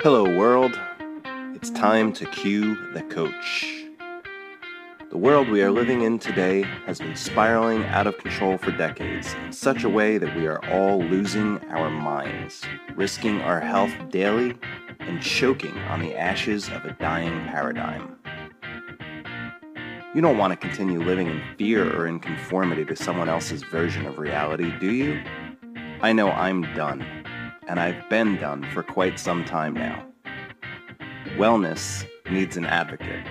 Hello, 0.00 0.24
world. 0.24 0.78
It's 1.54 1.70
time 1.70 2.12
to 2.12 2.26
cue 2.26 2.76
the 2.92 3.02
coach. 3.02 3.86
The 5.10 5.16
world 5.16 5.48
we 5.48 5.62
are 5.62 5.70
living 5.70 6.02
in 6.02 6.18
today 6.18 6.62
has 6.84 6.98
been 6.98 7.16
spiraling 7.16 7.82
out 7.86 8.06
of 8.06 8.18
control 8.18 8.58
for 8.58 8.72
decades 8.72 9.34
in 9.44 9.52
such 9.52 9.84
a 9.84 9.88
way 9.88 10.18
that 10.18 10.36
we 10.36 10.46
are 10.46 10.62
all 10.66 11.02
losing 11.02 11.58
our 11.70 11.88
minds, 11.88 12.62
risking 12.94 13.40
our 13.40 13.58
health 13.58 13.92
daily, 14.10 14.56
and 15.00 15.22
choking 15.22 15.76
on 15.78 16.00
the 16.00 16.14
ashes 16.14 16.68
of 16.68 16.84
a 16.84 16.92
dying 16.92 17.46
paradigm. 17.46 18.16
You 20.14 20.20
don't 20.20 20.38
want 20.38 20.52
to 20.52 20.56
continue 20.56 21.02
living 21.02 21.28
in 21.28 21.42
fear 21.56 21.98
or 21.98 22.06
in 22.06 22.20
conformity 22.20 22.84
to 22.84 22.96
someone 22.96 23.30
else's 23.30 23.62
version 23.62 24.04
of 24.04 24.18
reality, 24.18 24.72
do 24.78 24.92
you? 24.92 25.22
I 26.02 26.12
know 26.12 26.30
I'm 26.30 26.62
done, 26.74 27.15
and 27.66 27.80
I've 27.80 28.08
been 28.08 28.36
done 28.36 28.64
for 28.72 28.82
quite 28.82 29.18
some 29.18 29.44
time 29.44 29.74
now. 29.74 30.04
Wellness 31.36 32.06
needs 32.30 32.56
an 32.56 32.64
advocate. 32.64 33.26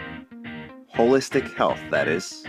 Holistic 0.94 1.54
health, 1.56 1.80
that 1.92 2.08
is. 2.08 2.46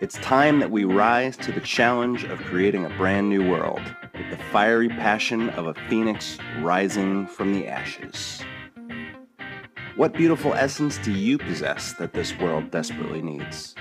It's 0.00 0.16
time 0.18 0.60
that 0.60 0.70
we 0.70 0.84
rise 0.84 1.36
to 1.38 1.52
the 1.52 1.60
challenge 1.60 2.24
of 2.24 2.38
creating 2.40 2.84
a 2.86 2.96
brand 2.96 3.28
new 3.28 3.48
world 3.48 3.82
with 4.14 4.30
the 4.30 4.44
fiery 4.44 4.88
passion 4.88 5.50
of 5.50 5.66
a 5.66 5.74
phoenix 5.88 6.38
rising 6.60 7.26
from 7.26 7.52
the 7.52 7.66
ashes. 7.66 8.42
What 9.96 10.14
beautiful 10.14 10.54
essence 10.54 10.96
do 10.98 11.12
you 11.12 11.36
possess 11.36 11.92
that 11.94 12.14
this 12.14 12.38
world 12.38 12.70
desperately 12.70 13.20
needs? 13.20 13.74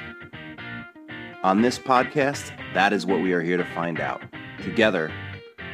On 1.43 1.61
this 1.61 1.79
podcast, 1.79 2.51
that 2.73 2.91
is 2.91 3.05
what 3.05 3.21
we 3.21 3.31
are 3.31 3.41
here 3.41 3.55
to 3.55 3.63
find 3.63 4.01
out. 4.01 4.21
Together, 4.61 5.09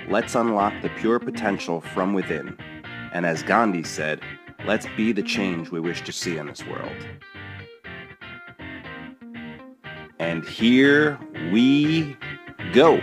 let's 0.09 0.35
unlock 0.35 0.73
the 0.81 0.89
pure 0.89 1.19
potential 1.19 1.81
from 1.81 2.13
within. 2.13 2.57
And 3.13 3.25
as 3.25 3.43
Gandhi 3.43 3.83
said, 3.83 4.21
let's 4.65 4.87
be 4.97 5.11
the 5.11 5.23
change 5.23 5.69
we 5.69 5.79
wish 5.79 6.01
to 6.03 6.11
see 6.11 6.37
in 6.37 6.47
this 6.47 6.65
world. 6.65 6.95
And 10.19 10.45
here 10.45 11.19
we 11.51 12.17
go. 12.73 12.99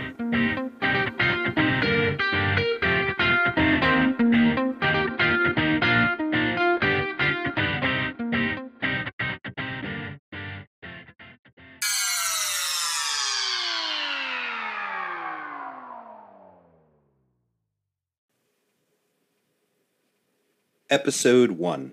Episode 20.93 21.53
1 21.53 21.91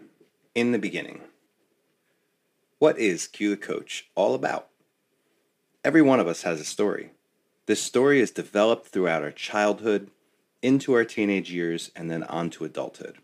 In 0.54 0.72
the 0.72 0.78
Beginning. 0.78 1.22
What 2.78 2.98
is 2.98 3.28
Queue 3.28 3.48
the 3.48 3.56
Coach 3.56 4.10
all 4.14 4.34
about? 4.34 4.68
Every 5.82 6.02
one 6.02 6.20
of 6.20 6.28
us 6.28 6.42
has 6.42 6.60
a 6.60 6.66
story. 6.66 7.12
This 7.64 7.82
story 7.82 8.20
is 8.20 8.30
developed 8.30 8.88
throughout 8.88 9.22
our 9.22 9.30
childhood, 9.30 10.10
into 10.60 10.92
our 10.92 11.06
teenage 11.06 11.50
years, 11.50 11.90
and 11.96 12.10
then 12.10 12.24
on 12.24 12.50
to 12.50 12.66
adulthood. 12.66 13.16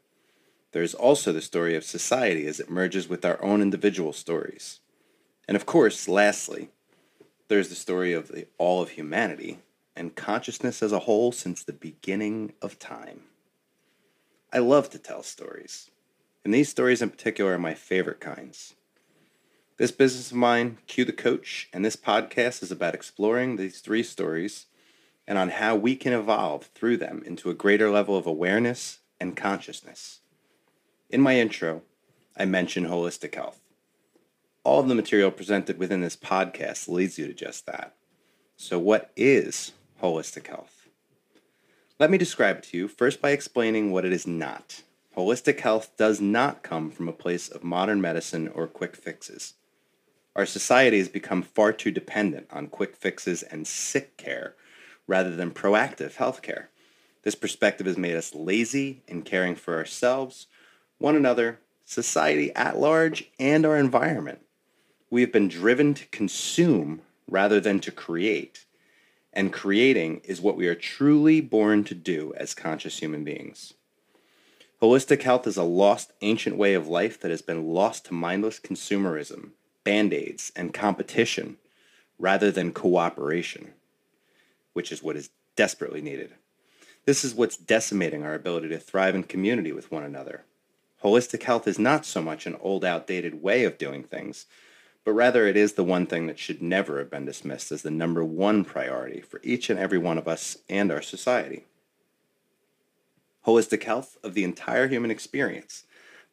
There 0.72 0.82
is 0.82 0.94
also 0.94 1.30
the 1.30 1.42
story 1.42 1.77
of 1.77 1.84
society 1.84 2.47
as 2.47 2.58
it 2.58 2.70
merges 2.70 3.06
with 3.06 3.22
our 3.27 3.44
own 3.44 3.60
individual 3.60 4.14
stories. 4.14 4.80
And 5.47 5.56
of 5.56 5.66
course, 5.66 6.08
lastly, 6.08 6.70
there's 7.48 7.69
the 7.69 7.74
story 7.74 8.14
of 8.14 8.28
the 8.28 8.47
all 8.56 8.80
of 8.80 8.92
humanity 8.92 9.58
and 9.94 10.16
consciousness 10.16 10.82
as 10.82 10.92
a 10.92 11.00
whole 11.00 11.32
since 11.32 11.62
the 11.62 11.74
beginning 11.74 12.54
of 12.62 12.78
time. 12.78 13.24
I 14.52 14.58
love 14.58 14.91
to 14.91 14.98
tell 14.98 15.25
stories, 15.25 15.91
and 16.44 16.54
these 16.54 16.69
stories 16.69 17.03
in 17.03 17.10
particular 17.10 17.54
are 17.54 17.59
my 17.59 17.75
favorite 17.75 18.21
kinds. 18.21 18.75
This 19.76 19.91
business 19.91 20.31
of 20.31 20.37
mine, 20.37 20.78
Queue 20.87 21.04
the 21.04 21.12
Coach, 21.12 21.69
and 21.72 21.84
this 21.84 21.97
podcast 21.97 22.62
is 22.62 22.71
about 22.71 22.94
exploring 22.94 23.56
these 23.56 23.81
three 23.81 24.04
stories 24.04 24.66
and 25.26 25.37
on 25.37 25.50
how 25.50 25.75
we 25.75 25.97
can 25.97 26.12
evolve 26.12 26.66
through 26.75 26.97
them 26.97 27.25
into 27.26 27.50
a 27.50 27.54
greater 27.54 27.91
level 27.91 28.16
of 28.16 28.25
awareness 28.25 29.00
and 29.21 29.37
consciousness. 29.37 30.21
In 31.10 31.21
my 31.21 31.38
intro, 31.41 31.82
I 32.37 32.44
mention 32.44 32.87
holistic 32.87 33.34
health. 33.34 33.60
All 34.62 34.81
of 34.81 34.88
the 34.88 34.94
material 34.94 35.32
presented 35.32 35.76
within 35.76 36.03
this 36.03 36.16
podcast 36.16 36.88
leads 36.88 37.19
you 37.19 37.26
to 37.26 37.34
just 37.34 37.66
that. 37.66 37.94
So, 38.56 38.78
what 38.78 39.10
is 39.16 39.72
holistic 40.00 40.47
health? 40.47 40.75
Let 41.99 42.11
me 42.11 42.19
describe 42.19 42.59
it 42.59 42.62
to 42.65 42.77
you 42.77 42.89
first 42.89 43.23
by 43.23 43.31
explaining 43.31 43.91
what 43.91 44.05
it 44.05 44.12
is 44.12 44.27
not. 44.27 44.83
Holistic 45.17 45.61
health 45.61 45.97
does 45.97 46.21
not 46.21 46.62
come 46.62 46.91
from 46.91 47.09
a 47.09 47.12
place 47.12 47.49
of 47.49 47.65
modern 47.65 48.03
medicine 48.03 48.49
or 48.49 48.67
quick 48.67 48.95
fixes. 48.95 49.55
Our 50.34 50.45
society 50.45 50.99
has 50.99 51.09
become 51.09 51.41
far 51.41 51.73
too 51.73 51.91
dependent 51.91 52.49
on 52.51 52.67
quick 52.67 52.97
fixes 52.97 53.43
and 53.43 53.67
sick 53.67 54.19
care 54.19 54.55
rather 55.07 55.34
than 55.34 55.53
proactive 55.53 56.17
health 56.17 56.43
care. 56.43 56.69
This 57.23 57.34
perspective 57.34 57.87
has 57.87 57.97
made 57.97 58.15
us 58.15 58.34
lazy 58.34 59.03
in 59.09 59.23
caring 59.23 59.55
for 59.55 59.77
ourselves, 59.77 60.49
one 60.99 61.17
another, 61.17 61.61
society 61.87 62.55
at 62.55 62.78
large, 62.78 63.31
and 63.41 63.65
our 63.65 63.78
environment. 63.78 64.41
We 65.09 65.23
have 65.23 65.33
been 65.33 65.49
driven 65.49 65.95
to 65.95 66.07
consume 66.09 67.01
rather 67.27 67.59
than 67.59 67.81
to 67.81 67.91
create 67.91 68.66
and 69.36 69.52
creating 69.52 70.22
is 70.24 70.41
what 70.41 70.56
we 70.56 70.66
are 70.66 70.74
truly 70.74 71.42
born 71.42 71.84
to 71.84 71.94
do 71.94 72.32
as 72.38 72.54
conscious 72.54 72.98
human 72.98 73.22
beings. 73.22 73.74
Holistic 74.80 75.22
health 75.22 75.47
is 75.47 75.58
a 75.58 75.62
lost 75.62 76.12
ancient 76.22 76.56
way 76.56 76.72
of 76.72 76.88
life 76.88 77.20
that 77.20 77.30
has 77.30 77.42
been 77.42 77.69
lost 77.69 78.06
to 78.06 78.14
mindless 78.14 78.58
consumerism, 78.58 79.50
band 79.84 80.14
aids, 80.14 80.52
and 80.56 80.72
competition 80.72 81.58
rather 82.19 82.50
than 82.50 82.72
cooperation, 82.72 83.74
which 84.72 84.91
is 84.91 85.02
what 85.02 85.16
is 85.16 85.28
desperately 85.54 86.00
needed. 86.00 86.32
This 87.04 87.22
is 87.22 87.34
what's 87.34 87.58
decimating 87.58 88.24
our 88.24 88.34
ability 88.34 88.70
to 88.70 88.78
thrive 88.78 89.14
in 89.14 89.22
community 89.22 89.70
with 89.70 89.92
one 89.92 90.03
another. 90.03 90.44
Holistic 91.04 91.42
health 91.42 91.68
is 91.68 91.78
not 91.78 92.06
so 92.06 92.22
much 92.22 92.47
an 92.47 92.56
old, 92.60 92.86
outdated 92.86 93.42
way 93.42 93.64
of 93.64 93.76
doing 93.76 94.03
things, 94.03 94.47
but 95.06 95.12
rather 95.12 95.47
it 95.47 95.56
is 95.56 95.75
the 95.75 95.84
one 95.84 96.05
thing 96.05 96.27
that 96.27 96.39
should 96.39 96.61
never 96.61 96.99
have 96.99 97.09
been 97.09 97.25
dismissed 97.25 97.71
as 97.71 97.83
the 97.83 97.91
number 97.93 98.25
one 98.25 98.65
priority 98.65 99.21
for 99.21 99.41
each 99.44 99.71
and 99.71 99.78
every 99.78 99.99
one 99.99 100.19
of 100.19 100.27
us 100.27 100.59
and 100.69 100.91
our 100.91 101.00
society. 101.00 101.65
Holistic 103.47 103.84
health 103.84 104.19
of 104.25 104.34
the 104.34 104.43
entire 104.43 104.89
human 104.89 105.12
experience 105.12 105.84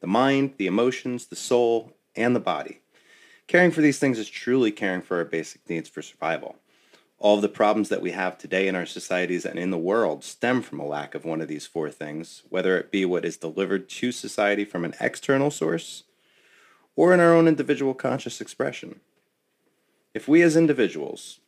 the 0.01 0.07
mind, 0.07 0.55
the 0.57 0.65
emotions, 0.65 1.27
the 1.27 1.35
soul, 1.35 1.93
and 2.15 2.35
the 2.35 2.39
body. 2.39 2.81
Caring 3.47 3.69
for 3.69 3.81
these 3.81 3.99
things 3.99 4.17
is 4.17 4.27
truly 4.27 4.71
caring 4.71 5.03
for 5.03 5.17
our 5.17 5.23
basic 5.23 5.69
needs 5.69 5.87
for 5.87 6.01
survival. 6.01 6.55
All 7.19 7.35
of 7.35 7.41
the 7.43 7.49
problems 7.49 7.89
that 7.89 8.01
we 8.01 8.11
have 8.11 8.37
today 8.39 8.67
in 8.67 8.75
our 8.75 8.87
societies 8.87 9.45
and 9.45 9.59
in 9.59 9.69
the 9.69 9.77
world 9.77 10.23
stem 10.23 10.63
from 10.63 10.79
a 10.79 10.85
lack 10.85 11.13
of 11.13 11.23
one 11.23 11.41
of 11.41 11.47
these 11.47 11.67
four 11.67 11.91
things, 11.91 12.41
whether 12.49 12.77
it 12.79 12.91
be 12.91 13.05
what 13.05 13.23
is 13.23 13.37
delivered 13.37 13.87
to 13.87 14.11
society 14.11 14.65
from 14.65 14.83
an 14.83 14.95
external 14.99 15.51
source 15.51 16.03
or 16.95 17.13
in 17.13 17.19
our 17.19 17.33
own 17.33 17.47
individual 17.47 17.93
conscious 17.93 18.41
expression. 18.41 18.99
If 20.13 20.27
we 20.27 20.41
as 20.41 20.55
individuals, 20.55 21.39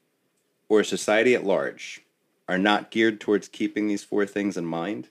or 0.68 0.84
society 0.84 1.36
at 1.36 1.44
large, 1.44 2.02
are 2.48 2.58
not 2.58 2.92
geared 2.92 3.20
towards 3.20 3.48
keeping 3.48 3.88
these 3.88 4.04
four 4.04 4.26
things 4.26 4.58
in 4.58 4.66
mind, 4.66 5.10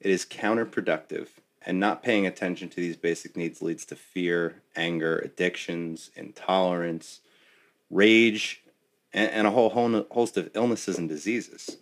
it 0.00 0.10
is 0.10 0.24
counterproductive, 0.24 1.28
and 1.64 1.78
not 1.78 2.02
paying 2.02 2.26
attention 2.26 2.68
to 2.70 2.76
these 2.76 2.96
basic 2.96 3.36
needs 3.36 3.60
leads 3.60 3.84
to 3.86 3.96
fear, 3.96 4.62
anger, 4.74 5.18
addictions, 5.18 6.10
intolerance, 6.16 7.20
rage, 7.90 8.62
and, 9.12 9.46
a 9.46 9.50
whole 9.50 9.70
host 10.10 10.36
of 10.36 10.50
illnesses 10.54 10.96
and 10.96 11.08
diseases. 11.08 11.76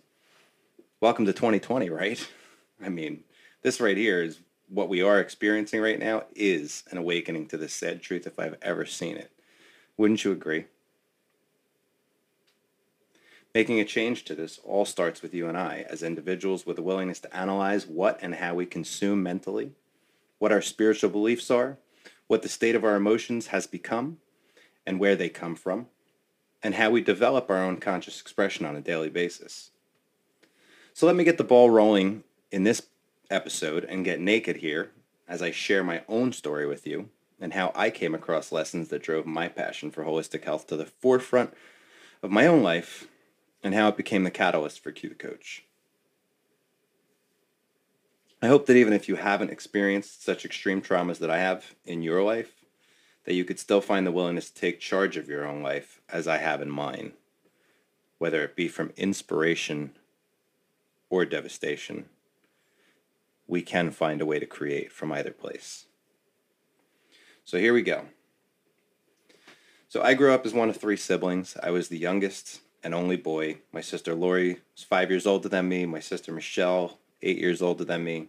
Welcome 0.99 1.25
to 1.25 1.33
2020, 1.33 1.89
right? 1.89 2.27
I 2.83 2.89
mean, 2.89 3.23
this 3.61 3.79
right 3.79 3.95
here 3.95 4.21
is 4.21 4.39
what 4.69 4.89
we 4.89 5.01
are 5.01 5.19
experiencing 5.19 5.81
right 5.81 5.99
now 5.99 6.23
is 6.35 6.83
an 6.91 6.97
awakening 6.97 7.47
to 7.47 7.57
this 7.57 7.73
sad 7.73 8.01
truth 8.01 8.27
if 8.27 8.39
I've 8.39 8.57
ever 8.61 8.85
seen 8.85 9.17
it. 9.17 9.31
Wouldn't 9.97 10.23
you 10.23 10.31
agree? 10.31 10.65
Making 13.53 13.79
a 13.79 13.85
change 13.85 14.25
to 14.25 14.35
this 14.35 14.59
all 14.63 14.85
starts 14.85 15.23
with 15.23 15.33
you 15.33 15.47
and 15.47 15.57
I 15.57 15.85
as 15.89 16.03
individuals 16.03 16.67
with 16.67 16.77
a 16.77 16.83
willingness 16.83 17.19
to 17.21 17.35
analyze 17.35 17.87
what 17.87 18.19
and 18.21 18.35
how 18.35 18.53
we 18.53 18.67
consume 18.67 19.23
mentally, 19.23 19.71
what 20.37 20.51
our 20.51 20.61
spiritual 20.61 21.09
beliefs 21.09 21.49
are, 21.49 21.77
what 22.27 22.43
the 22.43 22.49
state 22.49 22.75
of 22.75 22.83
our 22.83 22.95
emotions 22.95 23.47
has 23.47 23.65
become, 23.65 24.19
and 24.85 24.99
where 24.99 25.15
they 25.15 25.29
come 25.29 25.55
from, 25.55 25.87
and 26.61 26.75
how 26.75 26.91
we 26.91 27.01
develop 27.01 27.49
our 27.49 27.57
own 27.57 27.77
conscious 27.77 28.21
expression 28.21 28.67
on 28.67 28.75
a 28.75 28.81
daily 28.81 29.09
basis. 29.09 29.71
So 30.93 31.07
let 31.07 31.15
me 31.15 31.23
get 31.23 31.39
the 31.39 31.43
ball 31.43 31.71
rolling 31.71 32.23
in 32.51 32.63
this 32.63 32.83
episode 33.29 33.83
and 33.83 34.05
get 34.05 34.19
naked 34.19 34.57
here 34.57 34.91
as 35.27 35.41
I 35.41 35.51
share 35.51 35.83
my 35.83 36.03
own 36.07 36.33
story 36.33 36.65
with 36.65 36.87
you 36.87 37.09
and 37.39 37.53
how 37.53 37.71
I 37.75 37.89
came 37.89 38.13
across 38.13 38.51
lessons 38.51 38.89
that 38.89 39.03
drove 39.03 39.25
my 39.25 39.47
passion 39.47 39.91
for 39.91 40.03
holistic 40.03 40.43
health 40.43 40.67
to 40.67 40.75
the 40.75 40.85
forefront 40.85 41.53
of 42.21 42.31
my 42.31 42.47
own 42.47 42.63
life 42.63 43.07
and 43.63 43.73
how 43.73 43.87
it 43.89 43.97
became 43.97 44.23
the 44.23 44.31
catalyst 44.31 44.81
for 44.81 44.91
Queue 44.91 45.09
the 45.09 45.15
Coach. 45.15 45.63
I 48.41 48.47
hope 48.47 48.65
that 48.67 48.77
even 48.77 48.93
if 48.93 49.09
you 49.09 49.15
haven't 49.15 49.51
experienced 49.51 50.23
such 50.23 50.45
extreme 50.45 50.81
traumas 50.81 51.19
that 51.19 51.29
I 51.29 51.39
have 51.39 51.75
in 51.85 52.01
your 52.01 52.23
life, 52.23 52.53
that 53.25 53.33
you 53.33 53.43
could 53.43 53.59
still 53.59 53.81
find 53.81 54.07
the 54.07 54.11
willingness 54.11 54.49
to 54.49 54.59
take 54.59 54.79
charge 54.79 55.17
of 55.17 55.27
your 55.27 55.45
own 55.45 55.61
life 55.61 56.01
as 56.09 56.27
I 56.27 56.37
have 56.37 56.61
in 56.61 56.69
mine, 56.69 57.13
whether 58.17 58.41
it 58.43 58.55
be 58.55 58.69
from 58.69 58.93
inspiration 58.95 59.91
or 61.09 61.25
devastation. 61.25 62.05
We 63.49 63.63
can 63.63 63.89
find 63.89 64.21
a 64.21 64.27
way 64.27 64.37
to 64.37 64.45
create 64.45 64.91
from 64.91 65.11
either 65.11 65.31
place. 65.31 65.85
So 67.43 67.57
here 67.57 67.73
we 67.73 67.81
go. 67.81 68.05
So 69.87 70.03
I 70.03 70.13
grew 70.13 70.31
up 70.31 70.45
as 70.45 70.53
one 70.53 70.69
of 70.69 70.77
three 70.77 70.95
siblings. 70.95 71.57
I 71.63 71.71
was 71.71 71.87
the 71.87 71.97
youngest 71.97 72.61
and 72.83 72.93
only 72.93 73.17
boy. 73.17 73.57
My 73.73 73.81
sister 73.81 74.13
Lori 74.13 74.59
was 74.75 74.83
five 74.83 75.09
years 75.09 75.25
older 75.25 75.49
than 75.49 75.67
me. 75.67 75.87
My 75.87 75.99
sister 75.99 76.31
Michelle, 76.31 76.99
eight 77.23 77.39
years 77.39 77.59
older 77.59 77.83
than 77.83 78.03
me. 78.03 78.27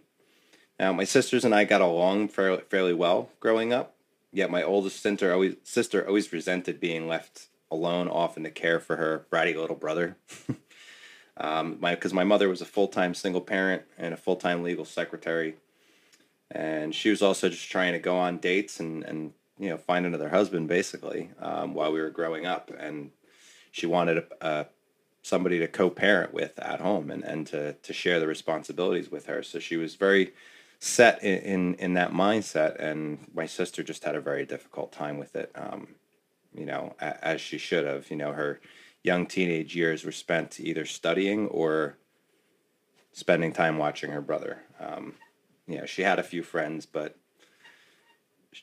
Now, 0.79 0.91
my 0.91 1.03
sisters 1.03 1.45
and 1.45 1.53
I 1.53 1.65
got 1.65 1.81
along 1.81 2.29
fairly, 2.29 2.93
well 2.95 3.29
growing 3.39 3.71
up. 3.71 3.93
Yet 4.33 4.49
my 4.49 4.63
oldest 4.63 5.03
sister 5.03 5.31
always 5.31 5.55
sister 5.63 6.07
always 6.07 6.33
resented 6.33 6.79
being 6.79 7.07
left 7.07 7.45
alone, 7.69 8.07
often 8.07 8.41
to 8.43 8.49
care 8.49 8.79
for 8.79 8.95
her 8.95 9.27
bratty 9.31 9.55
little 9.55 9.75
brother. 9.75 10.17
um, 11.41 11.77
my 11.79 11.95
because 11.95 12.13
my 12.13 12.23
mother 12.23 12.47
was 12.47 12.61
a 12.61 12.65
full 12.65 12.87
time 12.87 13.13
single 13.13 13.41
parent 13.41 13.83
and 13.97 14.13
a 14.13 14.17
full 14.17 14.35
time 14.35 14.63
legal 14.63 14.85
secretary, 14.85 15.55
and 16.49 16.95
she 16.95 17.09
was 17.09 17.21
also 17.21 17.49
just 17.49 17.69
trying 17.69 17.93
to 17.93 17.99
go 17.99 18.17
on 18.17 18.37
dates 18.37 18.79
and 18.79 19.03
and 19.03 19.33
you 19.59 19.69
know 19.69 19.77
find 19.77 20.05
another 20.05 20.29
husband 20.29 20.67
basically 20.67 21.29
um, 21.39 21.73
while 21.73 21.91
we 21.91 21.99
were 21.99 22.09
growing 22.09 22.45
up, 22.45 22.71
and 22.77 23.11
she 23.71 23.85
wanted 23.85 24.17
a, 24.17 24.25
a 24.41 24.65
somebody 25.23 25.59
to 25.59 25.67
co-parent 25.67 26.33
with 26.33 26.57
at 26.59 26.79
home 26.79 27.11
and, 27.11 27.23
and 27.23 27.47
to, 27.47 27.73
to 27.73 27.93
share 27.93 28.19
the 28.19 28.27
responsibilities 28.27 29.11
with 29.11 29.27
her. 29.27 29.43
So 29.43 29.59
she 29.59 29.77
was 29.77 29.95
very 29.95 30.33
set 30.79 31.23
in, 31.23 31.37
in, 31.39 31.73
in 31.75 31.93
that 31.93 32.11
mindset. 32.11 32.75
And 32.79 33.19
my 33.33 33.45
sister 33.45 33.83
just 33.83 34.03
had 34.03 34.15
a 34.15 34.21
very 34.21 34.45
difficult 34.45 34.91
time 34.91 35.17
with 35.17 35.35
it. 35.35 35.51
Um, 35.55 35.89
you 36.53 36.65
know, 36.65 36.95
as 36.99 37.39
she 37.39 37.57
should 37.57 37.85
have, 37.85 38.09
you 38.09 38.17
know, 38.17 38.33
her 38.33 38.59
young 39.03 39.25
teenage 39.25 39.75
years 39.75 40.03
were 40.03 40.11
spent 40.11 40.59
either 40.59 40.85
studying 40.85 41.47
or 41.47 41.97
spending 43.13 43.51
time 43.51 43.77
watching 43.77 44.11
her 44.11 44.21
brother. 44.21 44.59
Um, 44.79 45.15
you 45.67 45.77
know, 45.77 45.85
she 45.85 46.03
had 46.03 46.19
a 46.19 46.23
few 46.23 46.43
friends, 46.43 46.85
but 46.85 47.17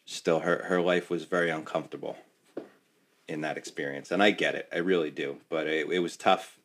still 0.04 0.40
her, 0.40 0.64
her 0.64 0.80
life 0.80 1.10
was 1.10 1.24
very 1.24 1.50
uncomfortable 1.50 2.16
in 3.26 3.40
that 3.42 3.56
experience. 3.56 4.10
And 4.10 4.22
I 4.22 4.30
get 4.30 4.54
it. 4.54 4.68
I 4.72 4.78
really 4.78 5.10
do. 5.10 5.38
But 5.48 5.66
it, 5.66 5.90
it 5.90 5.98
was 5.98 6.16
tough 6.16 6.58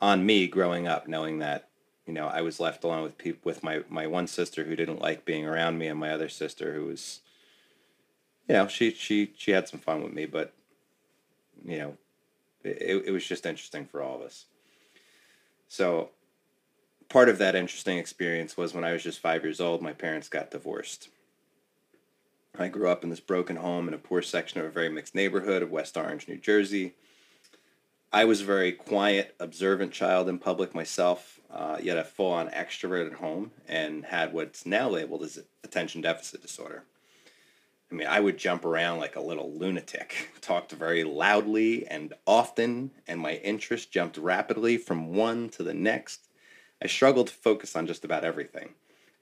on 0.00 0.26
me 0.26 0.46
growing 0.46 0.86
up 0.86 1.08
knowing 1.08 1.38
that, 1.38 1.68
you 2.06 2.12
know, 2.12 2.26
I 2.26 2.42
was 2.42 2.60
left 2.60 2.84
alone 2.84 3.02
with 3.02 3.16
people, 3.16 3.40
with 3.44 3.62
my, 3.62 3.82
my 3.88 4.06
one 4.06 4.26
sister 4.26 4.64
who 4.64 4.76
didn't 4.76 5.00
like 5.00 5.24
being 5.24 5.46
around 5.46 5.78
me 5.78 5.86
and 5.86 5.98
my 5.98 6.10
other 6.10 6.28
sister 6.28 6.74
who 6.74 6.86
was, 6.86 7.20
you 8.48 8.54
know, 8.54 8.68
she, 8.68 8.90
she, 8.90 9.32
she 9.36 9.52
had 9.52 9.68
some 9.68 9.80
fun 9.80 10.02
with 10.02 10.12
me, 10.12 10.26
but, 10.26 10.52
you 11.64 11.78
know, 11.78 11.96
it, 12.64 13.04
it 13.06 13.10
was 13.10 13.26
just 13.26 13.46
interesting 13.46 13.86
for 13.86 14.02
all 14.02 14.16
of 14.16 14.22
us. 14.22 14.46
So 15.68 16.10
part 17.08 17.28
of 17.28 17.38
that 17.38 17.54
interesting 17.54 17.98
experience 17.98 18.56
was 18.56 18.74
when 18.74 18.84
I 18.84 18.92
was 18.92 19.02
just 19.02 19.20
five 19.20 19.44
years 19.44 19.60
old, 19.60 19.82
my 19.82 19.92
parents 19.92 20.28
got 20.28 20.50
divorced. 20.50 21.08
I 22.58 22.68
grew 22.68 22.88
up 22.88 23.02
in 23.02 23.10
this 23.10 23.20
broken 23.20 23.56
home 23.56 23.88
in 23.88 23.94
a 23.94 23.98
poor 23.98 24.22
section 24.22 24.60
of 24.60 24.66
a 24.66 24.70
very 24.70 24.88
mixed 24.88 25.14
neighborhood 25.14 25.62
of 25.62 25.70
West 25.70 25.96
Orange, 25.96 26.28
New 26.28 26.38
Jersey. 26.38 26.94
I 28.12 28.24
was 28.24 28.42
a 28.42 28.44
very 28.44 28.70
quiet, 28.70 29.34
observant 29.40 29.90
child 29.92 30.28
in 30.28 30.38
public 30.38 30.72
myself, 30.72 31.40
uh, 31.50 31.78
yet 31.82 31.98
a 31.98 32.04
full 32.04 32.30
on 32.30 32.48
extrovert 32.50 33.08
at 33.08 33.14
home 33.14 33.50
and 33.66 34.04
had 34.04 34.32
what's 34.32 34.64
now 34.64 34.88
labeled 34.88 35.24
as 35.24 35.40
attention 35.64 36.00
deficit 36.00 36.42
disorder. 36.42 36.84
I 37.94 37.96
mean, 37.96 38.08
I 38.08 38.20
would 38.20 38.38
jump 38.38 38.64
around 38.64 38.98
like 38.98 39.16
a 39.16 39.20
little 39.20 39.52
lunatic, 39.56 40.30
talked 40.40 40.72
very 40.72 41.04
loudly 41.04 41.86
and 41.86 42.12
often, 42.26 42.90
and 43.06 43.20
my 43.20 43.34
interest 43.34 43.92
jumped 43.92 44.16
rapidly 44.16 44.76
from 44.76 45.14
one 45.14 45.48
to 45.50 45.62
the 45.62 45.74
next. 45.74 46.28
I 46.82 46.86
struggled 46.88 47.28
to 47.28 47.34
focus 47.34 47.76
on 47.76 47.86
just 47.86 48.04
about 48.04 48.24
everything 48.24 48.74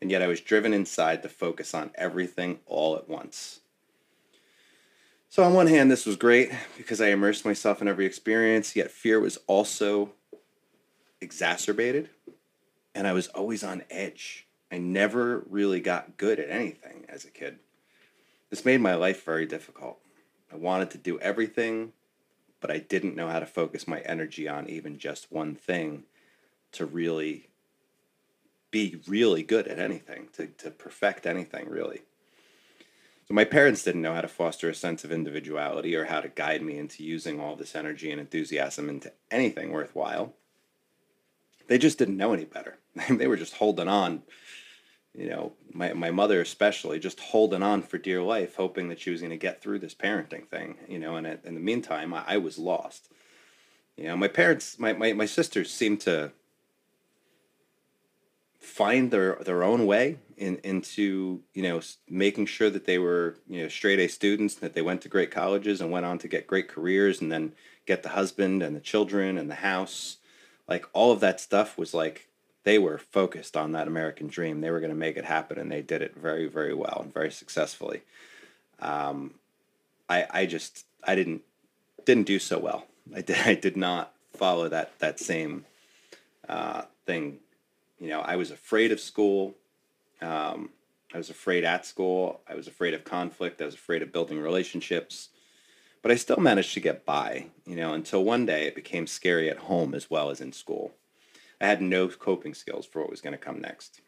and 0.03 0.11
yet 0.11 0.21
I 0.21 0.27
was 0.27 0.41
driven 0.41 0.75
inside 0.75 1.23
to 1.23 1.29
focus 1.29 1.75
on 1.75 1.93
everything 1.95 2.59
all 2.67 2.97
at 2.97 3.09
once. 3.09 3.61
So, 5.29 5.45
on 5.45 5.55
one 5.55 5.69
hand, 5.69 5.93
this 5.93 6.05
was 6.05 6.17
great 6.17 6.51
because 6.77 7.01
I 7.01 7.11
immersed 7.11 7.45
myself 7.45 7.81
in 7.81 7.87
every 7.87 8.05
experience, 8.05 8.75
yet 8.75 8.91
fear 8.91 9.21
was 9.21 9.39
also 9.47 10.11
exacerbated, 11.21 12.11
and 12.97 13.07
I 13.07 13.13
was 13.13 13.29
always 13.29 13.63
on 13.63 13.85
edge. 13.91 14.49
I 14.73 14.79
never 14.79 15.45
really 15.49 15.79
got 15.79 16.17
good 16.17 16.41
at 16.41 16.51
anything 16.51 17.07
as 17.09 17.25
a 17.25 17.31
kid. 17.31 17.61
This 18.53 18.67
made 18.67 18.83
my 18.83 18.95
life 18.95 19.25
very 19.25 19.47
difficult. 19.47 19.97
I 20.53 20.57
wanted 20.57 20.91
to 20.91 20.99
do 20.99 21.19
everything, 21.21 21.95
but 22.61 22.71
I 22.71 22.81
didn't 22.81 23.17
know 23.17 23.29
how 23.29 23.41
to 23.41 23.47
focus 23.47 23.89
my 23.89 24.01
energy 24.01 24.47
on 24.47 24.69
even 24.69 24.99
just 24.99 25.33
one 25.33 25.55
thing 25.55 26.03
to 26.73 26.85
really 26.85 27.49
be 28.71 29.01
really 29.07 29.43
good 29.43 29.67
at 29.69 29.79
anything, 29.79 30.29
to, 30.35 30.49
to 30.49 30.71
perfect 30.71 31.27
anything, 31.27 31.71
really. 31.71 32.03
So 33.27 33.33
my 33.33 33.45
parents 33.45 33.85
didn't 33.85 34.03
know 34.03 34.13
how 34.13 34.21
to 34.21 34.29
foster 34.29 34.69
a 34.69 34.75
sense 34.75 35.03
of 35.03 35.11
individuality 35.11 35.97
or 35.97 36.05
how 36.05 36.21
to 36.21 36.29
guide 36.29 36.61
me 36.61 36.77
into 36.77 37.03
using 37.03 37.41
all 37.41 37.57
this 37.57 37.75
energy 37.75 38.11
and 38.11 38.21
enthusiasm 38.21 38.91
into 38.91 39.13
anything 39.31 39.73
worthwhile. 39.73 40.35
They 41.69 41.79
just 41.79 41.99
didn't 41.99 42.19
know 42.19 42.35
any 42.35 42.45
better. 42.45 42.77
they 43.09 43.27
were 43.27 43.39
just 43.39 43.55
holding 43.55 43.89
on, 43.89 44.25
you 45.15 45.29
know, 45.29 45.53
my, 45.73 45.93
my 45.93 46.11
mother 46.11 46.41
especially, 46.41 46.99
just 46.99 47.21
holding 47.21 47.63
on 47.63 47.83
for 47.83 47.99
dear 47.99 48.23
life, 48.23 48.57
hoping 48.57 48.89
that 48.89 49.01
she 49.01 49.11
was 49.11 49.21
going 49.21 49.31
to 49.31 49.37
get 49.37 49.61
through 49.61 49.79
this 49.79 49.95
parenting 49.95 50.49
thing, 50.49 50.77
you 50.89 50.99
know, 50.99 51.17
and 51.17 51.27
in 51.27 51.55
the 51.55 51.61
meantime, 51.61 52.15
I, 52.15 52.25
I 52.27 52.37
was 52.39 52.59
lost. 52.59 53.11
You 53.97 54.05
know, 54.05 54.17
my 54.17 54.29
parents, 54.29 54.79
my, 54.79 54.95
my, 54.95 55.13
my 55.13 55.27
sisters 55.27 55.71
seemed 55.71 56.01
to 56.03 56.33
find 58.63 59.11
their 59.11 59.35
their 59.45 59.65
own 59.65 59.87
way 59.87 60.17
in, 60.37 60.57
into 60.59 61.43
you 61.53 61.65
know 61.65 61.81
making 62.09 62.47
sure 62.47 62.71
that 62.71 62.87
they 62.87 62.97
were 62.97 63.37
you 63.49 63.61
know 63.61 63.69
straight 63.69 63.99
A 63.99 64.07
students 64.07 64.55
that 64.55 64.73
they 64.73 64.81
went 64.81 65.03
to 65.03 65.09
great 65.09 65.33
colleges 65.33 65.81
and 65.81 65.91
went 65.91 66.07
on 66.07 66.17
to 66.19 66.29
get 66.29 66.47
great 66.47 66.69
careers 66.69 67.21
and 67.21 67.31
then 67.31 67.55
get 67.87 68.05
the 68.05 68.11
husband 68.11 68.63
and 68.63 68.77
the 68.77 68.81
children 68.81 69.37
and 69.37 69.51
the 69.51 69.57
house 69.57 70.19
like 70.69 70.87
all 70.93 71.11
of 71.11 71.19
that 71.19 71.41
stuff 71.41 71.77
was 71.77 71.93
like 71.93 72.29
they 72.65 72.79
were 72.79 72.99
focused 72.99 73.57
on 73.57 73.73
that 73.73 73.89
American 73.89 74.29
dream 74.29 74.61
they 74.61 74.71
were 74.71 74.81
going 74.81 74.91
to 74.91 74.97
make 74.97 75.17
it 75.17 75.25
happen 75.25 75.59
and 75.59 75.71
they 75.71 75.83
did 75.83 76.03
it 76.03 76.15
very 76.17 76.47
very 76.47 76.75
well 76.75 77.01
and 77.03 77.13
very 77.13 77.31
successfully 77.31 78.03
um, 78.81 79.35
I 80.09 80.27
I 80.31 80.47
just 80.47 80.87
I 81.05 81.15
didn't 81.15 81.43
didn't 82.05 82.27
do 82.27 82.39
so 82.39 82.59
well 82.59 82.87
I 83.15 83.21
did 83.23 83.37
I 83.45 83.55
did 83.55 83.77
not 83.77 84.13
follow 84.33 84.69
that 84.69 84.99
that 85.01 85.19
same 85.21 85.65
uh, 86.49 86.83
thing 87.07 87.39
you 88.03 88.09
know, 88.09 88.21
I 88.21 88.35
was 88.35 88.51
afraid 88.51 88.91
of 88.91 88.99
school. 88.99 89.55
Um, 90.21 90.71
I 91.15 91.19
was 91.19 91.31
afraid 91.31 91.63
at 91.63 91.87
school. 91.87 92.41
I 92.49 92.57
was 92.57 92.67
afraid 92.67 92.95
of 92.95 93.05
conflict. 93.05 93.63
I 93.63 93.65
was 93.65 93.77
afraid 93.77 94.03
of 94.03 94.13
building 94.13 94.41
relationships. 94.41 95.29
But 96.03 96.11
I 96.11 96.17
still 96.17 96.39
managed 96.39 96.75
to 96.75 96.81
get 96.81 97.07
by, 97.07 97.47
you 97.65 97.77
know, 97.77 97.95
until 97.95 98.25
one 98.25 98.45
day 98.45 98.67
it 98.67 98.75
became 98.75 99.07
scary 99.07 99.49
at 99.49 99.59
home 99.59 99.95
as 99.95 100.11
well 100.11 100.31
as 100.31 100.41
in 100.41 100.53
school. 100.53 100.91
I 101.63 101.67
had 101.67 101.81
no 101.81 102.09
coping 102.09 102.55
skills 102.55 102.85
for 102.85 103.01
what 103.01 103.11
was 103.11 103.21
going 103.21 103.33
to 103.33 103.39
come 103.39 103.61
next. 103.61 104.01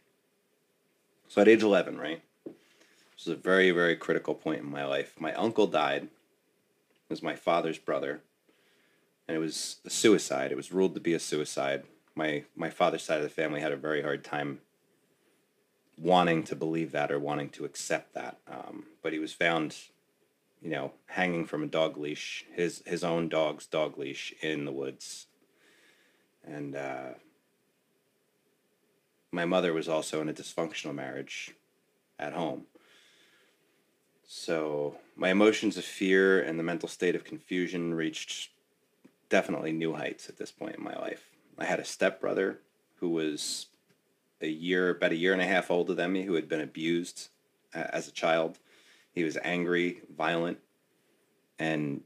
So 1.29 1.41
at 1.41 1.49
age 1.49 1.63
11, 1.63 1.99
right? 1.99 2.23
This 2.45 3.27
was 3.27 3.39
a 3.39 3.41
very, 3.41 3.71
very 3.71 3.97
critical 3.97 4.35
point 4.35 4.61
in 4.61 4.71
my 4.71 4.85
life. 4.85 5.15
My 5.19 5.33
uncle 5.35 5.67
died. 5.67 6.03
It 6.03 7.11
was 7.11 7.23
my 7.23 7.37
father's 7.37 7.79
brother. 7.79 8.21
And 9.27 9.37
it 9.37 9.41
was 9.41 9.77
a 9.87 9.91
suicide. 9.91 10.53
It 10.53 10.57
was 10.57 10.73
ruled 10.73 10.95
to 10.95 11.01
be 11.01 11.15
a 11.15 11.19
suicide 11.19 11.85
my 12.15 12.45
my 12.55 12.71
father's 12.71 13.03
side 13.03 13.19
of 13.19 13.23
the 13.23 13.29
family 13.29 13.61
had 13.61 13.73
a 13.73 13.77
very 13.77 14.03
hard 14.03 14.25
time 14.25 14.61
wanting 15.99 16.43
to 16.45 16.57
believe 16.57 16.93
that 16.93 17.11
or 17.11 17.19
wanting 17.19 17.51
to 17.51 17.65
accept 17.65 18.15
that. 18.15 18.39
Um, 18.49 18.87
but 19.03 19.13
he 19.13 19.19
was 19.19 19.33
found, 19.33 19.77
you 20.61 20.71
know, 20.71 20.93
hanging 21.07 21.47
from 21.47 21.63
a 21.63 21.69
dog 21.69 21.97
leash, 21.97 22.45
his 22.53 22.83
his 22.87 23.05
own 23.05 23.29
dog's 23.29 23.67
dog 23.67 23.99
leash 23.99 24.33
in 24.41 24.65
the 24.65 24.73
woods, 24.73 25.27
and 26.45 26.77
uh, 26.77 27.15
my 29.35 29.45
mother 29.45 29.73
was 29.73 29.89
also 29.89 30.21
in 30.21 30.29
a 30.29 30.33
dysfunctional 30.33 30.95
marriage 30.95 31.55
at 32.19 32.33
home. 32.33 32.67
So 34.27 34.97
my 35.17 35.31
emotions 35.31 35.77
of 35.77 35.85
fear 35.85 36.41
and 36.41 36.59
the 36.59 36.63
mental 36.63 36.89
state 36.89 37.15
of 37.15 37.25
confusion 37.25 37.95
reached 37.95 38.51
definitely 39.29 39.73
new 39.73 39.95
heights 39.95 40.29
at 40.29 40.37
this 40.37 40.53
point 40.53 40.77
in 40.77 40.85
my 40.85 40.95
life. 40.95 41.31
I 41.59 41.65
had 41.65 41.81
a 41.81 41.85
stepbrother 41.85 42.61
who 42.97 43.11
was 43.11 43.67
a 44.41 44.49
year, 44.49 44.91
about 44.91 45.13
a 45.13 45.17
year 45.17 45.33
and 45.33 45.43
a 45.43 45.47
half 45.47 45.71
older 45.71 45.95
than 45.95 46.13
me, 46.13 46.23
who 46.23 46.35
had 46.35 46.49
been 46.49 46.61
abused 46.61 47.29
uh, 47.75 47.85
as 47.93 48.09
a 48.09 48.13
child. 48.13 48.59
He 49.13 49.25
was 49.25 49.39
angry, 49.43 50.03
violent, 50.17 50.59
and 51.59 52.03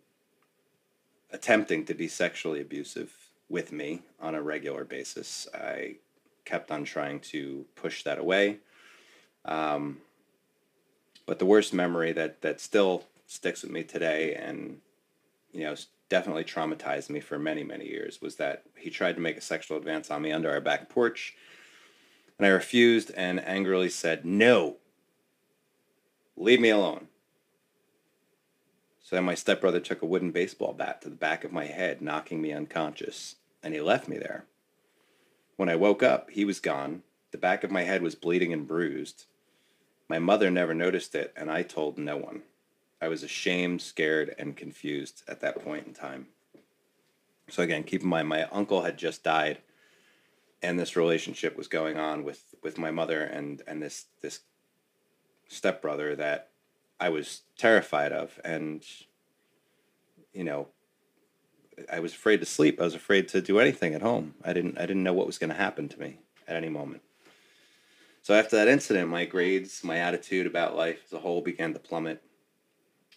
attempting 1.30 1.84
to 1.86 1.94
be 1.94 2.08
sexually 2.08 2.60
abusive 2.60 3.14
with 3.48 3.72
me 3.72 4.02
on 4.20 4.34
a 4.34 4.42
regular 4.42 4.84
basis. 4.84 5.46
I 5.54 5.96
kept 6.48 6.70
on 6.70 6.84
trying 6.84 7.20
to 7.20 7.66
push 7.76 8.02
that 8.04 8.18
away. 8.18 8.58
Um, 9.44 9.98
but 11.26 11.38
the 11.38 11.44
worst 11.44 11.74
memory 11.74 12.12
that 12.12 12.40
that 12.40 12.60
still 12.60 13.04
sticks 13.26 13.62
with 13.62 13.70
me 13.70 13.84
today, 13.84 14.34
and 14.34 14.80
you 15.52 15.64
know, 15.64 15.74
definitely 16.08 16.44
traumatized 16.44 17.10
me 17.10 17.20
for 17.20 17.38
many 17.38 17.62
many 17.62 17.86
years, 17.86 18.22
was 18.22 18.36
that 18.36 18.62
he 18.76 18.88
tried 18.88 19.16
to 19.16 19.20
make 19.20 19.36
a 19.36 19.42
sexual 19.42 19.76
advance 19.76 20.10
on 20.10 20.22
me 20.22 20.32
under 20.32 20.50
our 20.50 20.60
back 20.60 20.88
porch, 20.88 21.36
and 22.38 22.46
I 22.46 22.50
refused 22.50 23.10
and 23.14 23.44
angrily 23.46 23.90
said, 23.90 24.24
"No, 24.24 24.76
leave 26.36 26.60
me 26.60 26.70
alone." 26.70 27.08
So 29.02 29.16
then 29.16 29.24
my 29.24 29.34
stepbrother 29.34 29.80
took 29.80 30.02
a 30.02 30.06
wooden 30.06 30.32
baseball 30.32 30.72
bat 30.72 31.02
to 31.02 31.10
the 31.10 31.16
back 31.16 31.44
of 31.44 31.52
my 31.52 31.66
head, 31.66 32.00
knocking 32.00 32.40
me 32.40 32.52
unconscious, 32.52 33.36
and 33.62 33.74
he 33.74 33.80
left 33.80 34.08
me 34.08 34.18
there. 34.18 34.44
When 35.58 35.68
I 35.68 35.74
woke 35.74 36.04
up, 36.04 36.30
he 36.30 36.44
was 36.44 36.60
gone. 36.60 37.02
The 37.32 37.36
back 37.36 37.64
of 37.64 37.72
my 37.72 37.82
head 37.82 38.00
was 38.00 38.14
bleeding 38.14 38.52
and 38.52 38.64
bruised. 38.64 39.24
My 40.08 40.20
mother 40.20 40.52
never 40.52 40.72
noticed 40.72 41.16
it, 41.16 41.32
and 41.36 41.50
I 41.50 41.64
told 41.64 41.98
no 41.98 42.16
one. 42.16 42.42
I 43.02 43.08
was 43.08 43.24
ashamed, 43.24 43.82
scared, 43.82 44.36
and 44.38 44.56
confused 44.56 45.24
at 45.26 45.40
that 45.40 45.60
point 45.64 45.88
in 45.88 45.94
time. 45.94 46.28
So 47.48 47.64
again, 47.64 47.82
keep 47.82 48.02
in 48.02 48.08
mind, 48.08 48.28
my 48.28 48.44
uncle 48.44 48.82
had 48.82 48.96
just 48.96 49.24
died, 49.24 49.58
and 50.62 50.78
this 50.78 50.94
relationship 50.94 51.56
was 51.56 51.66
going 51.66 51.96
on 51.98 52.22
with 52.22 52.54
with 52.62 52.78
my 52.78 52.92
mother 52.92 53.24
and 53.24 53.60
and 53.66 53.82
this 53.82 54.06
this 54.22 54.42
stepbrother 55.48 56.14
that 56.14 56.50
I 57.00 57.08
was 57.08 57.42
terrified 57.56 58.12
of, 58.12 58.38
and 58.44 58.84
you 60.32 60.44
know, 60.44 60.68
I 61.90 62.00
was 62.00 62.12
afraid 62.12 62.40
to 62.40 62.46
sleep. 62.46 62.80
I 62.80 62.84
was 62.84 62.94
afraid 62.94 63.28
to 63.28 63.40
do 63.40 63.58
anything 63.58 63.94
at 63.94 64.02
home. 64.02 64.34
I 64.44 64.52
didn't 64.52 64.78
I 64.78 64.82
didn't 64.82 65.02
know 65.02 65.12
what 65.12 65.26
was 65.26 65.38
going 65.38 65.50
to 65.50 65.56
happen 65.56 65.88
to 65.88 66.00
me 66.00 66.18
at 66.46 66.56
any 66.56 66.68
moment. 66.68 67.02
So 68.22 68.34
after 68.34 68.56
that 68.56 68.68
incident, 68.68 69.08
my 69.08 69.24
grades, 69.24 69.82
my 69.82 69.98
attitude 69.98 70.46
about 70.46 70.76
life 70.76 71.00
as 71.06 71.12
a 71.12 71.18
whole 71.18 71.40
began 71.40 71.72
to 71.72 71.78
plummet, 71.78 72.22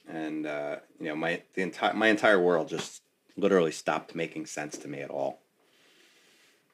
and 0.08 0.46
uh, 0.46 0.78
you 1.00 1.08
know, 1.08 1.16
my 1.16 1.42
the 1.54 1.62
entire 1.62 1.94
my 1.94 2.08
entire 2.08 2.40
world 2.40 2.70
just 2.70 3.02
literally 3.38 3.72
stopped 3.72 4.16
making 4.16 4.46
sense 4.46 4.78
to 4.78 4.88
me 4.88 5.00
at 5.00 5.10
all. 5.10 5.42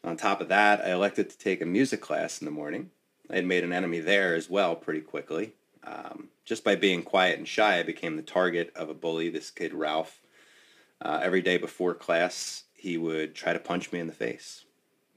On 0.03 0.15
top 0.15 0.41
of 0.41 0.49
that, 0.49 0.81
I 0.81 0.91
elected 0.91 1.29
to 1.29 1.37
take 1.37 1.61
a 1.61 1.65
music 1.65 2.01
class 2.01 2.39
in 2.39 2.45
the 2.45 2.51
morning. 2.51 2.91
I 3.29 3.35
had 3.35 3.45
made 3.45 3.63
an 3.63 3.73
enemy 3.73 3.99
there 3.99 4.35
as 4.35 4.49
well 4.49 4.75
pretty 4.75 5.01
quickly. 5.01 5.53
Um, 5.83 6.29
just 6.45 6.63
by 6.63 6.75
being 6.75 7.03
quiet 7.03 7.37
and 7.37 7.47
shy, 7.47 7.79
I 7.79 7.83
became 7.83 8.15
the 8.15 8.21
target 8.21 8.71
of 8.75 8.89
a 8.89 8.93
bully. 8.93 9.29
This 9.29 9.51
kid, 9.51 9.73
Ralph, 9.73 10.21
uh, 11.01 11.19
every 11.21 11.41
day 11.41 11.57
before 11.57 11.93
class, 11.93 12.63
he 12.73 12.97
would 12.97 13.35
try 13.35 13.53
to 13.53 13.59
punch 13.59 13.91
me 13.91 13.99
in 13.99 14.07
the 14.07 14.13
face. 14.13 14.65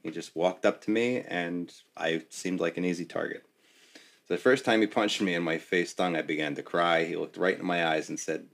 He 0.03 0.11
just 0.11 0.35
walked 0.35 0.65
up 0.65 0.81
to 0.81 0.91
me, 0.91 1.21
and 1.27 1.71
I 1.95 2.23
seemed 2.29 2.59
like 2.59 2.77
an 2.77 2.85
easy 2.85 3.05
target. 3.05 3.43
So 4.27 4.35
the 4.35 4.41
first 4.41 4.65
time 4.65 4.81
he 4.81 4.87
punched 4.87 5.21
me 5.21 5.35
and 5.35 5.45
my 5.45 5.57
face 5.57 5.91
stung, 5.91 6.15
I 6.15 6.21
began 6.21 6.55
to 6.55 6.63
cry. 6.63 7.05
He 7.05 7.15
looked 7.15 7.37
right 7.37 7.57
in 7.57 7.65
my 7.65 7.87
eyes 7.87 8.09
and 8.09 8.19
said, 8.19 8.47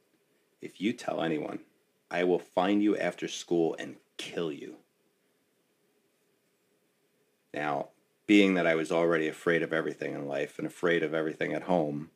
If 0.62 0.82
you 0.82 0.94
tell 0.94 1.22
anyone, 1.22 1.60
I 2.10 2.24
will 2.24 2.40
find 2.40 2.82
you 2.82 2.98
after 2.98 3.28
school 3.28 3.76
and 3.80 3.98
kill 4.18 4.52
you. 4.52 4.78
Now, 7.54 7.90
being 8.26 8.56
that 8.56 8.68
I 8.68 8.76
was 8.76 8.92
already 8.92 9.28
afraid 9.28 9.64
of 9.64 9.72
everything 9.72 10.14
in 10.14 10.28
life 10.28 10.58
and 10.58 10.68
afraid 10.68 11.02
of 11.02 11.14
everything 11.14 11.54
at 11.54 11.64
home, 11.64 12.12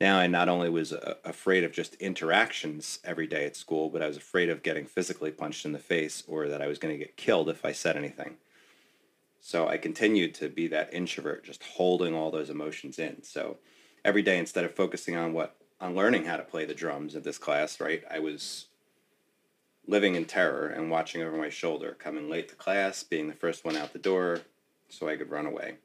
now 0.00 0.18
I 0.18 0.26
not 0.26 0.48
only 0.48 0.70
was 0.70 0.92
uh, 0.92 1.14
afraid 1.24 1.62
of 1.62 1.72
just 1.72 1.94
interactions 1.96 3.00
every 3.04 3.26
day 3.26 3.44
at 3.44 3.56
school, 3.56 3.90
but 3.90 4.02
I 4.02 4.06
was 4.06 4.16
afraid 4.16 4.48
of 4.48 4.62
getting 4.62 4.86
physically 4.86 5.30
punched 5.30 5.66
in 5.66 5.72
the 5.72 5.78
face 5.78 6.22
or 6.26 6.48
that 6.48 6.62
I 6.62 6.66
was 6.66 6.78
going 6.78 6.94
to 6.94 6.98
get 6.98 7.16
killed 7.16 7.48
if 7.50 7.64
I 7.64 7.72
said 7.72 7.96
anything. 7.96 8.36
So 9.40 9.68
I 9.68 9.76
continued 9.76 10.34
to 10.36 10.48
be 10.48 10.68
that 10.68 10.92
introvert, 10.92 11.44
just 11.44 11.62
holding 11.62 12.14
all 12.14 12.30
those 12.30 12.50
emotions 12.50 12.98
in. 12.98 13.22
So 13.22 13.58
every 14.04 14.22
day, 14.22 14.38
instead 14.38 14.64
of 14.64 14.74
focusing 14.74 15.16
on 15.16 15.32
what 15.32 15.56
on 15.80 15.94
learning 15.94 16.26
how 16.26 16.36
to 16.36 16.42
play 16.42 16.66
the 16.66 16.74
drums 16.74 17.14
in 17.14 17.22
this 17.22 17.38
class, 17.38 17.80
right, 17.80 18.02
I 18.10 18.18
was 18.18 18.66
living 19.86 20.14
in 20.14 20.26
terror 20.26 20.68
and 20.68 20.90
watching 20.90 21.22
over 21.22 21.36
my 21.36 21.48
shoulder, 21.48 21.96
coming 21.98 22.28
late 22.28 22.48
to 22.50 22.54
class, 22.54 23.02
being 23.02 23.28
the 23.28 23.34
first 23.34 23.64
one 23.64 23.76
out 23.76 23.94
the 23.94 23.98
door, 23.98 24.40
so 24.90 25.08
I 25.08 25.16
could 25.16 25.30
run 25.30 25.46
away. 25.46 25.76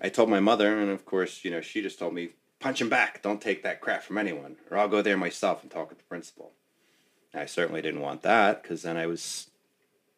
I 0.00 0.10
told 0.10 0.28
my 0.28 0.40
mother, 0.40 0.78
and 0.78 0.90
of 0.90 1.06
course, 1.06 1.42
you 1.42 1.50
know, 1.50 1.62
she 1.62 1.80
just 1.80 1.98
told 1.98 2.12
me, 2.12 2.30
punch 2.62 2.80
him 2.80 2.88
back. 2.88 3.22
Don't 3.22 3.40
take 3.40 3.62
that 3.62 3.80
crap 3.80 4.02
from 4.02 4.18
anyone, 4.18 4.56
or 4.70 4.78
I'll 4.78 4.88
go 4.88 5.02
there 5.02 5.16
myself 5.16 5.62
and 5.62 5.70
talk 5.70 5.88
with 5.88 5.98
the 5.98 6.04
principal. 6.04 6.52
I 7.34 7.46
certainly 7.46 7.82
didn't 7.82 8.00
want 8.00 8.22
that 8.22 8.62
because 8.62 8.82
then 8.82 8.96
I 8.96 9.06
was, 9.06 9.50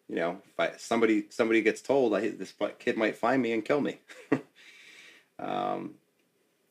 you 0.08 0.16
know, 0.16 0.42
if 0.46 0.60
I, 0.60 0.76
somebody 0.76 1.26
somebody 1.30 1.62
gets 1.62 1.80
told 1.80 2.14
I, 2.14 2.28
this 2.28 2.54
kid 2.78 2.96
might 2.96 3.16
find 3.16 3.40
me 3.42 3.52
and 3.52 3.64
kill 3.64 3.80
me. 3.80 3.98
um, 5.38 5.94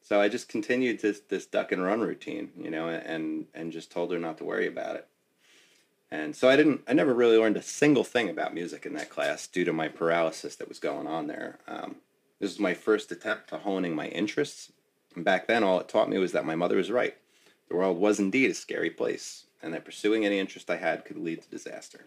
so 0.01 0.19
I 0.19 0.27
just 0.29 0.49
continued 0.49 1.01
this 1.01 1.21
this 1.21 1.45
duck 1.45 1.71
and 1.71 1.83
run 1.83 2.01
routine, 2.01 2.51
you 2.57 2.69
know, 2.69 2.89
and 2.89 3.47
and 3.53 3.71
just 3.71 3.91
told 3.91 4.11
her 4.11 4.19
not 4.19 4.37
to 4.39 4.43
worry 4.43 4.67
about 4.67 4.97
it. 4.97 5.07
And 6.13 6.35
so 6.35 6.47
I 6.47 6.55
didn't, 6.55 6.81
I 6.87 6.93
never 6.93 7.11
really 7.11 7.39
learned 7.39 7.57
a 7.57 7.63
single 7.63 8.03
thing 8.03 8.29
about 8.29 8.53
music 8.53 8.85
in 8.85 8.93
that 8.93 9.09
class 9.09 9.47
due 9.47 9.65
to 9.65 9.73
my 9.73 9.87
paralysis 9.87 10.55
that 10.57 10.69
was 10.69 10.77
going 10.77 11.07
on 11.07 11.25
there. 11.25 11.57
Um, 11.67 11.95
this 12.39 12.51
was 12.51 12.59
my 12.59 12.75
first 12.75 13.11
attempt 13.11 13.49
to 13.49 13.57
honing 13.57 13.95
my 13.95 14.09
interests. 14.09 14.71
And 15.15 15.25
back 15.25 15.47
then, 15.47 15.63
all 15.63 15.79
it 15.79 15.87
taught 15.87 16.09
me 16.09 16.17
was 16.17 16.31
that 16.31 16.45
my 16.45 16.55
mother 16.55 16.77
was 16.77 16.91
right. 16.91 17.15
The 17.69 17.75
world 17.75 17.97
was 17.97 18.19
indeed 18.19 18.51
a 18.51 18.53
scary 18.53 18.89
place, 18.89 19.45
and 19.61 19.73
that 19.73 19.85
pursuing 19.85 20.25
any 20.25 20.39
interest 20.39 20.69
I 20.69 20.77
had 20.77 21.05
could 21.05 21.17
lead 21.17 21.41
to 21.41 21.49
disaster. 21.49 22.05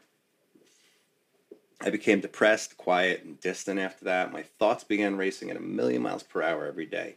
I 1.81 1.91
became 1.91 2.21
depressed, 2.21 2.77
quiet, 2.77 3.25
and 3.25 3.41
distant 3.41 3.79
after 3.79 4.05
that. 4.07 4.33
My 4.33 4.43
thoughts 4.43 4.85
began 4.85 5.17
racing 5.17 5.51
at 5.51 5.57
a 5.57 5.61
million 5.61 6.03
miles 6.03 6.23
per 6.23 6.43
hour 6.43 6.67
every 6.67 6.87
day. 6.87 7.17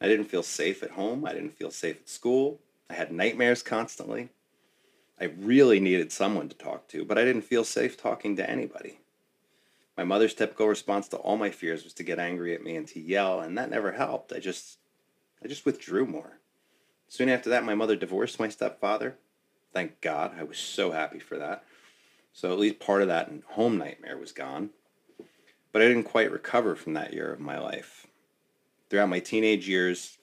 I 0.00 0.06
didn't 0.08 0.26
feel 0.26 0.42
safe 0.42 0.82
at 0.82 0.92
home. 0.92 1.24
I 1.24 1.32
didn't 1.32 1.56
feel 1.56 1.70
safe 1.70 2.00
at 2.00 2.08
school. 2.08 2.60
I 2.88 2.94
had 2.94 3.12
nightmares 3.12 3.62
constantly. 3.62 4.30
I 5.20 5.24
really 5.24 5.80
needed 5.80 6.12
someone 6.12 6.48
to 6.48 6.56
talk 6.56 6.88
to, 6.88 7.04
but 7.04 7.18
I 7.18 7.24
didn't 7.24 7.42
feel 7.42 7.64
safe 7.64 7.96
talking 7.96 8.36
to 8.36 8.48
anybody. 8.48 9.00
My 9.96 10.04
mother's 10.04 10.34
typical 10.34 10.66
response 10.66 11.08
to 11.08 11.18
all 11.18 11.36
my 11.36 11.50
fears 11.50 11.84
was 11.84 11.92
to 11.94 12.02
get 12.02 12.18
angry 12.18 12.54
at 12.54 12.62
me 12.62 12.76
and 12.76 12.88
to 12.88 13.00
yell, 13.00 13.40
and 13.40 13.58
that 13.58 13.70
never 13.70 13.92
helped. 13.92 14.32
I 14.32 14.38
just 14.38 14.78
I 15.42 15.48
just 15.48 15.64
withdrew 15.64 16.06
more. 16.06 16.38
Soon 17.08 17.28
after 17.28 17.50
that, 17.50 17.64
my 17.64 17.74
mother 17.74 17.96
divorced 17.96 18.38
my 18.38 18.48
stepfather. 18.48 19.16
Thank 19.72 20.00
God. 20.00 20.32
I 20.38 20.44
was 20.44 20.58
so 20.58 20.92
happy 20.92 21.18
for 21.18 21.38
that. 21.38 21.64
So 22.32 22.52
at 22.52 22.58
least 22.58 22.78
part 22.78 23.02
of 23.02 23.08
that 23.08 23.30
home 23.48 23.78
nightmare 23.78 24.16
was 24.16 24.32
gone. 24.32 24.70
But 25.72 25.82
I 25.82 25.88
didn't 25.88 26.04
quite 26.04 26.32
recover 26.32 26.74
from 26.74 26.94
that 26.94 27.12
year 27.12 27.32
of 27.32 27.40
my 27.40 27.58
life. 27.58 28.06
Throughout 28.88 29.08
my 29.08 29.20
teenage 29.20 29.68
years, 29.68 30.18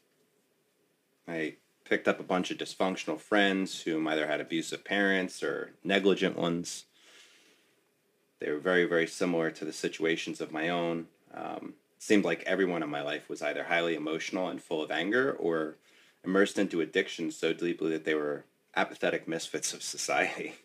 I 1.27 1.55
picked 1.85 2.07
up 2.07 2.19
a 2.19 2.23
bunch 2.23 2.51
of 2.51 2.57
dysfunctional 2.57 3.19
friends 3.19 3.81
whom 3.81 4.07
either 4.07 4.27
had 4.27 4.41
abusive 4.41 4.83
parents 4.83 5.41
or 5.41 5.71
negligent 5.83 6.37
ones. 6.37 6.85
They 8.39 8.51
were 8.51 8.59
very, 8.59 8.85
very 8.85 9.07
similar 9.07 9.51
to 9.51 9.65
the 9.65 9.73
situations 9.73 10.41
of 10.41 10.51
my 10.51 10.69
own. 10.69 11.07
Um, 11.33 11.73
seemed 11.99 12.25
like 12.25 12.43
everyone 12.43 12.83
in 12.83 12.89
my 12.89 13.01
life 13.01 13.29
was 13.29 13.41
either 13.41 13.63
highly 13.63 13.95
emotional 13.95 14.49
and 14.49 14.61
full 14.61 14.83
of 14.83 14.91
anger 14.91 15.31
or 15.31 15.75
immersed 16.23 16.59
into 16.59 16.81
addiction 16.81 17.31
so 17.31 17.53
deeply 17.53 17.89
that 17.91 18.05
they 18.05 18.15
were 18.15 18.45
apathetic 18.75 19.27
misfits 19.27 19.73
of 19.73 19.83
society. 19.83 20.55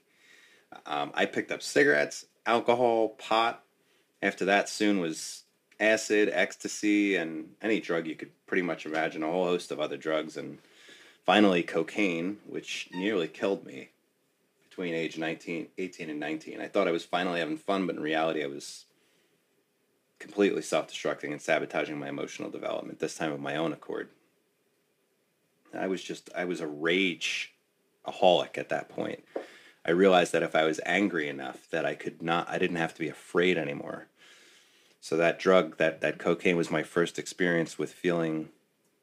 Um, 0.87 1.11
I 1.13 1.27
picked 1.27 1.53
up 1.53 1.61
cigarettes, 1.61 2.25
alcohol, 2.47 3.11
pot. 3.11 3.63
After 4.23 4.47
that, 4.47 4.71
soon 4.71 5.01
was 5.01 5.43
acid, 5.79 6.31
ecstasy, 6.33 7.17
and 7.17 7.51
any 7.61 7.79
drug 7.79 8.07
you 8.07 8.15
could 8.15 8.31
pretty 8.47 8.63
much 8.63 8.87
imagine, 8.87 9.23
a 9.23 9.31
whole 9.31 9.45
host 9.45 9.71
of 9.71 9.79
other 9.79 9.99
drugs, 9.99 10.39
and 10.39 10.57
Finally, 11.25 11.63
cocaine, 11.63 12.39
which 12.47 12.89
nearly 12.93 13.29
killed 13.29 13.65
me 13.65 13.91
between 14.69 14.93
age 14.93 15.19
19, 15.19 15.69
18 15.79 16.11
and 16.11 16.19
19. 16.19 16.61
I 16.61 16.67
thought 16.67 16.89
I 16.89 16.93
was 16.93 17.05
finally 17.05 17.39
having 17.39 17.57
fun, 17.57 17.87
but 17.87 17.95
in 17.95 18.03
reality, 18.03 18.43
I 18.43 18.49
was 18.49 18.87
completely 20.23 20.63
self 20.63 20.89
destructing 20.89 21.33
and 21.33 21.43
sabotaging 21.43 21.99
my 21.99 22.09
emotional 22.09 22.49
development, 22.49 23.01
this 23.01 23.17
time 23.17 23.33
of 23.33 23.41
my 23.41 23.57
own 23.57 23.73
accord. 23.73 24.09
I 25.75 25.89
was 25.89 26.03
just, 26.03 26.31
I 26.37 26.45
was 26.45 26.61
a 26.61 26.67
rage 26.67 27.53
aholic 28.07 28.57
at 28.57 28.69
that 28.69 28.89
point. 28.89 29.25
I 29.85 29.91
realized 29.91 30.33
that 30.33 30.45
if 30.45 30.55
I 30.55 30.65
was 30.65 30.81
angry 30.87 31.29
enough 31.29 31.69
that 31.71 31.85
I 31.85 31.95
could 31.95 32.23
not, 32.23 32.49
I 32.49 32.59
didn't 32.59 32.77
have 32.77 32.95
to 32.95 33.01
be 33.01 33.09
afraid 33.09 33.59
anymore. 33.59 34.07
So 35.01 35.17
that 35.17 35.41
drug, 35.41 35.79
that, 35.79 36.01
that 36.03 36.19
cocaine 36.19 36.57
was 36.57 36.71
my 36.71 36.85
first 36.85 37.19
experience 37.19 37.77
with 37.77 37.93
feeling 37.93 38.51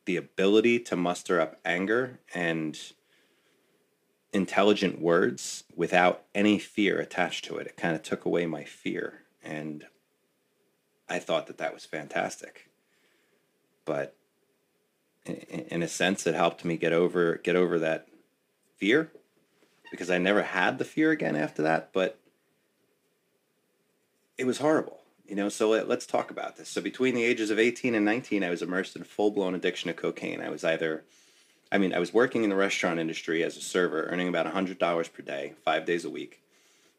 the 0.05 0.15
ability 0.15 0.79
to 0.79 0.95
muster 0.95 1.41
up 1.41 1.59
anger 1.65 2.19
and 2.33 2.79
intelligent 4.31 5.01
words 5.01 5.65
without 5.75 6.23
any 6.33 6.59
fear 6.59 6.99
attached 6.99 7.43
to 7.45 7.57
it. 7.57 7.67
It 7.67 7.75
kind 7.75 7.95
of 7.95 8.03
took 8.03 8.23
away 8.23 8.45
my 8.45 8.63
fear. 8.63 9.23
And 9.43 9.85
I 11.09 11.19
thought 11.19 11.47
that 11.47 11.57
that 11.57 11.73
was 11.73 11.85
fantastic. 11.85 12.69
But 13.85 14.15
in, 15.25 15.35
in 15.35 15.83
a 15.83 15.87
sense, 15.87 16.27
it 16.27 16.35
helped 16.35 16.63
me 16.63 16.77
get 16.77 16.93
over 16.93 17.35
get 17.35 17.55
over 17.55 17.79
that 17.79 18.07
fear 18.77 19.11
because 19.91 20.09
I 20.09 20.17
never 20.17 20.43
had 20.43 20.77
the 20.77 20.85
fear 20.85 21.11
again 21.11 21.35
after 21.35 21.61
that. 21.63 21.91
But 21.93 22.19
it 24.37 24.45
was 24.45 24.59
horrible 24.59 24.99
you 25.29 25.35
know, 25.35 25.47
so 25.47 25.69
let, 25.69 25.87
let's 25.87 26.07
talk 26.07 26.31
about 26.31 26.57
this. 26.57 26.69
So 26.69 26.81
between 26.81 27.13
the 27.13 27.23
ages 27.23 27.51
of 27.51 27.59
18 27.59 27.93
and 27.93 28.03
19, 28.03 28.43
I 28.43 28.49
was 28.49 28.63
immersed 28.63 28.95
in 28.95 29.03
full 29.03 29.29
blown 29.29 29.53
addiction 29.53 29.87
to 29.89 29.93
cocaine. 29.93 30.41
I 30.41 30.49
was 30.49 30.63
either, 30.63 31.03
I 31.71 31.77
mean, 31.77 31.93
I 31.93 31.99
was 31.99 32.11
working 32.11 32.43
in 32.43 32.49
the 32.49 32.55
restaurant 32.55 32.99
industry 32.99 33.43
as 33.43 33.55
a 33.55 33.61
server, 33.61 34.07
earning 34.07 34.27
about 34.27 34.51
$100 34.51 35.13
per 35.13 35.21
day, 35.21 35.53
five 35.63 35.85
days 35.85 36.03
a 36.03 36.09
week. 36.09 36.41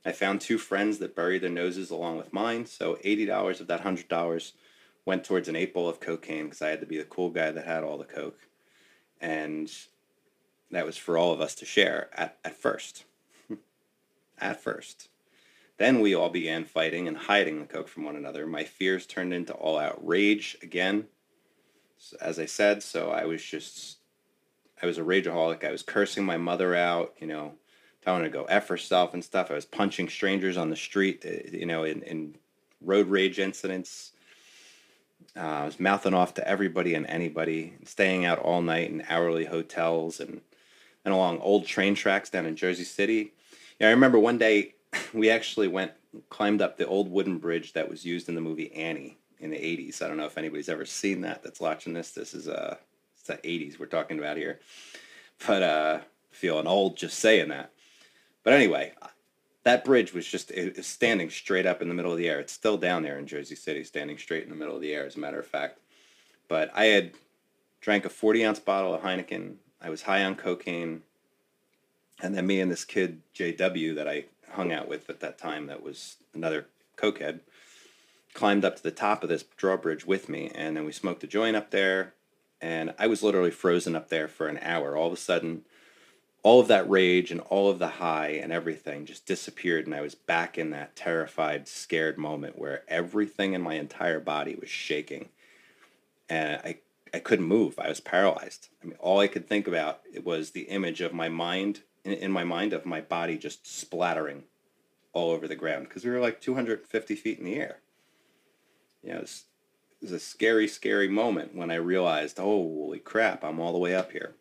I 0.05 0.13
found 0.13 0.41
two 0.41 0.59
friends 0.59 0.99
that 0.99 1.15
buried 1.15 1.43
their 1.43 1.51
noses 1.51 1.91
along 1.91 2.17
with 2.17 2.33
mine, 2.33 2.67
so 2.67 2.97
$80 3.05 3.61
of 3.61 3.67
that 3.67 3.83
$100 3.83 4.53
went 5.05 5.25
towards 5.25 5.49
an 5.49 5.57
eight 5.57 5.75
ball 5.75 5.89
of 5.89 6.01
cocaine 6.01 6.45
because 6.45 6.63
I 6.63 6.69
had 6.69 6.81
to 6.81 6.87
be 6.87 6.97
the 6.97 7.05
cool 7.05 7.31
guy 7.31 7.51
that 7.51 7.67
had 7.67 7.85
all 7.85 7.99
the 7.99 8.05
coke. 8.05 8.39
And 9.21 9.71
that 10.71 10.87
was 10.87 10.97
for 10.97 11.19
all 11.19 11.33
of 11.33 11.41
us 11.41 11.55
to 11.57 11.67
share 11.67 12.09
at, 12.15 12.39
at 12.45 12.57
first. 12.57 13.05
at 14.39 14.63
first. 14.63 15.09
Then 15.77 16.01
we 16.01 16.15
all 16.15 16.29
began 16.29 16.65
fighting 16.65 17.09
and 17.09 17.17
hiding 17.17 17.59
the 17.59 17.67
coke 17.67 17.89
from 17.89 18.05
one 18.05 18.17
another. 18.17 18.47
My 18.47 18.65
fears 18.65 19.07
turned 19.07 19.33
into 19.33 19.55
all 19.55 19.79
out 19.79 20.07
rage 20.07 20.57
again. 20.63 21.07
As 22.21 22.39
I 22.39 22.47
said, 22.47 22.83
so 22.83 23.11
I 23.11 23.25
was 23.25 23.43
just, 23.43 23.99
I 24.83 24.87
was 24.87 24.99
a 24.99 25.03
rageaholic. 25.03 25.65
I 25.65 25.71
was 25.71 25.83
cursing 25.83 26.25
my 26.25 26.37
mother 26.37 26.75
out, 26.75 27.15
you 27.19 27.27
know, 27.27 27.55
telling 28.03 28.23
her 28.23 28.29
to 28.29 28.33
go 28.33 28.45
F 28.45 28.69
herself 28.69 29.15
and 29.15 29.25
stuff. 29.25 29.51
I 29.51 29.55
was 29.55 29.65
punching 29.65 30.09
strangers 30.09 30.57
on 30.57 30.71
the 30.71 30.77
street, 30.77 31.25
uh, 31.27 31.57
you 31.57 31.67
know, 31.67 31.85
in, 31.85 32.03
in 32.03 32.35
road 32.81 33.09
rage 33.09 33.39
incidents. 33.39 34.13
Uh, 35.37 35.41
I 35.41 35.65
was 35.65 35.79
mouthing 35.79 36.15
off 36.15 36.35
to 36.35 36.49
everybody 36.49 36.95
and 36.95 37.07
anybody, 37.07 37.75
staying 37.85 38.25
out 38.25 38.39
all 38.39 38.63
night 38.63 38.91
in 38.91 39.05
hourly 39.09 39.45
hotels 39.45 40.19
and, 40.19 40.41
and 41.05 41.15
along 41.15 41.39
old 41.41 41.67
train 41.67 41.95
tracks 41.95 42.31
down 42.31 42.47
in 42.47 42.57
Jersey 42.57 42.85
City. 42.85 43.33
Yeah, 43.79 43.89
I 43.89 43.91
remember 43.91 44.19
one 44.19 44.39
day 44.39 44.75
we 45.15 45.31
actually 45.31 45.69
went 45.69 45.93
climbed 46.29 46.61
up 46.61 46.77
the 46.77 46.87
old 46.87 47.09
wooden 47.09 47.39
bridge 47.39 47.73
that 47.75 47.89
was 47.89 48.05
used 48.05 48.29
in 48.29 48.35
the 48.35 48.41
movie 48.41 48.73
Annie 48.73 49.17
in 49.39 49.51
the 49.51 49.57
80s. 49.57 50.03
I 50.03 50.09
don't 50.09 50.17
know 50.17 50.27
if 50.27 50.37
anybody's 50.37 50.69
ever 50.69 50.85
seen 50.85 51.21
that 51.21 51.43
that's 51.43 51.61
watching 51.61 51.93
this. 51.93 52.11
This 52.11 52.35
is 52.35 52.49
uh 52.49 52.77
it's 53.15 53.25
the 53.25 53.35
80s 53.35 53.79
we're 53.79 53.87
talking 53.87 54.19
about 54.19 54.37
here. 54.37 54.61
But 55.47 55.63
uh 55.63 55.99
feeling 56.31 56.67
old 56.67 56.97
just 56.97 57.19
saying 57.19 57.49
that. 57.49 57.73
But 58.43 58.55
anyway, 58.55 58.93
that 59.65 59.85
bridge 59.85 60.13
was 60.13 60.27
just 60.27 60.51
it 60.51 60.77
was 60.77 60.87
standing 60.87 61.31
straight 61.31 61.67
up 61.67 61.83
in 61.83 61.89
the 61.89 61.95
middle 61.95 62.13
of 62.13 62.19
the 62.19 62.29
air. 62.29 62.41
It's 62.41 62.53
still 62.53 62.77
down 62.77 63.03
there 63.03 63.19
in 63.19 63.27
Jersey 63.27 63.55
City, 63.55 63.85
standing 63.85 64.19
straight 64.19 64.45
in 64.45 64.51
the 64.51 64.57
middle 64.57 64.75
of 64.75 64.83
the 64.83 64.93
air, 64.95 65.07
as 65.07 65.17
a 65.17 65.21
matter 65.21 65.39
of 65.39 65.47
fact. 65.47 65.79
But 66.49 66.71
I 66.75 66.87
had 66.87 67.13
drank 67.81 68.05
a 68.05 68.11
40 68.11 68.45
ounce 68.45 68.59
bottle 68.59 68.95
of 68.95 69.03
Heineken. 69.03 69.57
I 69.81 69.91
was 69.91 70.03
high 70.03 70.25
on 70.25 70.37
cocaine. 70.37 71.03
And 72.23 72.35
then 72.35 72.47
me 72.47 72.61
and 72.61 72.71
this 72.71 72.85
kid, 72.85 73.23
JW, 73.35 73.95
that 73.95 74.07
I 74.07 74.27
hung 74.53 74.73
out 74.73 74.89
with 74.89 75.09
at 75.09 75.21
that 75.21 75.39
time 75.39 75.67
that 75.67 75.83
was 75.83 76.17
another 76.35 76.67
cokehead 76.97 77.41
climbed 78.35 78.65
up 78.65 78.77
to 78.77 78.83
the 78.83 78.91
top 78.91 79.23
of 79.23 79.29
this 79.29 79.45
drawbridge 79.57 80.07
with 80.07 80.29
me 80.29 80.51
and 80.55 80.77
then 80.77 80.85
we 80.85 80.93
smoked 80.93 81.25
a 81.25 81.27
joint 81.27 81.57
up 81.57 81.71
there 81.71 82.15
and 82.61 82.93
i 82.99 83.07
was 83.07 83.23
literally 83.23 83.51
frozen 83.51 83.97
up 83.97 84.09
there 84.09 84.29
for 84.29 84.49
an 84.49 84.59
hour 84.63 84.97
all 84.97 85.09
of 85.09 85.13
a 85.13 85.17
sudden 85.17 85.63
all 86.43 86.61
of 86.61 86.69
that 86.69 86.89
rage 86.89 87.31
and 87.31 87.41
all 87.43 87.69
of 87.69 87.79
the 87.79 87.89
high 87.89 88.29
and 88.29 88.53
everything 88.53 89.05
just 89.05 89.27
disappeared 89.27 89.87
and 89.87 89.95
i 89.95 90.01
was 90.01 90.15
back 90.15 90.57
in 90.57 90.71
that 90.71 90.97
terrified 90.97 91.69
scared 91.69 92.19
moment 92.19 92.59
where 92.59 92.83
everything 92.89 93.53
in 93.53 93.63
my 93.63 93.75
entire 93.75 94.21
body 94.21 94.57
was 94.59 94.71
shaking 94.71 95.29
and 96.29 96.61
i 96.65 96.79
i 97.13 97.19
couldn't 97.19 97.47
move 97.47 97.79
i 97.79 97.89
was 97.89 98.01
paralyzed 98.01 98.69
i 98.83 98.87
mean 98.87 98.97
all 99.01 99.21
i 99.21 99.27
could 99.27 99.49
think 99.49 99.67
about 99.67 100.01
was 100.25 100.51
the 100.51 100.63
image 100.63 101.01
of 101.01 101.13
my 101.13 101.29
mind 101.29 101.81
in, 102.05 102.13
in 102.13 102.33
my 102.33 102.45
mind 102.45 102.73
of 102.73 102.87
my 102.87 103.01
body 103.01 103.37
just 103.37 103.67
splattering 103.67 104.45
all 105.13 105.31
over 105.31 105.49
the 105.49 105.57
ground 105.57 105.89
because 105.89 106.05
we 106.05 106.11
were 106.11 106.21
like 106.21 106.41
250 106.41 107.15
feet 107.17 107.39
in 107.39 107.45
the 107.45 107.57
air. 107.57 107.79
You 109.03 109.11
know, 109.11 109.19
it 109.19 109.23
was, 109.23 109.45
it 110.01 110.05
was 110.05 110.13
a 110.13 110.21
scary, 110.21 110.69
scary 110.69 111.09
moment 111.09 111.55
when 111.55 111.71
I 111.71 111.77
realized, 111.77 112.39
oh 112.39 112.45
holy 112.45 112.99
crap, 112.99 113.45
I'm 113.45 113.61
all 113.61 113.73
the 113.73 113.79
way 113.79 113.95
up 113.95 114.13
here. 114.13 114.35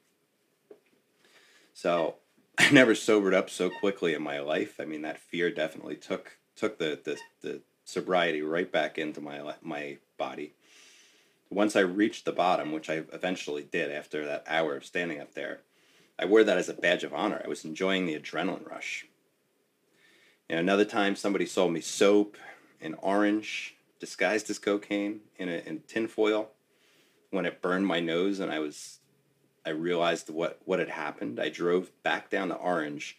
So 1.80 2.16
I 2.58 2.70
never 2.72 2.94
sobered 2.94 3.34
up 3.34 3.50
so 3.50 3.70
quickly 3.70 4.14
in 4.14 4.22
my 4.22 4.40
life. 4.40 4.82
I 4.82 4.86
mean, 4.86 5.04
that 5.04 5.18
fear 5.18 5.50
definitely 5.50 5.96
took 5.96 6.38
took 6.58 6.78
the, 6.78 7.00
the, 7.02 7.18
the 7.40 7.62
sobriety 7.86 8.42
right 8.42 8.70
back 8.70 8.98
into 8.98 9.22
my 9.22 9.54
my 9.62 9.98
body. 10.18 10.54
Once 11.50 11.78
I 11.78 11.80
reached 11.80 12.26
the 12.26 12.34
bottom, 12.34 12.74
which 12.74 12.90
I 12.90 13.04
eventually 13.14 13.64
did 13.64 13.92
after 13.92 14.26
that 14.26 14.44
hour 14.46 14.76
of 14.76 14.86
standing 14.86 15.22
up 15.22 15.34
there, 15.34 15.62
I 16.20 16.26
wore 16.26 16.44
that 16.44 16.58
as 16.58 16.68
a 16.68 16.74
badge 16.74 17.06
of 17.06 17.14
honor. 17.14 17.42
I 17.44 17.48
was 17.48 17.64
enjoying 17.64 18.06
the 18.06 18.20
adrenaline 18.20 18.70
rush. 18.70 19.06
Another 20.50 20.86
time, 20.86 21.16
somebody 21.16 21.46
sold 21.46 21.72
me 21.72 21.80
soap 21.80 22.36
in 22.82 22.94
Orange, 22.96 23.76
disguised 24.00 24.50
as 24.50 24.60
cocaine 24.60 25.22
in 25.38 25.48
a 25.48 25.64
in 25.66 25.84
tinfoil. 25.88 26.50
When 27.32 27.46
it 27.46 27.62
burned 27.62 27.88
my 27.88 28.02
nose, 28.02 28.40
and 28.40 28.52
I 28.52 28.60
was, 28.60 28.99
I 29.66 29.72
realized 29.72 30.30
what 30.30 30.60
what 30.66 30.80
had 30.80 30.90
happened. 30.90 31.40
I 31.40 31.50
drove 31.50 31.92
back 32.04 32.30
down 32.30 32.50
to 32.50 32.56
Orange. 32.56 33.18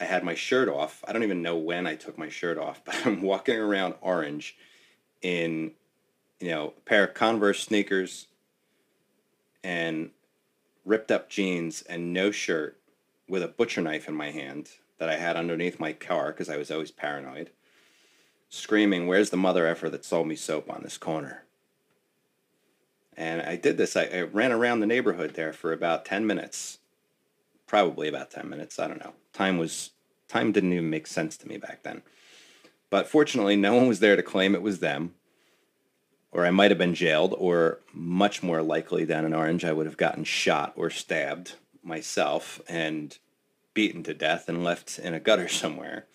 I 0.00 0.04
had 0.04 0.22
my 0.22 0.34
shirt 0.34 0.68
off. 0.68 1.04
I 1.06 1.12
don't 1.12 1.24
even 1.24 1.42
know 1.42 1.56
when 1.56 1.86
I 1.86 1.96
took 1.96 2.16
my 2.18 2.28
shirt 2.28 2.58
off, 2.58 2.82
but 2.84 3.06
I'm 3.06 3.22
walking 3.22 3.56
around 3.56 3.94
Orange 4.00 4.56
in, 5.22 5.72
you 6.40 6.50
know, 6.50 6.74
a 6.76 6.80
pair 6.82 7.04
of 7.04 7.14
Converse 7.14 7.62
sneakers 7.62 8.26
and 9.64 10.10
ripped 10.84 11.10
up 11.10 11.28
jeans 11.28 11.82
and 11.82 12.12
no 12.12 12.30
shirt 12.30 12.78
with 13.28 13.42
a 13.42 13.48
butcher 13.48 13.80
knife 13.80 14.08
in 14.08 14.14
my 14.14 14.30
hand 14.30 14.70
that 14.98 15.08
I 15.08 15.16
had 15.16 15.36
underneath 15.36 15.80
my 15.80 15.92
car 15.92 16.28
because 16.28 16.48
I 16.48 16.56
was 16.56 16.70
always 16.70 16.90
paranoid, 16.90 17.50
screaming, 18.48 19.06
Where's 19.06 19.30
the 19.30 19.36
mother 19.36 19.66
effer 19.66 19.90
that 19.90 20.04
sold 20.04 20.26
me 20.26 20.36
soap 20.36 20.70
on 20.70 20.82
this 20.82 20.98
corner? 20.98 21.44
And 23.18 23.42
I 23.42 23.56
did 23.56 23.76
this. 23.76 23.96
I, 23.96 24.04
I, 24.04 24.20
ran 24.22 24.52
around 24.52 24.80
the 24.80 24.86
neighborhood 24.86 25.34
there 25.34 25.52
for 25.52 25.72
about 25.72 26.04
10 26.04 26.26
minutes. 26.26 26.78
Probably 27.66 28.08
about 28.08 28.30
10 28.30 28.48
minutes. 28.48 28.78
I 28.78 28.86
don't 28.86 29.00
know. 29.00 29.12
Time 29.32 29.58
was 29.58 29.90
time 30.28 30.52
didn't 30.52 30.72
even 30.72 30.88
make 30.88 31.06
sense 31.06 31.36
to 31.38 31.48
me 31.48 31.56
back 31.56 31.82
then. 31.82 32.02
But 32.90 33.08
fortunately, 33.08 33.56
no 33.56 33.74
one 33.74 33.88
was 33.88 34.00
there 34.00 34.16
to 34.16 34.22
claim 34.22 34.54
it 34.54 34.62
was 34.62 34.78
them 34.78 35.14
or 36.30 36.44
I 36.44 36.50
might 36.50 36.70
have 36.70 36.78
been 36.78 36.94
jailed, 36.94 37.34
or 37.38 37.80
much 37.92 38.42
more 38.42 38.62
likely 38.62 39.04
than 39.04 39.24
in 39.24 39.34
Orange, 39.34 39.64
I 39.64 39.72
would 39.72 39.86
have 39.86 39.96
gotten 39.96 40.24
shot 40.24 40.72
or 40.76 40.90
stabbed 40.90 41.54
myself 41.82 42.60
and 42.68 43.16
beaten 43.72 44.02
to 44.02 44.14
death 44.14 44.48
and 44.48 44.62
left 44.62 44.98
in 44.98 45.14
a 45.14 45.20
gutter 45.20 45.48
somewhere. 45.48 46.06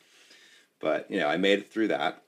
But, 0.79 1.09
you 1.09 1.19
know, 1.19 1.27
I 1.27 1.37
made 1.37 1.59
it 1.59 1.71
through 1.71 1.87
that. 1.89 2.21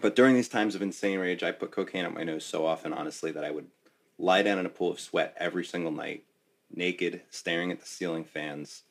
But 0.00 0.14
during 0.14 0.34
these 0.34 0.48
times 0.48 0.74
of 0.74 0.82
insane 0.82 1.18
rage, 1.18 1.42
I 1.42 1.52
put 1.52 1.70
cocaine 1.70 2.04
up 2.04 2.14
my 2.14 2.24
nose 2.24 2.44
so 2.44 2.66
often, 2.66 2.92
honestly, 2.92 3.32
that 3.32 3.44
I 3.44 3.50
would 3.50 3.66
lie 4.18 4.42
down 4.42 4.58
in 4.58 4.66
a 4.66 4.70
pool 4.70 4.90
of 4.90 5.00
sweat 5.00 5.34
every 5.38 5.64
single 5.64 5.92
night, 5.92 6.24
naked, 6.74 7.22
staring 7.30 7.70
at 7.72 7.80
the 7.80 7.86
ceiling 7.86 8.24
fans, 8.24 8.82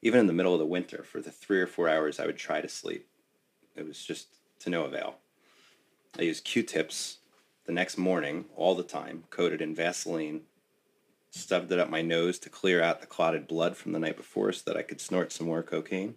even 0.00 0.20
in 0.20 0.26
the 0.26 0.32
middle 0.32 0.52
of 0.52 0.58
the 0.58 0.66
winter 0.66 1.04
for 1.04 1.20
the 1.20 1.30
three 1.30 1.60
or 1.60 1.66
four 1.66 1.88
hours 1.88 2.18
I 2.18 2.26
would 2.26 2.36
try 2.36 2.60
to 2.60 2.68
sleep. 2.68 3.08
It 3.76 3.86
was 3.86 4.04
just 4.04 4.28
to 4.60 4.70
no 4.70 4.84
avail. 4.84 5.16
I 6.18 6.22
used 6.22 6.44
Q-tips 6.44 7.18
the 7.64 7.72
next 7.72 7.96
morning 7.96 8.46
all 8.56 8.74
the 8.74 8.82
time, 8.82 9.24
coated 9.30 9.60
in 9.60 9.74
Vaseline, 9.74 10.42
stubbed 11.30 11.72
it 11.72 11.78
up 11.78 11.88
my 11.88 12.02
nose 12.02 12.38
to 12.40 12.50
clear 12.50 12.82
out 12.82 13.00
the 13.00 13.06
clotted 13.06 13.46
blood 13.46 13.76
from 13.76 13.92
the 13.92 13.98
night 13.98 14.16
before 14.16 14.52
so 14.52 14.62
that 14.66 14.76
I 14.76 14.82
could 14.82 15.00
snort 15.00 15.32
some 15.32 15.46
more 15.46 15.62
cocaine. 15.62 16.16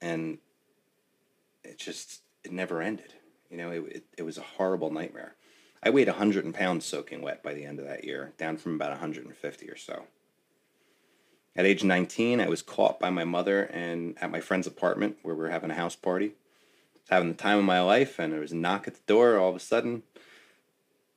And 0.00 0.38
it 1.72 1.78
just, 1.78 2.20
it 2.44 2.52
never 2.52 2.82
ended. 2.82 3.14
You 3.50 3.56
know, 3.56 3.70
it, 3.70 3.84
it, 3.88 4.04
it 4.18 4.22
was 4.22 4.38
a 4.38 4.42
horrible 4.42 4.90
nightmare. 4.90 5.34
I 5.82 5.90
weighed 5.90 6.08
100 6.08 6.54
pounds 6.54 6.84
soaking 6.84 7.22
wet 7.22 7.42
by 7.42 7.54
the 7.54 7.64
end 7.64 7.78
of 7.80 7.86
that 7.86 8.04
year, 8.04 8.32
down 8.38 8.56
from 8.56 8.74
about 8.74 8.90
150 8.90 9.68
or 9.68 9.76
so. 9.76 10.04
At 11.56 11.66
age 11.66 11.82
19, 11.82 12.40
I 12.40 12.48
was 12.48 12.62
caught 12.62 13.00
by 13.00 13.10
my 13.10 13.24
mother 13.24 13.64
and 13.64 14.16
at 14.20 14.30
my 14.30 14.40
friend's 14.40 14.66
apartment 14.66 15.16
where 15.22 15.34
we 15.34 15.42
were 15.42 15.50
having 15.50 15.70
a 15.70 15.74
house 15.74 15.96
party 15.96 16.34
I 16.94 16.98
was 17.02 17.10
having 17.10 17.28
the 17.30 17.42
time 17.42 17.58
of 17.58 17.64
my 17.64 17.80
life, 17.80 18.20
and 18.20 18.32
there 18.32 18.40
was 18.40 18.52
a 18.52 18.56
knock 18.56 18.86
at 18.86 18.94
the 18.94 19.00
door. 19.06 19.36
All 19.36 19.50
of 19.50 19.56
a 19.56 19.60
sudden, 19.60 20.04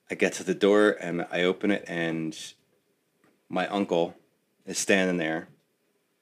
I 0.09 0.15
get 0.15 0.33
to 0.33 0.43
the 0.43 0.55
door 0.55 0.97
and 0.99 1.27
I 1.31 1.43
open 1.43 1.69
it, 1.69 1.85
and 1.87 2.35
my 3.49 3.67
uncle 3.67 4.15
is 4.65 4.79
standing 4.79 5.17
there, 5.17 5.47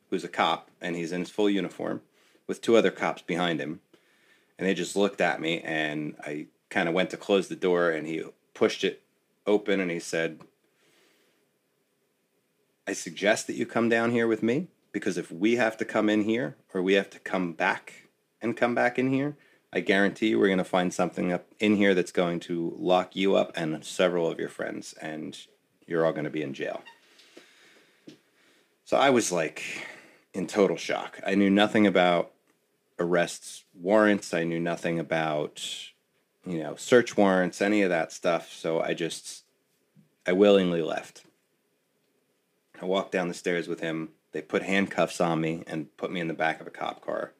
who's 0.09 0.25
a 0.25 0.29
cop, 0.29 0.69
and 0.81 0.97
he's 0.97 1.13
in 1.13 1.21
his 1.21 1.29
full 1.29 1.49
uniform 1.49 2.01
with 2.45 2.61
two 2.61 2.75
other 2.75 2.91
cops 2.91 3.21
behind 3.21 3.61
him. 3.61 3.79
And 4.63 4.69
they 4.69 4.75
just 4.75 4.95
looked 4.95 5.19
at 5.19 5.41
me, 5.41 5.59
and 5.59 6.15
I 6.21 6.45
kind 6.69 6.87
of 6.87 6.95
went 6.95 7.09
to 7.09 7.17
close 7.17 7.49
the 7.49 7.55
door, 7.57 7.91
and 7.91 8.07
he 8.07 8.23
pushed 8.53 8.85
it 8.85 9.01
open, 9.45 9.81
and 9.81 9.91
he 9.91 9.99
said, 9.99 10.39
I 12.87 12.93
suggest 12.93 13.47
that 13.47 13.57
you 13.57 13.65
come 13.65 13.89
down 13.89 14.11
here 14.11 14.25
with 14.25 14.41
me 14.41 14.67
because 14.93 15.17
if 15.17 15.29
we 15.29 15.57
have 15.57 15.75
to 15.79 15.83
come 15.83 16.07
in 16.07 16.23
here 16.23 16.55
or 16.73 16.81
we 16.81 16.93
have 16.93 17.09
to 17.09 17.19
come 17.19 17.51
back 17.51 18.07
and 18.41 18.55
come 18.55 18.73
back 18.73 18.97
in 18.97 19.11
here, 19.11 19.35
I 19.73 19.81
guarantee 19.81 20.29
you 20.29 20.39
we're 20.39 20.47
going 20.47 20.59
to 20.59 20.63
find 20.63 20.93
something 20.93 21.33
up 21.33 21.45
in 21.59 21.75
here 21.75 21.93
that's 21.93 22.13
going 22.13 22.39
to 22.41 22.73
lock 22.79 23.17
you 23.17 23.35
up 23.35 23.51
and 23.57 23.83
several 23.83 24.31
of 24.31 24.39
your 24.39 24.47
friends, 24.47 24.93
and 25.01 25.37
you're 25.85 26.05
all 26.05 26.13
going 26.13 26.23
to 26.23 26.29
be 26.29 26.41
in 26.41 26.53
jail. 26.53 26.83
So 28.85 28.95
I 28.95 29.09
was 29.09 29.29
like 29.29 29.61
in 30.33 30.47
total 30.47 30.77
shock. 30.77 31.19
I 31.27 31.35
knew 31.35 31.49
nothing 31.49 31.85
about 31.85 32.32
arrest 32.99 33.65
warrants. 33.73 34.33
I 34.33 34.43
knew 34.43 34.59
nothing 34.59 34.99
about, 34.99 35.65
you 36.45 36.59
know, 36.59 36.75
search 36.75 37.17
warrants, 37.17 37.61
any 37.61 37.81
of 37.81 37.89
that 37.89 38.11
stuff. 38.11 38.51
So 38.53 38.81
I 38.81 38.93
just, 38.93 39.43
I 40.25 40.33
willingly 40.33 40.81
left. 40.81 41.23
I 42.81 42.85
walked 42.85 43.11
down 43.11 43.27
the 43.27 43.33
stairs 43.33 43.67
with 43.67 43.79
him. 43.79 44.09
They 44.31 44.41
put 44.41 44.63
handcuffs 44.63 45.21
on 45.21 45.39
me 45.39 45.63
and 45.67 45.95
put 45.97 46.11
me 46.11 46.19
in 46.19 46.27
the 46.27 46.33
back 46.33 46.59
of 46.59 46.67
a 46.67 46.71
cop 46.71 47.05
car. 47.05 47.31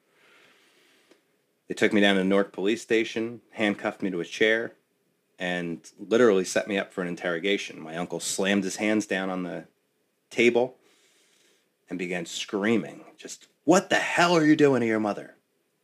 They 1.68 1.74
took 1.74 1.92
me 1.92 2.00
down 2.00 2.16
to 2.16 2.24
Newark 2.24 2.52
police 2.52 2.82
station, 2.82 3.40
handcuffed 3.50 4.02
me 4.02 4.10
to 4.10 4.20
a 4.20 4.24
chair, 4.24 4.72
and 5.38 5.80
literally 5.98 6.44
set 6.44 6.68
me 6.68 6.78
up 6.78 6.92
for 6.92 7.02
an 7.02 7.08
interrogation. 7.08 7.80
My 7.80 7.96
uncle 7.96 8.20
slammed 8.20 8.64
his 8.64 8.76
hands 8.76 9.06
down 9.06 9.30
on 9.30 9.42
the 9.42 9.64
table 10.30 10.76
and 11.88 11.98
began 11.98 12.26
screaming, 12.26 13.04
just, 13.16 13.48
What 13.64 13.90
the 13.90 13.96
hell 13.96 14.36
are 14.36 14.44
you 14.44 14.56
doing 14.56 14.80
to 14.80 14.86
your 14.86 15.00
mother? 15.00 15.33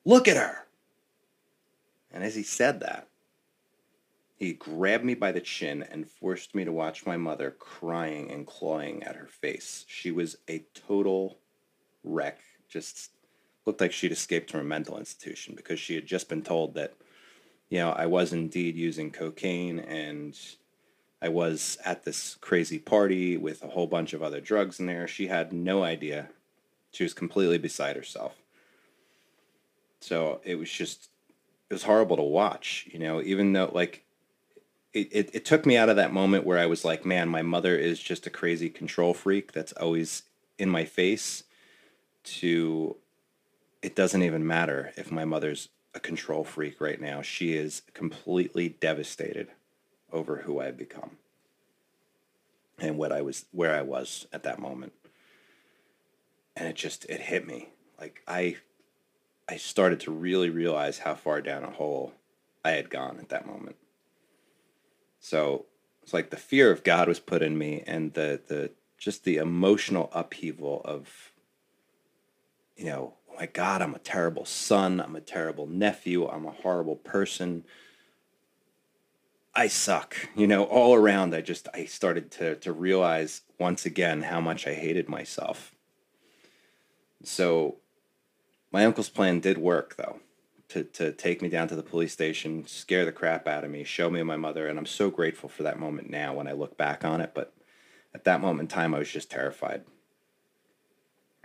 Look 0.05 0.29
at 0.29 0.37
her. 0.37 0.67
And 2.13 2.25
as 2.25 2.35
he 2.35 2.43
said 2.43 2.81
that, 2.81 3.07
he 4.37 4.55
grabbed 4.55 5.05
me 5.05 5.15
by 5.15 5.33
the 5.33 5.41
chin 5.41 5.83
and 5.83 6.09
forced 6.09 6.55
me 6.55 6.65
to 6.65 6.73
watch 6.73 7.05
my 7.05 7.19
mother 7.19 7.51
crying 7.59 8.31
and 8.31 8.47
clawing 8.47 9.03
at 9.03 9.17
her 9.17 9.27
face. 9.27 9.85
She 9.87 10.11
was 10.11 10.39
a 10.49 10.65
total 10.75 11.39
wreck, 12.03 12.41
just 12.69 13.11
looked 13.67 13.83
like 13.83 13.93
she'd 13.93 14.13
escaped 14.13 14.51
from 14.51 14.61
a 14.61 14.65
mental 14.65 14.99
institution 14.99 15.55
because 15.55 15.79
she 15.79 15.95
had 15.95 16.07
just 16.07 16.29
been 16.29 16.43
told 16.43 16.75
that, 16.75 16.95
you 17.69 17.79
know, 17.79 17.91
I 17.91 18.07
was 18.07 18.33
indeed 18.33 18.77
using 18.77 19.11
cocaine 19.11 19.79
and 19.79 20.37
I 21.21 21.29
was 21.29 21.77
at 21.85 22.05
this 22.05 22.37
crazy 22.41 22.79
party 22.79 23.37
with 23.37 23.63
a 23.63 23.69
whole 23.69 23.87
bunch 23.87 24.15
of 24.15 24.23
other 24.23 24.41
drugs 24.41 24.81
in 24.81 24.87
there. 24.87 25.07
She 25.07 25.27
had 25.27 25.53
no 25.53 25.85
idea. 25.85 26.31
She 26.93 27.03
was 27.03 27.13
completely 27.13 27.59
beside 27.59 27.95
herself. 27.95 28.37
So 30.01 30.41
it 30.45 30.57
was 30.57 30.71
just, 30.71 31.11
it 31.69 31.75
was 31.75 31.83
horrible 31.85 32.17
to 32.17 32.23
watch, 32.23 32.89
you 32.91 32.99
know, 32.99 33.23
even 33.23 33.53
though, 33.53 33.71
like, 33.73 34.05
it, 34.93 35.09
it, 35.13 35.31
it 35.35 35.45
took 35.45 35.67
me 35.67 35.77
out 35.77 35.89
of 35.89 35.97
that 35.97 36.13
moment 36.13 36.45
where 36.45 36.59
I 36.59 36.67
was 36.67 36.85
like, 36.85 37.05
man, 37.05 37.29
my 37.29 37.43
mother 37.43 37.77
is 37.77 38.01
just 38.01 38.27
a 38.27 38.31
crazy 38.31 38.69
control 38.69 39.15
freak 39.15 39.53
that's 39.53 39.73
always 39.73 40.23
in 40.59 40.69
my 40.69 40.85
face 40.85 41.45
to 42.23 42.97
it 43.83 43.97
doesn't 43.97 44.23
even 44.23 44.47
matter 44.47 44.93
if 44.97 45.11
my 45.11 45.25
mother's 45.25 45.69
a 45.95 46.01
control 46.01 46.45
freak 46.45 46.81
right 46.81 47.01
now. 47.01 47.23
She 47.23 47.55
is 47.55 47.83
completely 47.95 48.69
devastated 48.69 49.49
over 50.13 50.39
who 50.39 50.61
I've 50.61 50.77
become 50.77 51.17
and 52.79 52.99
what 52.99 53.13
I 53.13 53.23
was 53.23 53.47
where 53.53 53.75
I 53.75 53.83
was 53.83 54.27
at 54.33 54.43
that 54.43 54.59
moment. 54.59 54.93
And 56.57 56.69
it 56.69 56.77
just 56.77 57.05
it 57.07 57.21
hit 57.21 57.47
me. 57.47 57.71
Like 57.99 58.23
I 58.29 58.57
I 59.51 59.57
started 59.57 60.01
to 60.01 60.13
really 60.13 60.49
realize 60.49 60.99
how 60.99 61.15
far 61.15 61.41
down 61.41 61.65
a 61.65 61.71
hole 61.71 62.13
I 62.65 62.71
had 62.71 62.89
gone 62.89 63.19
at 63.19 63.31
that 63.31 63.47
moment. 63.47 63.77
So 65.19 65.67
it's 66.03 66.15
like 66.15 66.31
the 66.31 66.37
fear 66.37 66.71
of 66.71 66.85
God 66.85 67.09
was 67.09 67.19
put 67.19 67.43
in 67.43 67.59
me 67.59 67.83
and 67.87 68.15
the 68.15 68.41
the 68.47 68.71
just 68.97 69.25
the 69.25 69.39
emotional 69.39 70.09
upheaval 70.13 70.83
of 70.85 71.33
you 72.77 72.87
know 72.87 73.15
oh 73.29 73.35
my 73.39 73.47
God, 73.47 73.83
I'm 73.83 73.95
a 73.95 73.99
terrible 73.99 74.45
son. 74.45 75.01
I'm 75.01 75.17
a 75.17 75.21
terrible 75.21 75.67
nephew. 75.67 76.29
I'm 76.29 76.47
a 76.47 76.53
horrible 76.53 76.97
person. 76.97 77.65
I 79.55 79.67
suck. 79.67 80.17
You 80.37 80.47
know, 80.47 80.65
all 80.65 80.95
around, 80.95 81.35
I 81.35 81.41
just, 81.41 81.67
I 81.75 81.85
started 81.85 82.31
to, 82.33 82.55
to 82.57 82.73
realize 82.73 83.43
once 83.59 83.85
again 83.85 84.23
how 84.23 84.41
much 84.41 84.67
I 84.67 84.75
hated 84.75 85.09
myself. 85.09 85.75
So 87.25 87.80
my 88.73 88.85
uncle's 88.85 89.09
plan 89.09 89.41
did 89.41 89.59
work, 89.59 89.97
though, 89.97 90.21
to, 90.69 90.85
to 90.85 91.13
take 91.13 91.43
me 91.43 91.49
down 91.49 91.69
to 91.69 91.77
the 91.77 91.83
police 91.83 92.13
station, 92.13 92.67
scare 92.67 93.05
the 93.05 93.13
crap 93.13 93.49
out 93.49 93.65
of 93.65 93.71
me, 93.71 93.85
show 93.85 94.11
me 94.11 94.23
my 94.23 94.37
mother. 94.37 94.67
And 94.67 94.79
I'm 94.79 94.87
so 94.87 95.11
grateful 95.11 95.49
for 95.49 95.63
that 95.65 95.79
moment 95.79 96.11
now 96.11 96.35
when 96.35 96.47
I 96.47 96.53
look 96.53 96.77
back 96.77 97.05
on 97.05 97.21
it. 97.21 97.33
But 97.35 97.53
at 98.15 98.25
that 98.25 98.41
moment 98.41 98.63
in 98.63 98.69
time, 98.69 98.95
I 98.95 98.99
was 98.99 99.11
just 99.11 99.31
terrified. 99.31 99.85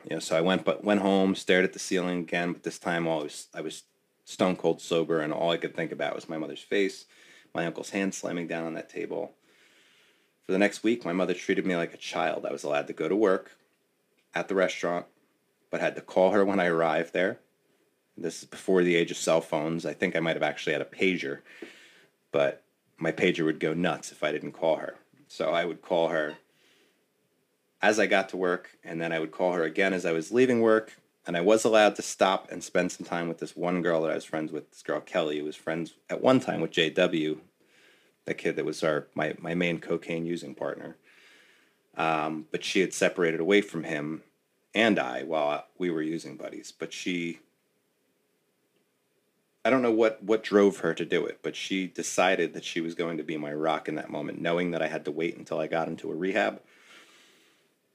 You 0.04 0.16
know, 0.16 0.20
so 0.20 0.38
I 0.38 0.42
went 0.42 0.64
but 0.64 0.84
went 0.84 1.02
home, 1.02 1.34
stared 1.34 1.66
at 1.66 1.74
the 1.74 1.80
ceiling 1.80 2.20
again, 2.20 2.54
but 2.54 2.64
this 2.64 2.78
time 2.78 3.08
I 3.08 3.16
was 3.16 3.48
I 3.56 3.62
was 3.62 3.84
stone 4.24 4.56
cold 4.56 4.80
sober, 4.80 5.20
and 5.20 5.34
all 5.34 5.52
I 5.52 5.58
could 5.58 5.76
think 5.76 5.92
about 5.92 6.14
was 6.14 6.30
my 6.30 6.38
mother's 6.38 6.62
face, 6.62 7.06
my 7.56 7.66
uncle's 7.66 7.90
hand 7.90 8.14
slamming 8.14 8.48
down 8.48 8.66
on 8.66 8.76
that 8.76 8.90
table. 8.90 9.34
For 10.46 10.52
the 10.52 10.60
next 10.60 10.84
week, 10.84 11.06
my 11.06 11.14
mother 11.14 11.34
treated 11.34 11.66
me 11.66 11.76
like 11.76 11.94
a 11.94 11.98
child. 11.98 12.46
I 12.46 12.52
was 12.52 12.64
allowed 12.64 12.86
to 12.88 12.94
go 12.94 13.10
to 13.10 13.16
work 13.16 13.54
at 14.36 14.48
the 14.48 14.54
restaurant, 14.54 15.08
but 15.76 15.82
had 15.82 15.96
to 15.96 16.02
call 16.02 16.32
her 16.32 16.46
when 16.46 16.58
I 16.58 16.68
arrived 16.68 17.12
there. 17.12 17.42
This 18.16 18.44
is 18.44 18.46
before 18.46 18.82
the 18.82 18.96
age 18.96 19.12
of 19.12 19.18
cell 19.18 19.42
phones. 19.42 19.86
I 19.86 19.92
think 19.92 20.16
I 20.16 20.22
might 20.22 20.38
have 20.38 20.42
actually 20.42 20.72
had 20.72 20.82
a 20.82 20.86
pager, 20.86 21.40
but 22.32 22.64
my 22.98 23.12
pager 23.12 23.44
would 23.44 23.60
go 23.60 23.74
nuts 23.74 24.10
if 24.10 24.24
I 24.24 24.32
didn't 24.32 24.54
call 24.54 24.78
her. 24.78 24.96
So 25.28 25.50
I 25.50 25.66
would 25.66 25.82
call 25.82 26.08
her 26.08 26.38
as 27.82 28.00
I 28.00 28.06
got 28.06 28.30
to 28.30 28.38
work, 28.38 28.78
and 28.86 29.02
then 29.02 29.12
I 29.12 29.20
would 29.20 29.34
call 29.34 29.52
her 29.52 29.64
again 29.64 29.92
as 29.92 30.06
I 30.06 30.14
was 30.14 30.32
leaving 30.32 30.62
work. 30.62 30.94
And 31.28 31.36
I 31.36 31.42
was 31.42 31.66
allowed 31.66 31.98
to 31.98 32.02
stop 32.02 32.50
and 32.50 32.64
spend 32.64 32.94
some 32.94 33.06
time 33.06 33.28
with 33.28 33.40
this 33.40 33.58
one 33.58 33.82
girl 33.82 34.02
that 34.04 34.12
I 34.12 34.16
was 34.16 34.24
friends 34.24 34.54
with, 34.54 34.72
this 34.72 34.82
girl 34.82 35.02
Kelly, 35.02 35.40
who 35.40 35.44
was 35.44 35.58
friends 35.58 35.96
at 36.10 36.22
one 36.22 36.40
time 36.40 36.62
with 36.62 36.72
JW, 36.72 37.40
the 38.24 38.34
kid 38.34 38.56
that 38.56 38.64
was 38.64 38.82
our 38.82 39.08
my, 39.14 39.36
my 39.40 39.56
main 39.56 39.80
cocaine 39.80 40.26
using 40.26 40.56
partner. 40.56 40.96
Um, 41.98 42.46
but 42.50 42.64
she 42.64 42.80
had 42.80 42.94
separated 42.94 43.42
away 43.42 43.60
from 43.60 43.84
him 43.84 44.24
and 44.76 45.00
I 45.00 45.24
while 45.24 45.66
we 45.78 45.90
were 45.90 46.02
using 46.02 46.36
buddies. 46.36 46.72
But 46.78 46.92
she, 46.92 47.40
I 49.64 49.70
don't 49.70 49.82
know 49.82 49.92
what 49.92 50.22
what 50.22 50.44
drove 50.44 50.80
her 50.80 50.94
to 50.94 51.06
do 51.06 51.26
it, 51.26 51.40
but 51.42 51.56
she 51.56 51.88
decided 51.88 52.54
that 52.54 52.66
she 52.66 52.82
was 52.82 52.94
going 52.94 53.18
to 53.18 53.24
be 53.24 53.38
my 53.38 53.54
rock 53.54 53.88
in 53.88 53.96
that 53.96 54.12
moment, 54.12 54.42
knowing 54.42 54.72
that 54.72 54.82
I 54.82 54.88
had 54.88 55.06
to 55.06 55.12
wait 55.12 55.38
until 55.38 55.60
I 55.60 55.68
got 55.68 55.88
into 55.88 56.12
a 56.12 56.16
rehab 56.16 56.62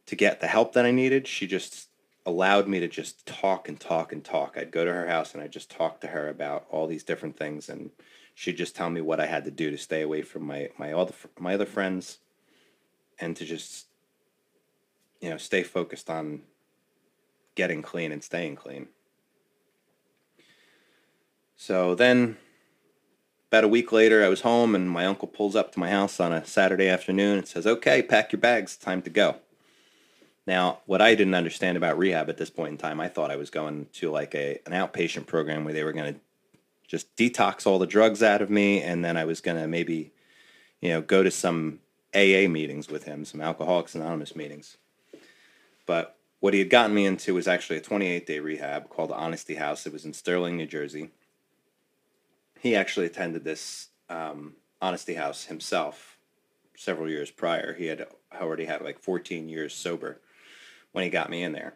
to 0.06 0.16
get 0.16 0.40
the 0.40 0.48
help 0.48 0.72
that 0.72 0.86
I 0.86 0.90
needed. 0.90 1.28
She 1.28 1.46
just 1.46 1.88
allowed 2.26 2.66
me 2.66 2.80
to 2.80 2.88
just 2.88 3.26
talk 3.26 3.68
and 3.68 3.78
talk 3.78 4.12
and 4.12 4.24
talk. 4.24 4.56
I'd 4.56 4.72
go 4.72 4.84
to 4.84 4.92
her 4.92 5.06
house 5.06 5.34
and 5.34 5.42
I'd 5.42 5.52
just 5.52 5.70
talk 5.70 6.00
to 6.00 6.08
her 6.08 6.28
about 6.28 6.66
all 6.70 6.86
these 6.86 7.04
different 7.04 7.36
things, 7.36 7.68
and 7.68 7.90
she'd 8.34 8.56
just 8.56 8.74
tell 8.74 8.88
me 8.88 9.02
what 9.02 9.20
I 9.20 9.26
had 9.26 9.44
to 9.44 9.50
do 9.50 9.70
to 9.70 9.78
stay 9.78 10.00
away 10.00 10.22
from 10.22 10.46
my 10.46 10.70
my 10.78 10.94
other 10.94 11.14
my 11.38 11.54
other 11.54 11.66
friends, 11.66 12.18
and 13.18 13.36
to 13.36 13.44
just 13.44 13.86
you 15.20 15.28
know 15.28 15.36
stay 15.36 15.62
focused 15.62 16.08
on 16.08 16.40
getting 17.54 17.82
clean 17.82 18.12
and 18.12 18.22
staying 18.22 18.56
clean. 18.56 18.88
So 21.56 21.94
then 21.94 22.36
about 23.50 23.64
a 23.64 23.68
week 23.68 23.90
later, 23.92 24.24
I 24.24 24.28
was 24.28 24.42
home 24.42 24.74
and 24.74 24.88
my 24.88 25.04
uncle 25.04 25.28
pulls 25.28 25.56
up 25.56 25.72
to 25.72 25.80
my 25.80 25.90
house 25.90 26.20
on 26.20 26.32
a 26.32 26.44
Saturday 26.44 26.88
afternoon 26.88 27.38
and 27.38 27.48
says, 27.48 27.66
Okay, 27.66 28.02
pack 28.02 28.32
your 28.32 28.40
bags, 28.40 28.76
time 28.76 29.02
to 29.02 29.10
go. 29.10 29.36
Now, 30.46 30.78
what 30.86 31.02
I 31.02 31.14
didn't 31.14 31.34
understand 31.34 31.76
about 31.76 31.98
rehab 31.98 32.28
at 32.28 32.36
this 32.36 32.50
point 32.50 32.70
in 32.70 32.78
time, 32.78 33.00
I 33.00 33.08
thought 33.08 33.30
I 33.30 33.36
was 33.36 33.50
going 33.50 33.86
to 33.94 34.10
like 34.10 34.34
a 34.34 34.60
an 34.66 34.72
outpatient 34.72 35.26
program 35.26 35.64
where 35.64 35.74
they 35.74 35.84
were 35.84 35.92
going 35.92 36.14
to 36.14 36.20
just 36.88 37.14
detox 37.16 37.66
all 37.66 37.78
the 37.78 37.86
drugs 37.86 38.22
out 38.22 38.42
of 38.42 38.50
me, 38.50 38.82
and 38.82 39.04
then 39.04 39.16
I 39.16 39.24
was 39.24 39.40
going 39.40 39.56
to 39.56 39.68
maybe, 39.68 40.12
you 40.80 40.88
know, 40.88 41.00
go 41.00 41.22
to 41.22 41.30
some 41.30 41.80
AA 42.14 42.48
meetings 42.48 42.88
with 42.88 43.04
him, 43.04 43.24
some 43.24 43.40
Alcoholics 43.40 43.94
Anonymous 43.94 44.34
meetings. 44.34 44.76
But 45.86 46.16
what 46.40 46.54
he 46.54 46.58
had 46.58 46.70
gotten 46.70 46.94
me 46.94 47.06
into 47.06 47.34
was 47.34 47.46
actually 47.46 47.76
a 47.76 47.82
28 47.82 48.26
day 48.26 48.40
rehab 48.40 48.88
called 48.88 49.12
Honesty 49.12 49.54
House. 49.54 49.86
It 49.86 49.92
was 49.92 50.04
in 50.04 50.12
Stirling, 50.12 50.56
New 50.56 50.66
Jersey. 50.66 51.10
He 52.58 52.74
actually 52.74 53.06
attended 53.06 53.44
this 53.44 53.88
um, 54.08 54.54
Honesty 54.82 55.14
House 55.14 55.44
himself 55.44 56.18
several 56.76 57.08
years 57.08 57.30
prior. 57.30 57.74
He 57.74 57.86
had 57.86 58.06
already 58.34 58.64
had 58.64 58.82
like 58.82 58.98
14 58.98 59.48
years 59.48 59.74
sober 59.74 60.20
when 60.92 61.04
he 61.04 61.10
got 61.10 61.30
me 61.30 61.42
in 61.42 61.52
there. 61.52 61.74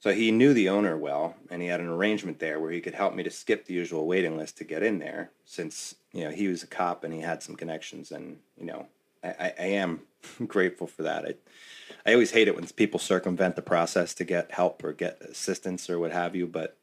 So 0.00 0.12
he 0.12 0.30
knew 0.30 0.52
the 0.52 0.68
owner 0.68 0.98
well, 0.98 1.36
and 1.50 1.62
he 1.62 1.68
had 1.68 1.80
an 1.80 1.88
arrangement 1.88 2.38
there 2.38 2.60
where 2.60 2.70
he 2.70 2.82
could 2.82 2.94
help 2.94 3.14
me 3.14 3.22
to 3.22 3.30
skip 3.30 3.64
the 3.64 3.72
usual 3.72 4.06
waiting 4.06 4.36
list 4.36 4.58
to 4.58 4.64
get 4.64 4.82
in 4.82 4.98
there, 4.98 5.30
since 5.46 5.94
you 6.12 6.24
know 6.24 6.30
he 6.30 6.46
was 6.46 6.62
a 6.62 6.66
cop 6.66 7.04
and 7.04 7.14
he 7.14 7.20
had 7.20 7.42
some 7.42 7.56
connections, 7.56 8.12
and 8.12 8.38
you 8.58 8.66
know 8.66 8.86
I, 9.22 9.28
I, 9.28 9.54
I 9.58 9.66
am 9.66 10.02
grateful 10.46 10.86
for 10.86 11.02
that. 11.02 11.24
I, 11.24 11.34
I 12.06 12.12
always 12.12 12.32
hate 12.32 12.48
it 12.48 12.54
when 12.54 12.66
people 12.68 13.00
circumvent 13.00 13.56
the 13.56 13.62
process 13.62 14.14
to 14.14 14.24
get 14.24 14.52
help 14.52 14.84
or 14.84 14.92
get 14.92 15.20
assistance 15.22 15.88
or 15.88 15.98
what 15.98 16.12
have 16.12 16.36
you, 16.36 16.46
but 16.46 16.76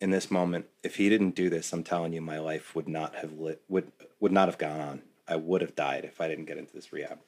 in 0.00 0.10
this 0.10 0.30
moment, 0.30 0.66
if 0.82 0.96
he 0.96 1.08
didn't 1.08 1.34
do 1.34 1.50
this, 1.50 1.72
I'm 1.72 1.82
telling 1.82 2.12
you, 2.12 2.20
my 2.20 2.38
life 2.38 2.74
would 2.74 2.88
not 2.88 3.16
have 3.16 3.32
lit 3.32 3.62
would 3.68 3.90
would 4.20 4.32
not 4.32 4.48
have 4.48 4.58
gone 4.58 4.80
on. 4.80 5.02
I 5.26 5.36
would 5.36 5.60
have 5.60 5.74
died 5.74 6.04
if 6.04 6.20
I 6.20 6.28
didn't 6.28 6.46
get 6.46 6.58
into 6.58 6.72
this 6.72 6.92
rehab. 6.92 7.18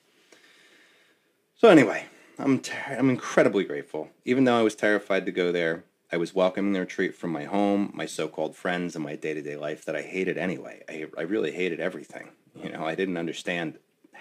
So 1.57 1.69
anyway, 1.69 2.07
I'm 2.39 2.61
ter- 2.61 2.97
I'm 2.97 3.11
incredibly 3.11 3.65
grateful. 3.65 4.11
Even 4.25 4.45
though 4.45 4.59
I 4.59 4.63
was 4.63 4.75
terrified 4.75 5.27
to 5.27 5.33
go 5.33 5.53
there, 5.53 5.85
I 6.13 6.17
was 6.17 6.35
welcoming 6.35 6.73
the 6.73 6.81
retreat 6.81 7.15
from 7.15 7.31
my 7.31 7.45
home, 7.45 7.91
my 7.93 8.07
so-called 8.07 8.57
friends, 8.57 8.95
and 8.95 9.05
my 9.05 9.17
day-to-day 9.17 9.57
life 9.57 9.85
that 9.85 9.97
I 9.97 10.03
hated 10.03 10.39
anyway. 10.39 10.83
I 10.89 11.07
I 11.19 11.23
really 11.23 11.53
hated 11.53 11.81
everything. 11.81 12.31
You 12.63 12.71
know, 12.71 12.85
I 12.85 12.95
didn't 12.95 13.17
understand 13.17 13.79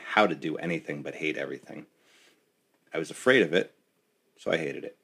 how 0.10 0.26
to 0.26 0.36
do 0.36 0.58
anything 0.58 1.04
but 1.04 1.16
hate 1.16 1.38
everything. 1.38 1.86
I 2.92 2.98
was 2.98 3.12
afraid 3.12 3.44
of 3.44 3.54
it, 3.54 3.74
so 4.38 4.52
I 4.52 4.58
hated 4.58 4.84
it. 4.84 4.98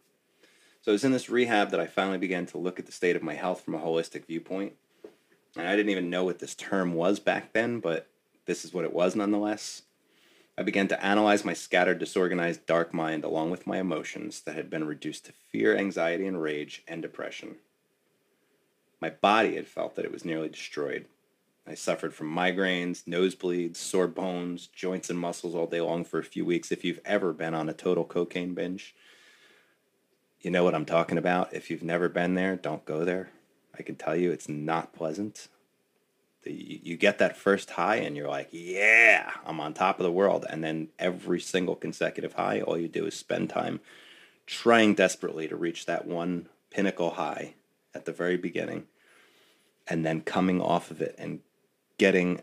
So 0.81 0.91
it 0.91 0.93
was 0.93 1.03
in 1.03 1.11
this 1.11 1.29
rehab 1.29 1.69
that 1.71 1.79
I 1.79 1.85
finally 1.85 2.17
began 2.17 2.47
to 2.47 2.57
look 2.57 2.79
at 2.79 2.87
the 2.87 2.91
state 2.91 3.15
of 3.15 3.21
my 3.21 3.35
health 3.35 3.61
from 3.61 3.75
a 3.75 3.79
holistic 3.79 4.25
viewpoint. 4.25 4.73
And 5.55 5.67
I 5.67 5.75
didn't 5.75 5.91
even 5.91 6.09
know 6.09 6.23
what 6.23 6.39
this 6.39 6.55
term 6.55 6.93
was 6.93 7.19
back 7.19 7.53
then, 7.53 7.79
but 7.79 8.07
this 8.45 8.65
is 8.65 8.73
what 8.73 8.83
it 8.83 8.93
was 8.93 9.15
nonetheless. 9.15 9.83
I 10.57 10.63
began 10.63 10.87
to 10.87 11.05
analyze 11.05 11.45
my 11.45 11.53
scattered, 11.53 11.99
disorganized, 11.99 12.65
dark 12.65 12.93
mind 12.93 13.23
along 13.23 13.51
with 13.51 13.67
my 13.67 13.77
emotions 13.77 14.41
that 14.41 14.55
had 14.55 14.69
been 14.69 14.85
reduced 14.85 15.25
to 15.25 15.33
fear, 15.51 15.77
anxiety, 15.77 16.25
and 16.25 16.41
rage 16.41 16.83
and 16.87 17.01
depression. 17.01 17.57
My 18.99 19.11
body 19.11 19.55
had 19.55 19.67
felt 19.67 19.95
that 19.95 20.05
it 20.05 20.11
was 20.11 20.25
nearly 20.25 20.49
destroyed. 20.49 21.05
I 21.67 21.73
suffered 21.73 22.13
from 22.13 22.33
migraines, 22.33 23.03
nosebleeds, 23.05 23.77
sore 23.77 24.07
bones, 24.07 24.67
joints, 24.67 25.09
and 25.09 25.17
muscles 25.17 25.55
all 25.55 25.65
day 25.65 25.81
long 25.81 26.05
for 26.05 26.19
a 26.19 26.23
few 26.23 26.45
weeks. 26.45 26.71
If 26.71 26.85
you've 26.85 27.01
ever 27.05 27.33
been 27.33 27.55
on 27.55 27.69
a 27.69 27.73
total 27.73 28.03
cocaine 28.03 28.53
binge, 28.53 28.95
you 30.41 30.51
know 30.51 30.63
what 30.63 30.75
I'm 30.75 30.85
talking 30.85 31.17
about. 31.17 31.53
If 31.53 31.71
you've 31.71 31.83
never 31.83 32.07
been 32.07 32.35
there, 32.35 32.55
don't 32.55 32.85
go 32.85 33.03
there. 33.03 33.31
I 33.77 33.81
can 33.81 33.95
tell 33.95 34.15
you 34.15 34.31
it's 34.31 34.47
not 34.47 34.93
pleasant. 34.93 35.47
You 36.45 36.95
get 36.97 37.17
that 37.17 37.35
first 37.35 37.71
high 37.71 37.95
and 37.95 38.15
you're 38.15 38.29
like, 38.29 38.49
yeah, 38.51 39.31
I'm 39.43 39.59
on 39.59 39.73
top 39.73 39.99
of 39.99 40.03
the 40.03 40.11
world. 40.11 40.45
And 40.47 40.63
then 40.63 40.89
every 40.99 41.39
single 41.39 41.75
consecutive 41.75 42.33
high, 42.33 42.61
all 42.61 42.77
you 42.77 42.87
do 42.87 43.07
is 43.07 43.15
spend 43.15 43.49
time 43.49 43.79
trying 44.45 44.93
desperately 44.93 45.47
to 45.47 45.55
reach 45.55 45.87
that 45.87 46.05
one 46.05 46.47
pinnacle 46.69 47.11
high 47.11 47.55
at 47.95 48.05
the 48.05 48.11
very 48.11 48.37
beginning 48.37 48.85
and 49.87 50.05
then 50.05 50.21
coming 50.21 50.61
off 50.61 50.91
of 50.91 51.01
it 51.01 51.15
and 51.17 51.39
getting 51.97 52.41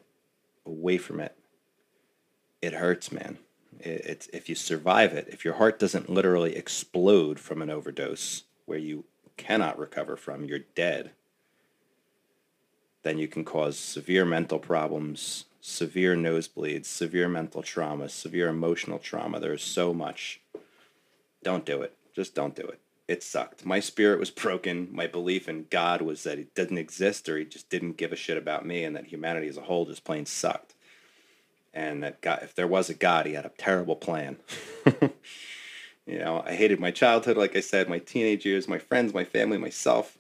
away 0.66 0.98
from 0.98 1.20
it. 1.20 1.36
It 2.60 2.74
hurts, 2.74 3.10
man 3.10 3.38
it's 3.84 4.28
if 4.28 4.48
you 4.48 4.54
survive 4.54 5.12
it, 5.12 5.28
if 5.28 5.44
your 5.44 5.54
heart 5.54 5.78
doesn't 5.78 6.10
literally 6.10 6.56
explode 6.56 7.40
from 7.40 7.62
an 7.62 7.70
overdose 7.70 8.44
where 8.66 8.78
you 8.78 9.04
cannot 9.36 9.78
recover 9.78 10.16
from, 10.16 10.44
you're 10.44 10.60
dead. 10.74 11.12
Then 13.02 13.18
you 13.18 13.26
can 13.26 13.44
cause 13.44 13.76
severe 13.76 14.24
mental 14.24 14.60
problems, 14.60 15.46
severe 15.60 16.14
nosebleeds, 16.14 16.86
severe 16.86 17.28
mental 17.28 17.62
trauma, 17.62 18.08
severe 18.08 18.48
emotional 18.48 18.98
trauma. 18.98 19.40
There's 19.40 19.64
so 19.64 19.92
much. 19.92 20.40
Don't 21.42 21.66
do 21.66 21.82
it. 21.82 21.96
Just 22.14 22.34
don't 22.34 22.54
do 22.54 22.62
it. 22.62 22.81
It 23.08 23.22
sucked. 23.22 23.66
My 23.66 23.80
spirit 23.80 24.18
was 24.18 24.30
broken. 24.30 24.88
My 24.90 25.06
belief 25.06 25.48
in 25.48 25.66
God 25.70 26.02
was 26.02 26.22
that 26.22 26.38
he 26.38 26.46
didn't 26.54 26.78
exist 26.78 27.28
or 27.28 27.36
he 27.36 27.44
just 27.44 27.68
didn't 27.68 27.96
give 27.96 28.12
a 28.12 28.16
shit 28.16 28.38
about 28.38 28.64
me 28.64 28.84
and 28.84 28.94
that 28.96 29.06
humanity 29.06 29.48
as 29.48 29.56
a 29.56 29.62
whole 29.62 29.84
just 29.84 30.04
plain 30.04 30.24
sucked 30.24 30.74
and 31.74 32.02
that 32.02 32.20
God, 32.20 32.40
if 32.42 32.54
there 32.54 32.66
was 32.66 32.90
a 32.90 32.94
God, 32.94 33.26
he 33.26 33.32
had 33.32 33.46
a 33.46 33.52
terrible 33.56 33.96
plan. 33.96 34.36
you 36.06 36.18
know, 36.18 36.42
I 36.46 36.54
hated 36.54 36.80
my 36.80 36.90
childhood, 36.90 37.36
like 37.36 37.56
I 37.56 37.60
said, 37.60 37.88
my 37.88 37.98
teenage 37.98 38.44
years, 38.44 38.68
my 38.68 38.78
friends, 38.78 39.14
my 39.14 39.24
family, 39.24 39.58
myself. 39.58 40.18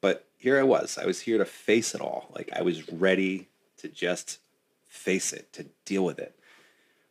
But 0.00 0.26
here 0.36 0.58
I 0.58 0.64
was. 0.64 0.98
I 0.98 1.06
was 1.06 1.20
here 1.20 1.38
to 1.38 1.44
face 1.44 1.94
it 1.94 2.00
all. 2.00 2.28
Like 2.34 2.50
I 2.54 2.62
was 2.62 2.90
ready 2.92 3.48
to 3.78 3.88
just 3.88 4.38
face 4.86 5.32
it, 5.32 5.52
to 5.52 5.66
deal 5.84 6.04
with 6.04 6.18
it. 6.18 6.34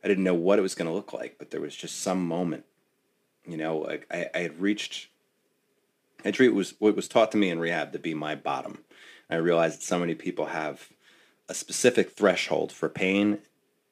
I 0.03 0.07
didn't 0.07 0.23
know 0.23 0.33
what 0.33 0.59
it 0.59 0.63
was 0.63 0.75
going 0.75 0.87
to 0.87 0.93
look 0.93 1.13
like, 1.13 1.35
but 1.37 1.51
there 1.51 1.61
was 1.61 1.75
just 1.75 2.01
some 2.01 2.25
moment. 2.27 2.65
You 3.47 3.57
know, 3.57 3.77
like 3.77 4.05
I, 4.11 4.29
I 4.33 4.39
had 4.39 4.59
reached. 4.59 5.07
I 6.25 6.31
treat 6.31 6.49
was 6.49 6.73
what 6.79 6.95
was 6.95 7.07
taught 7.07 7.31
to 7.31 7.37
me 7.37 7.49
in 7.49 7.59
rehab 7.59 7.93
to 7.93 7.99
be 7.99 8.13
my 8.13 8.35
bottom. 8.35 8.83
I 9.29 9.35
realized 9.35 9.79
that 9.79 9.85
so 9.85 9.99
many 9.99 10.15
people 10.15 10.47
have 10.47 10.89
a 11.49 11.53
specific 11.53 12.11
threshold 12.11 12.71
for 12.71 12.89
pain 12.89 13.39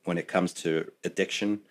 when 0.04 0.18
it 0.18 0.28
comes 0.28 0.54
to 0.54 0.92
addiction 1.04 1.62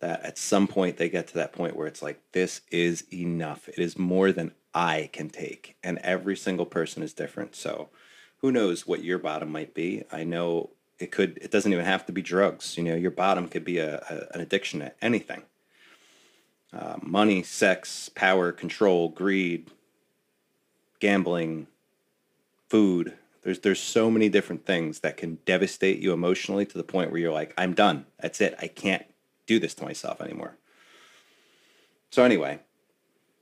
that 0.00 0.22
at 0.22 0.38
some 0.38 0.66
point 0.66 0.96
they 0.96 1.08
get 1.08 1.26
to 1.28 1.34
that 1.34 1.52
point 1.52 1.76
where 1.76 1.86
it's 1.86 2.02
like 2.02 2.20
this 2.32 2.60
is 2.70 3.04
enough 3.12 3.68
it 3.68 3.78
is 3.78 3.98
more 3.98 4.32
than 4.32 4.52
i 4.74 5.08
can 5.12 5.28
take 5.28 5.76
and 5.82 5.98
every 5.98 6.36
single 6.36 6.66
person 6.66 7.02
is 7.02 7.12
different 7.12 7.54
so 7.54 7.88
who 8.38 8.52
knows 8.52 8.86
what 8.86 9.02
your 9.02 9.18
bottom 9.18 9.50
might 9.50 9.74
be 9.74 10.04
i 10.12 10.24
know 10.24 10.70
it 10.98 11.10
could 11.10 11.38
it 11.38 11.50
doesn't 11.50 11.72
even 11.72 11.84
have 11.84 12.06
to 12.06 12.12
be 12.12 12.22
drugs 12.22 12.76
you 12.76 12.82
know 12.82 12.94
your 12.94 13.10
bottom 13.10 13.48
could 13.48 13.64
be 13.64 13.78
a, 13.78 13.96
a 14.08 14.34
an 14.34 14.40
addiction 14.40 14.80
to 14.80 14.92
anything 15.02 15.42
uh, 16.72 16.96
money 17.02 17.42
sex 17.42 18.08
power 18.14 18.52
control 18.52 19.08
greed 19.08 19.70
gambling 21.00 21.66
food 22.68 23.14
there's 23.42 23.60
there's 23.60 23.80
so 23.80 24.10
many 24.10 24.28
different 24.28 24.66
things 24.66 25.00
that 25.00 25.16
can 25.16 25.38
devastate 25.46 26.00
you 26.00 26.12
emotionally 26.12 26.66
to 26.66 26.76
the 26.76 26.84
point 26.84 27.10
where 27.10 27.20
you're 27.20 27.32
like, 27.32 27.54
I'm 27.56 27.72
done. 27.72 28.04
That's 28.20 28.42
it. 28.42 28.54
I 28.60 28.66
can't 28.66 29.06
do 29.46 29.58
this 29.58 29.74
to 29.76 29.84
myself 29.84 30.20
anymore. 30.20 30.56
So 32.10 32.24
anyway, 32.24 32.60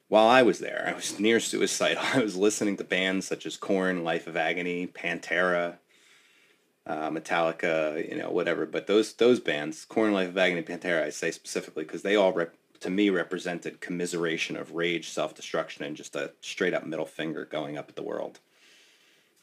while 0.06 0.28
I 0.28 0.42
was 0.42 0.60
there, 0.60 0.84
I 0.86 0.92
was 0.92 1.18
near 1.20 1.40
suicidal. 1.40 2.04
I 2.14 2.20
was 2.20 2.36
listening 2.36 2.76
to 2.76 2.84
bands 2.84 3.26
such 3.26 3.46
as 3.46 3.56
Korn, 3.56 4.04
Life 4.04 4.28
of 4.28 4.36
Agony, 4.36 4.86
Pantera, 4.86 5.78
uh, 6.86 7.10
Metallica, 7.10 8.08
you 8.08 8.16
know, 8.16 8.30
whatever. 8.30 8.66
But 8.66 8.86
those 8.86 9.14
those 9.14 9.40
bands, 9.40 9.84
Korn 9.84 10.12
Life 10.12 10.28
of 10.28 10.38
Agony, 10.38 10.62
Pantera, 10.62 11.02
I 11.02 11.10
say 11.10 11.32
specifically 11.32 11.82
because 11.84 12.02
they 12.02 12.14
all 12.14 12.32
rep- 12.32 12.54
to 12.80 12.90
me 12.90 13.10
represented 13.10 13.80
commiseration 13.80 14.56
of 14.56 14.72
rage, 14.72 15.08
self 15.08 15.34
destruction, 15.34 15.84
and 15.84 15.96
just 15.96 16.16
a 16.16 16.32
straight 16.40 16.74
up 16.74 16.84
middle 16.84 17.06
finger 17.06 17.44
going 17.44 17.76
up 17.76 17.88
at 17.88 17.96
the 17.96 18.02
world. 18.02 18.40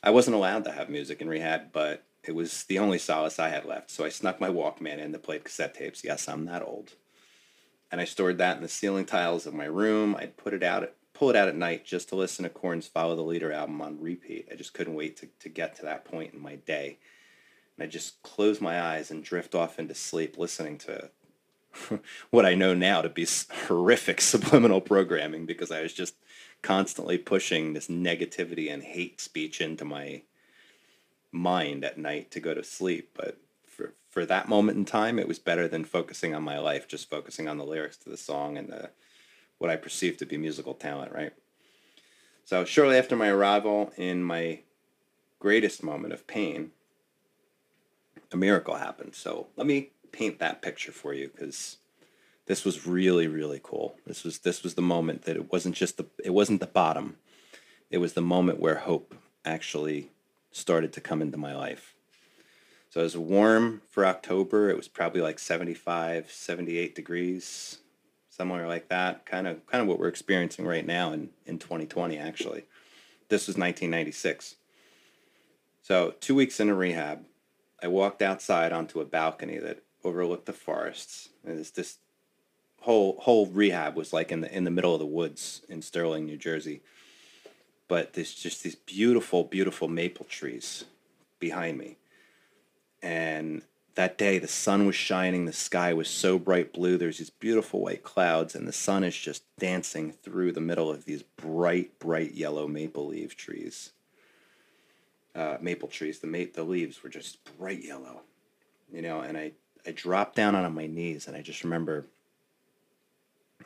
I 0.04 0.10
wasn't 0.10 0.36
allowed 0.36 0.66
to 0.66 0.72
have 0.72 0.90
music 0.90 1.22
in 1.22 1.30
rehab, 1.30 1.72
but 1.72 2.04
it 2.24 2.36
was 2.36 2.64
the 2.66 2.80
only 2.80 2.98
solace 2.98 3.40
I 3.40 3.50
had 3.50 3.66
left. 3.66 3.92
So 3.92 4.06
I 4.06 4.10
snuck 4.10 4.40
my 4.40 4.50
Walkman 4.50 4.98
in 4.98 5.12
that 5.12 5.24
played 5.24 5.44
cassette 5.44 5.74
tapes. 5.74 6.04
Yes, 6.04 6.28
I'm 6.28 6.46
that 6.46 6.62
old. 6.62 6.94
And 7.92 8.02
I 8.02 8.06
stored 8.06 8.38
that 8.40 8.58
in 8.58 8.64
the 8.64 8.70
ceiling 8.70 9.06
tiles 9.06 9.46
of 9.46 9.54
my 9.54 9.66
room. 9.66 10.16
I'd 10.16 10.38
put 10.38 10.54
it 10.54 10.64
out, 10.64 10.92
pull 11.14 11.30
it 11.30 11.36
out 11.36 11.48
at 11.48 11.56
night 11.56 11.86
just 11.86 12.10
to 12.10 12.16
listen 12.16 12.44
to 12.44 12.50
Korn's 12.50 12.88
Follow 12.88 13.16
the 13.16 13.22
Leader 13.22 13.52
album 13.52 13.82
on 13.82 14.02
repeat. 14.02 14.48
I 14.52 14.56
just 14.56 14.74
couldn't 14.74 14.96
wait 14.96 15.18
to, 15.18 15.30
to 15.42 15.50
get 15.50 15.76
to 15.76 15.84
that 15.84 16.06
point 16.06 16.34
in 16.34 16.42
my 16.42 16.56
day. 16.56 16.98
And 17.78 17.84
I 17.84 17.88
just 17.88 18.22
close 18.24 18.60
my 18.60 18.82
eyes 18.82 19.12
and 19.12 19.24
drift 19.24 19.54
off 19.54 19.80
into 19.80 19.96
sleep 19.96 20.38
listening 20.38 20.78
to 20.80 21.12
what 22.30 22.46
I 22.46 22.56
know 22.56 22.74
now 22.74 23.02
to 23.02 23.10
be 23.10 23.28
horrific 23.68 24.22
subliminal 24.22 24.82
programming 24.82 25.46
because 25.46 25.72
I 25.72 25.82
was 25.82 25.94
just 25.94 26.16
constantly 26.62 27.18
pushing 27.18 27.74
this 27.74 27.88
negativity 27.88 28.72
and 28.72 28.84
hate 28.84 29.20
speech 29.20 29.60
into 29.60 29.86
my 29.86 30.24
mind 31.32 31.84
at 31.84 31.98
night 31.98 32.32
to 32.32 32.40
go 32.40 32.54
to 32.54 32.64
sleep. 32.64 33.12
But 33.16 33.38
for, 33.68 33.94
for 34.10 34.26
that 34.26 34.48
moment 34.48 34.78
in 34.78 34.86
time, 34.86 35.20
it 35.20 35.28
was 35.28 35.40
better 35.40 35.68
than 35.68 35.84
focusing 35.84 36.34
on 36.34 36.44
my 36.44 36.60
life, 36.60 36.88
just 36.88 37.10
focusing 37.10 37.48
on 37.48 37.58
the 37.58 37.66
lyrics 37.66 37.98
to 37.98 38.10
the 38.10 38.18
song 38.18 38.58
and 38.58 38.70
the, 38.70 38.92
what 39.58 39.70
I 39.70 39.76
perceived 39.76 40.20
to 40.20 40.26
be 40.26 40.38
musical 40.38 40.74
talent, 40.74 41.12
right? 41.12 41.34
So 42.46 42.66
shortly 42.66 42.98
after 42.98 43.16
my 43.16 43.30
arrival 43.30 43.92
in 43.98 44.24
my 44.24 44.60
greatest 45.40 45.84
moment 45.84 46.14
of 46.14 46.28
pain, 46.28 46.72
a 48.32 48.38
miracle 48.38 48.76
happened. 48.76 49.16
So 49.16 49.48
let 49.56 49.68
me 49.68 49.92
paint 50.14 50.40
that 50.40 50.62
picture 50.62 50.94
for 50.94 51.14
you 51.14 51.28
because 51.28 51.78
this 52.46 52.64
was 52.64 52.88
really 52.88 53.28
really 53.28 53.60
cool. 53.62 53.96
This 54.08 54.24
was 54.24 54.40
this 54.40 54.64
was 54.64 54.76
the 54.76 54.82
moment 54.82 55.24
that 55.24 55.36
it 55.36 55.52
wasn't 55.52 55.76
just 55.76 55.98
the 55.98 56.06
it 56.24 56.30
wasn't 56.30 56.62
the 56.62 56.68
bottom. 56.68 57.18
It 57.90 57.98
was 57.98 58.14
the 58.14 58.22
moment 58.22 58.60
where 58.60 58.76
hope 58.76 59.14
actually 59.44 60.10
started 60.52 60.94
to 60.94 61.02
come 61.02 61.22
into 61.22 61.38
my 61.38 61.54
life. 61.56 61.94
So 62.90 63.00
it 63.00 63.04
was 63.04 63.18
warm 63.18 63.82
for 63.90 64.06
October. 64.06 64.70
It 64.70 64.78
was 64.78 64.88
probably 64.88 65.22
like 65.22 65.40
75, 65.40 66.32
78 66.32 66.94
degrees, 66.94 67.80
somewhere 68.30 68.68
like 68.68 68.88
that. 68.90 69.26
Kind 69.26 69.48
of 69.48 69.66
kind 69.66 69.82
of 69.82 69.88
what 69.88 70.00
we're 70.00 70.08
experiencing 70.08 70.66
right 70.66 70.86
now 70.86 71.12
in, 71.12 71.30
in 71.46 71.58
2020 71.60 72.18
actually. 72.18 72.66
This 73.30 73.48
was 73.48 73.58
1996. 73.58 74.56
So, 75.82 76.14
2 76.22 76.36
weeks 76.36 76.60
into 76.60 76.76
rehab, 76.76 77.26
I 77.82 77.88
walked 77.88 78.22
outside 78.22 78.72
onto 78.72 79.02
a 79.02 79.06
balcony 79.06 79.58
that 79.58 79.84
overlooked 80.04 80.46
the 80.46 80.54
forests. 80.54 81.30
And 81.46 81.60
it's 81.60 81.72
this 81.72 81.98
whole 82.82 83.18
whole 83.22 83.46
rehab 83.48 83.96
was 83.96 84.14
like 84.14 84.32
in 84.32 84.42
the 84.42 84.56
in 84.56 84.64
the 84.64 84.72
middle 84.72 84.94
of 84.94 85.00
the 85.00 85.06
woods 85.06 85.62
in 85.70 85.82
Stirling, 85.82 86.26
New 86.26 86.38
Jersey. 86.38 86.82
But 87.88 88.14
there's 88.14 88.34
just 88.34 88.64
these 88.64 88.76
beautiful, 88.76 89.44
beautiful 89.44 89.88
maple 89.88 90.26
trees 90.26 90.86
behind 91.40 91.78
me. 91.78 91.98
And 93.02 93.64
that 93.96 94.18
day 94.18 94.40
the 94.40 94.48
sun 94.48 94.86
was 94.86 94.96
shining, 94.96 95.46
the 95.46 95.54
sky 95.54 95.94
was 95.94 96.08
so 96.08 96.40
bright 96.40 96.74
blue, 96.74 96.98
there's 96.98 97.20
these 97.20 97.30
beautiful 97.30 97.82
white 97.82 98.04
clouds, 98.04 98.56
and 98.56 98.68
the 98.68 98.74
sun 98.74 99.04
is 99.04 99.16
just 99.16 99.44
dancing 99.60 100.12
through 100.12 100.52
the 100.52 100.62
middle 100.62 100.90
of 100.90 101.06
these 101.06 101.24
bright, 101.24 102.00
bright 102.00 102.34
yellow 102.34 102.68
maple 102.68 103.08
leaf 103.08 103.36
trees. 103.36 103.92
Uh, 105.36 105.58
maple 105.62 105.88
trees, 105.88 106.20
the 106.20 106.28
ma- 106.28 106.52
the 106.54 106.64
leaves 106.64 107.04
were 107.04 107.10
just 107.10 107.38
bright 107.58 107.84
yellow, 107.84 108.22
you 108.92 109.02
know, 109.02 109.22
and 109.22 109.38
I, 109.38 109.52
I 109.86 109.92
dropped 109.92 110.36
down 110.36 110.56
on 110.56 110.74
my 110.74 110.88
knees 110.88 111.28
and 111.28 111.36
I 111.36 111.42
just 111.42 111.64
remember 111.64 112.06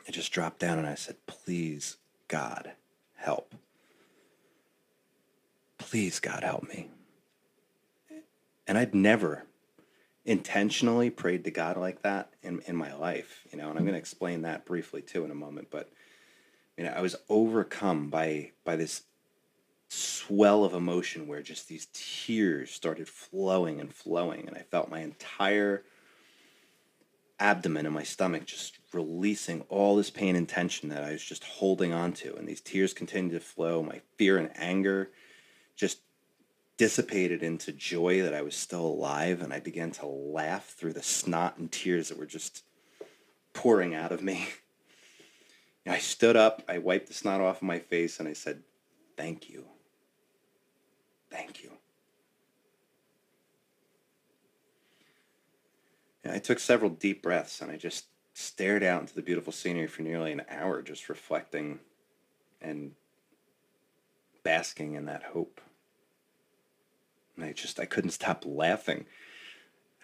I 0.06 0.10
just 0.10 0.32
dropped 0.32 0.58
down 0.58 0.78
and 0.78 0.86
I 0.86 0.94
said, 0.94 1.16
Please, 1.26 1.96
God, 2.28 2.72
help. 3.16 3.54
Please, 5.76 6.18
God, 6.20 6.42
help 6.42 6.68
me. 6.68 6.88
And 8.66 8.76
I'd 8.78 8.94
never 8.94 9.44
intentionally 10.24 11.08
prayed 11.10 11.44
to 11.44 11.50
God 11.50 11.76
like 11.76 12.02
that 12.02 12.30
in, 12.42 12.60
in 12.66 12.76
my 12.76 12.94
life, 12.94 13.46
you 13.50 13.58
know, 13.58 13.70
and 13.70 13.78
I'm 13.78 13.84
going 13.84 13.94
to 13.94 13.98
explain 13.98 14.42
that 14.42 14.66
briefly 14.66 15.00
too 15.02 15.24
in 15.24 15.30
a 15.30 15.34
moment. 15.34 15.68
But 15.70 15.90
You 16.76 16.84
know, 16.84 16.90
I 16.90 17.00
was 17.00 17.16
overcome 17.28 18.10
by 18.10 18.52
by 18.64 18.76
this 18.76 19.02
swell 19.88 20.64
of 20.64 20.74
emotion 20.74 21.26
where 21.26 21.42
just 21.42 21.68
these 21.68 21.88
tears 21.94 22.70
started 22.70 23.08
flowing 23.08 23.80
and 23.80 23.92
flowing 23.92 24.46
and 24.46 24.56
I 24.56 24.62
felt 24.62 24.90
my 24.90 25.00
entire 25.00 25.82
abdomen 27.40 27.86
and 27.86 27.94
my 27.94 28.02
stomach 28.02 28.46
just 28.46 28.78
releasing 28.92 29.62
all 29.68 29.96
this 29.96 30.10
pain 30.10 30.34
and 30.34 30.48
tension 30.48 30.88
that 30.88 31.04
I 31.04 31.12
was 31.12 31.24
just 31.24 31.44
holding 31.44 31.92
on 31.92 32.12
to. 32.14 32.34
And 32.36 32.48
these 32.48 32.60
tears 32.60 32.92
continued 32.92 33.34
to 33.34 33.40
flow. 33.40 33.82
My 33.82 34.00
fear 34.16 34.38
and 34.38 34.50
anger 34.56 35.10
just 35.76 36.00
dissipated 36.76 37.42
into 37.42 37.72
joy 37.72 38.22
that 38.22 38.34
I 38.34 38.42
was 38.42 38.54
still 38.54 38.86
alive. 38.86 39.42
And 39.42 39.52
I 39.52 39.60
began 39.60 39.90
to 39.92 40.06
laugh 40.06 40.66
through 40.66 40.94
the 40.94 41.02
snot 41.02 41.58
and 41.58 41.70
tears 41.70 42.08
that 42.08 42.18
were 42.18 42.26
just 42.26 42.64
pouring 43.52 43.94
out 43.94 44.12
of 44.12 44.22
me. 44.22 44.48
And 45.84 45.94
I 45.94 45.98
stood 45.98 46.36
up, 46.36 46.62
I 46.68 46.78
wiped 46.78 47.08
the 47.08 47.14
snot 47.14 47.40
off 47.40 47.56
of 47.56 47.62
my 47.62 47.78
face, 47.78 48.18
and 48.18 48.28
I 48.28 48.32
said, 48.32 48.62
Thank 49.16 49.50
you. 49.50 49.64
Thank 51.30 51.62
you. 51.62 51.77
And 56.28 56.36
I 56.36 56.40
took 56.40 56.58
several 56.58 56.90
deep 56.90 57.22
breaths 57.22 57.62
and 57.62 57.72
I 57.72 57.78
just 57.78 58.04
stared 58.34 58.82
out 58.82 59.00
into 59.00 59.14
the 59.14 59.22
beautiful 59.22 59.50
scenery 59.50 59.86
for 59.86 60.02
nearly 60.02 60.30
an 60.30 60.42
hour, 60.50 60.82
just 60.82 61.08
reflecting 61.08 61.80
and 62.60 62.92
basking 64.42 64.92
in 64.92 65.06
that 65.06 65.22
hope. 65.22 65.58
And 67.34 67.46
I 67.46 67.52
just, 67.52 67.80
I 67.80 67.86
couldn't 67.86 68.10
stop 68.10 68.44
laughing. 68.46 69.06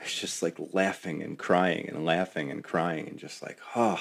I 0.00 0.04
was 0.04 0.14
just 0.14 0.42
like 0.42 0.56
laughing 0.72 1.22
and 1.22 1.38
crying 1.38 1.90
and 1.90 2.06
laughing 2.06 2.50
and 2.50 2.64
crying 2.64 3.06
and 3.06 3.18
just 3.18 3.42
like, 3.42 3.58
oh, 3.76 4.00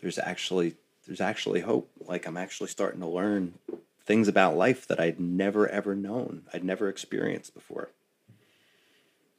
there's 0.00 0.18
actually, 0.18 0.76
there's 1.06 1.20
actually 1.20 1.60
hope. 1.60 1.90
Like 2.00 2.26
I'm 2.26 2.38
actually 2.38 2.68
starting 2.68 3.00
to 3.00 3.06
learn 3.06 3.58
things 4.06 4.28
about 4.28 4.56
life 4.56 4.88
that 4.88 4.98
I'd 4.98 5.20
never 5.20 5.68
ever 5.68 5.94
known, 5.94 6.44
I'd 6.54 6.64
never 6.64 6.88
experienced 6.88 7.52
before. 7.52 7.90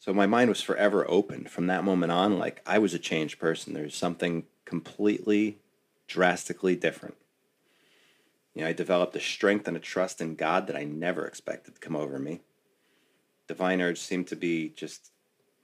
So 0.02 0.12
my 0.16 0.26
mind 0.26 0.50
was 0.50 0.64
forever 0.64 1.06
open 1.08 1.46
from 1.46 1.68
that 1.68 1.84
moment 1.84 2.12
on. 2.12 2.40
Like 2.40 2.64
I 2.66 2.80
was 2.80 2.96
a 2.96 3.00
changed 3.00 3.38
person. 3.38 3.76
There's 3.76 3.96
something 3.96 4.46
completely, 4.66 5.60
drastically 6.08 6.76
different. 6.76 7.18
You 8.56 8.64
know, 8.64 8.70
I 8.70 8.74
developed 8.74 9.16
a 9.16 9.20
strength 9.20 9.68
and 9.68 9.78
a 9.78 9.80
trust 9.80 10.20
in 10.20 10.34
God 10.34 10.66
that 10.66 10.76
I 10.76 10.86
never 10.86 11.28
expected 11.28 11.76
to 11.76 11.80
come 11.80 11.96
over 11.96 12.18
me. 12.18 12.42
Divine 13.48 13.80
urge 13.80 14.00
seemed 14.00 14.26
to 14.30 14.36
be 14.36 14.70
just 14.70 15.12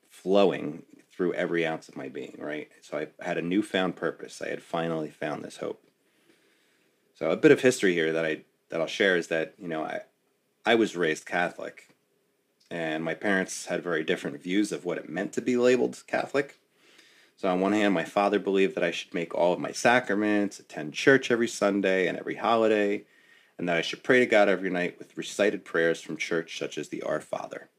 flowing 0.08 0.84
through 1.12 1.34
every 1.34 1.66
ounce 1.66 1.90
of 1.90 1.98
my 1.98 2.08
being, 2.08 2.38
right? 2.38 2.70
So 2.84 3.00
I 3.00 3.08
had 3.26 3.40
a 3.40 3.42
newfound 3.42 3.96
purpose. 3.96 4.40
I 4.40 4.50
had 4.50 4.62
finally 4.62 5.10
found 5.10 5.44
this 5.44 5.58
hope. 5.58 5.82
So 7.16 7.32
a 7.32 7.38
bit 7.38 7.50
of 7.50 7.62
history 7.62 7.96
here 7.96 8.14
that 8.14 8.24
I 8.24 8.42
that 8.70 8.82
I'll 8.82 8.86
share 8.86 9.18
is 9.18 9.30
that, 9.30 9.56
you 9.58 9.68
know, 9.68 9.82
I 9.82 10.02
I 10.64 10.76
was 10.76 10.96
raised 10.96 11.26
Catholic 11.26 11.88
and 12.70 13.04
my 13.04 13.14
parents 13.14 13.68
had 13.68 13.84
very 13.84 14.04
different 14.04 14.42
views 14.42 14.72
of 14.72 14.86
what 14.86 14.98
it 14.98 15.10
meant 15.10 15.34
to 15.34 15.42
be 15.42 15.58
labeled 15.58 16.04
Catholic. 16.08 16.60
So, 17.38 17.50
on 17.50 17.62
one 17.62 17.74
hand, 17.74 17.94
my 17.94 18.04
father 18.04 18.40
believed 18.40 18.76
that 18.76 18.84
I 18.84 18.92
should 18.92 19.14
make 19.14 19.36
all 19.36 19.54
of 19.54 19.60
my 19.60 19.72
sacraments, 19.72 20.60
attend 20.60 20.94
church 20.94 21.30
every 21.30 21.48
Sunday 21.48 22.08
and 22.08 22.18
every 22.18 22.36
holiday, 22.36 23.06
and 23.58 23.70
that 23.70 23.78
I 23.78 23.82
should 23.82 24.04
pray 24.04 24.20
to 24.20 24.26
God 24.26 24.50
every 24.50 24.70
night 24.70 24.98
with 24.98 25.18
recited 25.18 25.64
prayers 25.64 26.02
from 26.02 26.18
church, 26.18 26.58
such 26.58 26.78
as 26.78 26.90
the 26.90 27.04
Our 27.04 27.22
Father. 27.22 27.70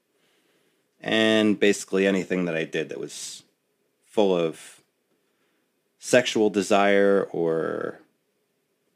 And 1.00 1.58
basically 1.58 2.06
anything 2.06 2.44
that 2.44 2.56
I 2.56 2.64
did 2.64 2.88
that 2.88 3.00
was 3.00 3.42
full 4.04 4.36
of 4.36 4.82
sexual 5.98 6.50
desire 6.50 7.28
or 7.30 8.00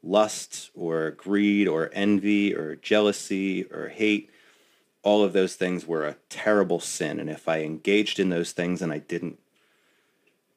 lust 0.01 0.69
or 0.73 1.11
greed 1.11 1.67
or 1.67 1.89
envy 1.93 2.53
or 2.53 2.75
jealousy 2.75 3.63
or 3.65 3.89
hate 3.89 4.29
all 5.03 5.23
of 5.23 5.33
those 5.33 5.55
things 5.55 5.85
were 5.85 6.05
a 6.05 6.15
terrible 6.29 6.79
sin. 6.79 7.19
And 7.19 7.29
if 7.29 7.47
I 7.47 7.59
engaged 7.61 8.19
in 8.19 8.29
those 8.29 8.53
things 8.53 8.81
and 8.81 8.91
I 8.91 8.99
didn't 8.99 9.39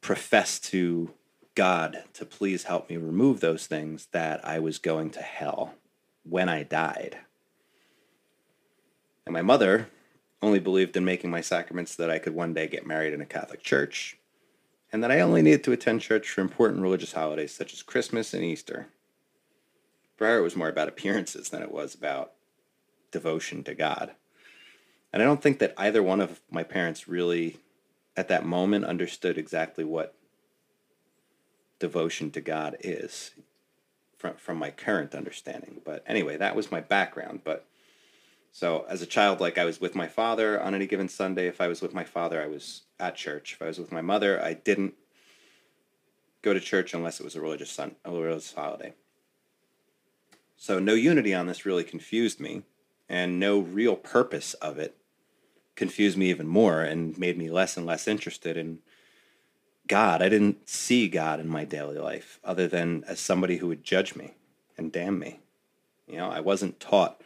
profess 0.00 0.58
to 0.60 1.12
God 1.56 2.04
to 2.14 2.24
please 2.24 2.64
help 2.64 2.88
me 2.88 2.96
remove 2.96 3.40
those 3.40 3.66
things, 3.66 4.06
that 4.12 4.46
I 4.46 4.60
was 4.60 4.78
going 4.78 5.10
to 5.10 5.20
hell 5.20 5.74
when 6.22 6.48
I 6.48 6.62
died. 6.62 7.18
And 9.24 9.32
my 9.32 9.42
mother 9.42 9.88
only 10.40 10.60
believed 10.60 10.96
in 10.96 11.04
making 11.04 11.30
my 11.30 11.40
sacraments 11.40 11.96
so 11.96 12.02
that 12.02 12.12
I 12.12 12.18
could 12.18 12.34
one 12.34 12.54
day 12.54 12.68
get 12.68 12.86
married 12.86 13.12
in 13.12 13.20
a 13.20 13.26
Catholic 13.26 13.62
church, 13.62 14.16
and 14.92 15.02
that 15.02 15.10
I 15.10 15.20
only 15.20 15.42
needed 15.42 15.64
to 15.64 15.72
attend 15.72 16.02
church 16.02 16.30
for 16.30 16.40
important 16.42 16.82
religious 16.82 17.14
holidays 17.14 17.52
such 17.52 17.72
as 17.72 17.82
Christmas 17.82 18.32
and 18.32 18.44
Easter. 18.44 18.86
For 20.16 20.26
her, 20.26 20.38
it 20.38 20.42
was 20.42 20.54
more 20.54 20.68
about 20.68 20.88
appearances 20.88 21.48
than 21.48 21.62
it 21.62 21.72
was 21.72 21.94
about 21.94 22.32
devotion 23.10 23.64
to 23.64 23.74
God. 23.74 24.12
And 25.16 25.22
I 25.22 25.26
don't 25.26 25.40
think 25.40 25.60
that 25.60 25.72
either 25.78 26.02
one 26.02 26.20
of 26.20 26.42
my 26.50 26.62
parents 26.62 27.08
really, 27.08 27.56
at 28.18 28.28
that 28.28 28.44
moment, 28.44 28.84
understood 28.84 29.38
exactly 29.38 29.82
what 29.82 30.14
devotion 31.78 32.30
to 32.32 32.42
God 32.42 32.76
is 32.80 33.30
from, 34.18 34.34
from 34.34 34.58
my 34.58 34.68
current 34.68 35.14
understanding. 35.14 35.80
But 35.82 36.04
anyway, 36.06 36.36
that 36.36 36.54
was 36.54 36.70
my 36.70 36.82
background. 36.82 37.40
But 37.44 37.64
so 38.52 38.84
as 38.90 39.00
a 39.00 39.06
child, 39.06 39.40
like 39.40 39.56
I 39.56 39.64
was 39.64 39.80
with 39.80 39.94
my 39.94 40.06
father 40.06 40.60
on 40.60 40.74
any 40.74 40.86
given 40.86 41.08
Sunday. 41.08 41.46
If 41.46 41.62
I 41.62 41.68
was 41.68 41.80
with 41.80 41.94
my 41.94 42.04
father, 42.04 42.42
I 42.42 42.46
was 42.46 42.82
at 43.00 43.16
church. 43.16 43.54
If 43.54 43.62
I 43.62 43.68
was 43.68 43.78
with 43.78 43.90
my 43.90 44.02
mother, 44.02 44.38
I 44.44 44.52
didn't 44.52 44.96
go 46.42 46.52
to 46.52 46.60
church 46.60 46.92
unless 46.92 47.20
it 47.20 47.24
was 47.24 47.36
a 47.36 47.40
religious 47.40 47.70
sun, 47.70 47.96
a 48.04 48.10
religious 48.10 48.52
holiday. 48.52 48.92
So 50.58 50.78
no 50.78 50.92
unity 50.92 51.32
on 51.32 51.46
this 51.46 51.64
really 51.64 51.84
confused 51.84 52.38
me 52.38 52.64
and 53.08 53.40
no 53.40 53.60
real 53.60 53.96
purpose 53.96 54.52
of 54.52 54.78
it 54.78 54.94
confused 55.76 56.16
me 56.16 56.30
even 56.30 56.46
more 56.46 56.82
and 56.82 57.16
made 57.18 57.38
me 57.38 57.50
less 57.50 57.76
and 57.76 57.86
less 57.86 58.08
interested 58.08 58.56
in 58.56 58.80
God. 59.86 60.22
I 60.22 60.28
didn't 60.28 60.68
see 60.68 61.08
God 61.08 61.38
in 61.38 61.48
my 61.48 61.64
daily 61.64 61.98
life 61.98 62.40
other 62.42 62.66
than 62.66 63.04
as 63.06 63.20
somebody 63.20 63.58
who 63.58 63.68
would 63.68 63.84
judge 63.84 64.16
me 64.16 64.34
and 64.76 64.90
damn 64.90 65.18
me. 65.18 65.40
You 66.08 66.16
know, 66.16 66.28
I 66.28 66.40
wasn't 66.40 66.80
taught 66.80 67.20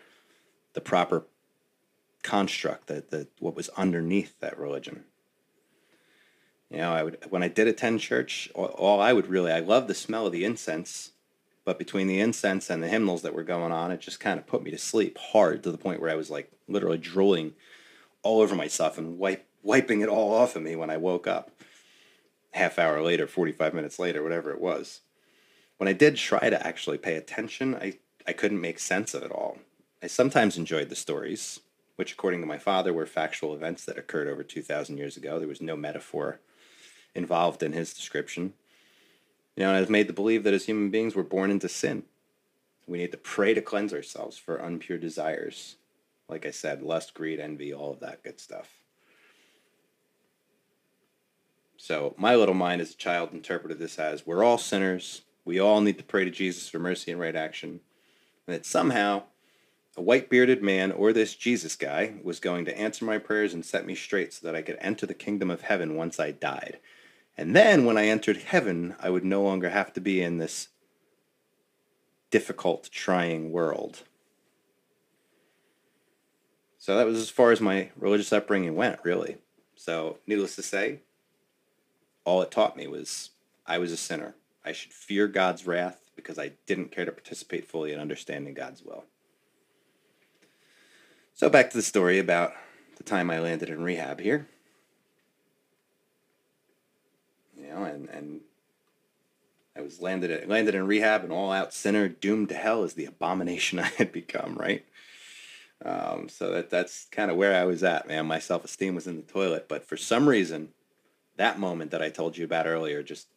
the 0.73 0.81
proper 0.81 1.25
construct 2.23 2.89
that 2.89 3.11
the 3.11 3.29
what 3.39 3.57
was 3.57 3.71
underneath 3.71 4.39
that 4.41 4.59
religion. 4.59 5.05
You 6.71 6.79
know, 6.79 6.93
I 6.93 7.03
would 7.03 7.19
when 7.31 7.43
I 7.43 7.49
did 7.49 7.67
attend 7.67 8.01
church, 8.01 8.51
all, 8.55 8.67
all 8.67 9.01
I 9.01 9.13
would 9.13 9.27
really 9.27 9.53
I 9.53 9.61
loved 9.61 9.89
the 9.89 9.95
smell 9.95 10.27
of 10.27 10.33
the 10.33 10.45
incense 10.45 11.13
but 11.65 11.79
between 11.79 12.07
the 12.07 12.21
incense 12.21 12.71
and 12.71 12.83
the 12.83 12.89
hymnals 12.89 13.23
that 13.23 13.35
were 13.35 13.45
going 13.45 13.73
on, 13.73 13.91
it 13.91 14.01
just 14.01 14.19
kind 14.19 14.39
of 14.39 14.47
put 14.47 14.63
me 14.63 14.71
to 14.71 14.79
sleep 14.79 15.19
hard 15.19 15.63
to 15.63 15.71
the 15.71 15.79
point 15.79 16.01
where 16.01 16.11
I 16.11 16.17
was 16.17 16.31
like 16.31 16.51
literally 16.69 16.99
drooling 16.99 17.53
all 18.23 18.41
over 18.41 18.55
myself 18.55 18.99
and 18.99 19.19
wipe, 19.19 19.47
wiping 19.63 20.01
it 20.01 20.09
all 20.09 20.33
off 20.33 20.57
of 20.57 20.63
me 20.63 20.77
when 20.77 20.91
I 20.91 20.97
woke 20.97 21.27
up. 21.27 21.51
Half 22.53 22.79
hour 22.79 23.01
later, 23.01 23.27
45 23.27 23.75
minutes 23.75 23.99
later, 23.99 24.23
whatever 24.23 24.51
it 24.51 24.61
was. 24.61 25.01
When 25.77 25.89
I 25.89 25.93
did 25.93 26.17
try 26.17 26.51
to 26.51 26.67
actually 26.67 26.99
pay 26.99 27.17
attention, 27.17 27.75
I, 27.75 27.99
I 28.27 28.33
couldn't 28.33 28.61
make 28.61 28.79
sense 28.79 29.15
of 29.15 29.23
it 29.23 29.31
all. 29.31 29.59
I 30.03 30.09
sometimes 30.09 30.57
enjoyed 30.57 30.89
the 30.89 30.97
stories, 30.97 31.61
which, 31.97 32.13
according 32.13 32.41
to 32.41 32.47
my 32.47 32.59
father, 32.59 32.93
were 32.93 33.07
factual 33.07 33.55
events 33.55 33.85
that 33.85 33.99
occurred 33.99 34.29
over 34.29 34.43
2,000 34.43 34.99
years 34.99 35.17
ago. 35.17 35.39
There 35.39 35.49
was 35.49 35.61
no 35.61 35.77
metaphor 35.77 36.41
involved 37.15 37.63
in 37.63 37.73
his 37.73 37.95
description. 37.95 38.55
You 39.57 39.65
know, 39.65 39.69
and 39.71 39.77
I 39.77 39.81
was 39.81 39.91
made 39.91 40.07
to 40.07 40.13
believe 40.13 40.45
that 40.45 40.55
as 40.55 40.67
human 40.67 40.91
beings, 40.91 41.15
we're 41.15 41.23
born 41.23 41.51
into 41.51 41.69
sin. 41.69 42.05
We 42.87 42.99
need 42.99 43.13
to 43.13 43.19
pray 43.19 43.55
to 43.55 43.61
cleanse 43.61 43.93
ourselves 43.93 44.37
for 44.37 44.59
unpure 44.59 45.01
desires. 45.01 45.77
Like 46.31 46.47
I 46.47 46.53
said, 46.53 46.83
lust, 46.83 47.13
greed, 47.13 47.41
envy, 47.41 47.75
all 47.75 47.93
of 47.93 48.01
that 48.01 48.23
good 48.23 48.41
stuff. 48.41 48.69
So 51.77 52.15
my 52.17 52.37
little 52.37 52.55
mind 52.55 52.81
as 52.81 52.93
a 52.93 52.97
child 52.97 53.33
interpreted 53.33 53.79
this 53.79 53.99
as 53.99 54.27
we're 54.27 54.45
all 54.45 54.59
sinners. 54.59 55.23
We 55.45 55.59
all 55.59 55.81
need 55.81 55.99
to 55.99 56.05
pray 56.05 56.25
to 56.25 56.31
Jesus 56.31 56.69
for 56.69 56.79
mercy 56.79 57.11
and 57.11 57.21
right 57.21 57.35
action. 57.35 57.81
And 58.47 58.55
that 58.55 58.67
somehow 58.67 59.25
a 59.97 60.03
white 60.03 60.31
bearded 60.31 60.63
man 60.63 60.93
or 60.93 61.13
this 61.13 61.35
Jesus 61.35 61.75
guy 61.75 62.15
was 62.23 62.39
going 62.39 62.65
to 62.67 62.79
answer 62.79 63.05
my 63.05 63.19
prayers 63.19 63.53
and 63.53 63.65
set 63.65 63.87
me 63.87 63.95
straight 63.95 64.33
so 64.33 64.47
that 64.47 64.55
I 64.55 64.63
could 64.63 64.79
enter 64.81 65.07
the 65.07 65.15
kingdom 65.15 65.51
of 65.51 65.63
heaven 65.63 65.97
once 65.97 66.21
I 66.21 66.31
died. 66.31 66.79
And 67.37 67.57
then 67.57 67.87
when 67.87 67.97
I 67.97 68.07
entered 68.07 68.37
heaven, 68.37 68.95
I 69.01 69.11
would 69.11 69.25
no 69.25 69.43
longer 69.43 69.71
have 69.71 69.93
to 69.95 70.01
be 70.01 70.23
in 70.23 70.39
this 70.39 70.69
difficult, 72.31 72.91
trying 72.93 73.51
world. 73.51 74.05
So 76.81 76.97
that 76.97 77.07
was 77.07 77.19
as 77.19 77.29
far 77.29 77.53
as 77.53 77.61
my 77.61 77.91
religious 77.95 78.33
upbringing 78.33 78.75
went, 78.75 78.99
really. 79.05 79.37
So, 79.77 80.17
needless 80.27 80.57
to 80.57 80.63
say, 80.63 81.01
all 82.25 82.41
it 82.41 82.51
taught 82.51 82.77
me 82.77 82.87
was 82.87 83.31
I 83.67 83.77
was 83.77 83.93
a 83.93 83.99
sinner. 83.99 84.35
I 84.65 84.73
should 84.73 84.93
fear 84.93 85.29
God's 85.29 85.67
wrath 85.67 86.11
because 86.17 86.39
I 86.39 86.53
didn't 86.65 86.91
care 86.91 87.05
to 87.05 87.13
participate 87.13 87.69
fully 87.69 87.93
in 87.93 88.01
understanding 88.01 88.55
God's 88.55 88.83
will. 88.83 89.05
So, 91.35 91.51
back 91.51 91.69
to 91.71 91.77
the 91.77 91.83
story 91.83 92.19
about 92.19 92.55
the 92.97 93.05
time 93.05 93.31
I 93.31 93.41
landed 93.41 93.69
in 93.69 93.83
rehab 93.83 94.19
here. 94.21 94.49
You 97.59 97.69
know, 97.69 97.85
and 97.85 98.09
and 98.09 98.41
I 99.77 99.83
was 99.83 100.01
landed 100.01 100.49
landed 100.49 100.75
in 100.75 100.87
rehab, 100.87 101.25
an 101.25 101.31
all 101.31 101.53
out 101.53 101.75
sinner, 101.75 102.09
doomed 102.09 102.49
to 102.49 102.55
hell 102.55 102.85
as 102.85 102.95
the 102.95 103.05
abomination 103.05 103.79
I 103.81 103.89
had 103.99 104.13
become. 104.13 104.55
Right. 104.55 104.87
Um, 105.85 106.29
so 106.29 106.51
that 106.51 106.71
that's 106.71 107.07
kind 107.11 107.31
of 107.31 107.37
where 107.37 107.55
I 107.55 107.65
was 107.65 107.83
at, 107.83 108.07
man. 108.07 108.27
My 108.27 108.39
self 108.39 108.65
esteem 108.65 108.95
was 108.95 109.07
in 109.07 109.17
the 109.17 109.23
toilet, 109.23 109.67
but 109.69 109.85
for 109.85 109.97
some 109.97 110.29
reason, 110.29 110.69
that 111.37 111.59
moment 111.59 111.91
that 111.91 112.03
I 112.03 112.11
told 112.11 112.37
you 112.37 112.45
about 112.45 112.67
earlier 112.67 113.03
just 113.03 113.29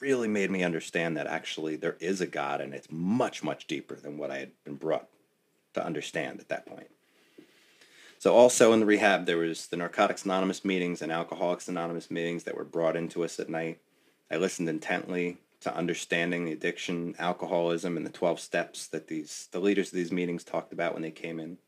really 0.00 0.28
made 0.28 0.50
me 0.50 0.62
understand 0.62 1.16
that 1.16 1.26
actually 1.26 1.74
there 1.76 1.96
is 1.98 2.20
a 2.20 2.26
God, 2.26 2.60
and 2.60 2.72
it's 2.72 2.90
much 2.90 3.42
much 3.42 3.66
deeper 3.66 3.96
than 3.96 4.16
what 4.16 4.30
I 4.30 4.38
had 4.38 4.50
been 4.64 4.76
brought 4.76 5.08
to 5.74 5.84
understand 5.84 6.40
at 6.40 6.48
that 6.48 6.66
point. 6.66 6.88
So 8.18 8.34
also 8.34 8.72
in 8.72 8.80
the 8.80 8.86
rehab, 8.86 9.26
there 9.26 9.36
was 9.36 9.66
the 9.66 9.76
Narcotics 9.76 10.24
Anonymous 10.24 10.64
meetings 10.64 11.02
and 11.02 11.12
Alcoholics 11.12 11.68
Anonymous 11.68 12.10
meetings 12.10 12.44
that 12.44 12.56
were 12.56 12.64
brought 12.64 12.96
into 12.96 13.24
us 13.24 13.38
at 13.38 13.50
night. 13.50 13.78
I 14.30 14.36
listened 14.36 14.68
intently 14.68 15.36
to 15.60 15.74
understanding 15.74 16.44
the 16.44 16.52
addiction, 16.52 17.14
alcoholism, 17.18 17.96
and 17.96 18.06
the 18.06 18.10
12 18.10 18.40
steps 18.40 18.88
that 18.88 19.08
these 19.08 19.48
the 19.52 19.60
leaders 19.60 19.88
of 19.88 19.94
these 19.94 20.12
meetings 20.12 20.44
talked 20.44 20.72
about 20.72 20.92
when 20.92 21.02
they 21.02 21.10
came 21.10 21.40
in. 21.40 21.58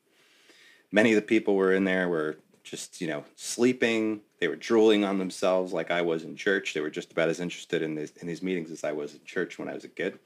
Many 0.91 1.13
of 1.13 1.17
the 1.17 1.23
people 1.23 1.55
were 1.55 1.73
in 1.73 1.85
there 1.85 2.09
were 2.09 2.39
just, 2.63 3.01
you 3.01 3.07
know, 3.07 3.25
sleeping. 3.35 4.21
They 4.41 4.49
were 4.49 4.57
drooling 4.57 5.05
on 5.05 5.19
themselves 5.19 5.73
like 5.73 5.91
I 5.91 6.03
was 6.03 6.25
in 6.25 6.37
church. 6.37 6.75
They 6.75 6.81
were 6.81 6.91
just 6.91 7.13
about 7.13 7.29
as 7.29 7.41
interested 7.41 7.83
in, 7.83 7.95
this, 7.95 8.11
in 8.21 8.27
these 8.27 8.43
meetings 8.43 8.71
as 8.71 8.85
I 8.85 8.93
was 8.93 9.15
in 9.15 9.21
church 9.25 9.59
when 9.59 9.69
I 9.69 9.75
was 9.75 9.85
a 9.85 9.89
kid. 9.89 10.19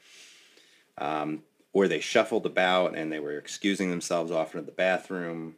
Um, 0.99 1.43
or 1.73 1.89
they 1.89 2.01
shuffled 2.01 2.47
about 2.47 2.97
and 2.97 3.11
they 3.11 3.21
were 3.21 3.39
excusing 3.39 3.91
themselves 3.91 4.31
off 4.31 4.55
into 4.55 4.67
the 4.67 4.73
bathroom 4.73 5.57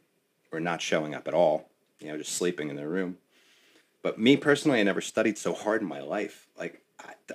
or 0.51 0.59
not 0.59 0.81
showing 0.81 1.13
up 1.13 1.27
at 1.27 1.33
all, 1.33 1.69
you 1.99 2.07
know, 2.07 2.17
just 2.17 2.33
sleeping 2.33 2.69
in 2.69 2.75
their 2.75 2.89
room. 2.89 3.17
But 4.01 4.19
me 4.19 4.37
personally, 4.37 4.79
I 4.79 4.83
never 4.83 5.01
studied 5.01 5.37
so 5.37 5.53
hard 5.53 5.81
in 5.81 5.87
my 5.87 6.01
life. 6.01 6.47
Like, 6.57 6.81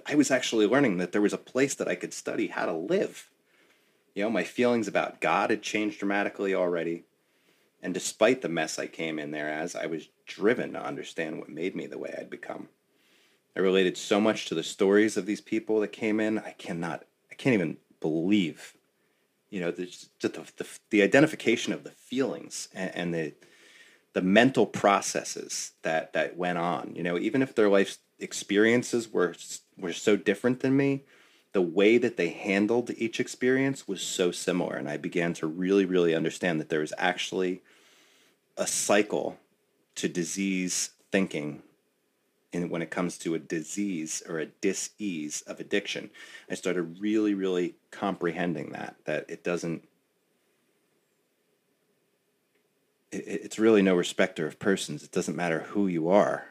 I, 0.06 0.14
was 0.14 0.30
actually 0.30 0.66
learning 0.66 0.98
that 0.98 1.12
there 1.12 1.20
was 1.20 1.32
a 1.32 1.38
place 1.38 1.74
that 1.74 1.88
I 1.88 1.94
could 1.94 2.12
study 2.12 2.48
how 2.48 2.66
to 2.66 2.72
live. 2.72 3.30
You 4.14 4.24
know, 4.24 4.30
my 4.30 4.44
feelings 4.44 4.88
about 4.88 5.20
God 5.20 5.50
had 5.50 5.62
changed 5.62 5.98
dramatically 5.98 6.54
already. 6.54 7.04
And 7.82 7.94
despite 7.94 8.42
the 8.42 8.48
mess 8.48 8.78
I 8.78 8.86
came 8.86 9.18
in 9.18 9.30
there 9.30 9.48
as, 9.48 9.74
I 9.74 9.86
was 9.86 10.08
driven 10.26 10.72
to 10.72 10.84
understand 10.84 11.38
what 11.38 11.48
made 11.48 11.74
me 11.74 11.86
the 11.86 11.98
way 11.98 12.14
I'd 12.18 12.30
become. 12.30 12.68
I 13.56 13.60
related 13.60 13.96
so 13.96 14.20
much 14.20 14.46
to 14.46 14.54
the 14.54 14.62
stories 14.62 15.16
of 15.16 15.26
these 15.26 15.40
people 15.40 15.80
that 15.80 15.92
came 15.92 16.20
in. 16.20 16.38
I 16.38 16.52
cannot, 16.52 17.04
I 17.30 17.34
can't 17.34 17.54
even 17.54 17.78
believe 18.00 18.74
you 19.50 19.60
know, 19.60 19.72
the, 19.72 19.92
the, 20.20 20.28
the, 20.28 20.66
the 20.90 21.02
identification 21.02 21.72
of 21.72 21.82
the 21.82 21.90
feelings 21.90 22.68
and, 22.72 22.94
and, 22.94 23.14
the 23.14 23.34
the 24.12 24.22
mental 24.22 24.66
processes 24.66 25.72
that 25.82 26.12
that 26.14 26.36
went 26.36 26.58
on. 26.58 26.92
You 26.96 27.02
know, 27.02 27.18
even 27.18 27.42
if 27.42 27.54
their 27.54 27.68
life 27.68 27.98
experiences 28.20 29.12
were 29.12 29.34
were 29.78 29.92
so 29.92 30.16
different 30.16 30.60
than 30.60 30.76
me, 30.76 31.04
the 31.52 31.62
way 31.62 31.98
that 31.98 32.16
they 32.16 32.28
handled 32.28 32.90
each 32.96 33.18
experience 33.18 33.88
was 33.88 34.02
so 34.02 34.30
similar, 34.30 34.76
and 34.76 34.88
I 34.88 34.96
began 34.96 35.34
to 35.34 35.46
really, 35.46 35.84
really 35.84 36.14
understand 36.14 36.60
that 36.60 36.68
there 36.68 36.80
was 36.80 36.92
actually 36.98 37.62
a 38.56 38.66
cycle 38.66 39.38
to 39.96 40.08
disease 40.08 40.90
thinking 41.10 41.62
in 42.52 42.68
when 42.68 42.82
it 42.82 42.90
comes 42.90 43.16
to 43.18 43.34
a 43.34 43.38
disease 43.38 44.22
or 44.28 44.38
a 44.38 44.46
dis-ease 44.46 45.42
of 45.42 45.60
addiction. 45.60 46.10
I 46.50 46.54
started 46.54 47.00
really 47.00 47.34
really 47.34 47.76
comprehending 47.90 48.70
that 48.72 48.96
that 49.04 49.26
it 49.28 49.44
doesn't 49.44 49.88
it, 53.12 53.24
it's 53.26 53.58
really 53.58 53.82
no 53.82 53.94
respecter 53.94 54.46
of 54.46 54.58
persons. 54.58 55.02
It 55.04 55.12
doesn't 55.12 55.36
matter 55.36 55.60
who 55.60 55.86
you 55.86 56.08
are 56.08 56.49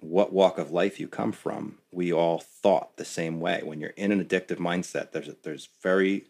what 0.00 0.32
walk 0.32 0.58
of 0.58 0.70
life 0.70 1.00
you 1.00 1.08
come 1.08 1.32
from 1.32 1.78
we 1.90 2.12
all 2.12 2.38
thought 2.38 2.96
the 2.96 3.04
same 3.04 3.40
way 3.40 3.62
when 3.64 3.80
you're 3.80 3.90
in 3.90 4.12
an 4.12 4.24
addictive 4.24 4.58
mindset 4.58 5.12
there's 5.12 5.30
there's 5.42 5.68
very 5.82 6.26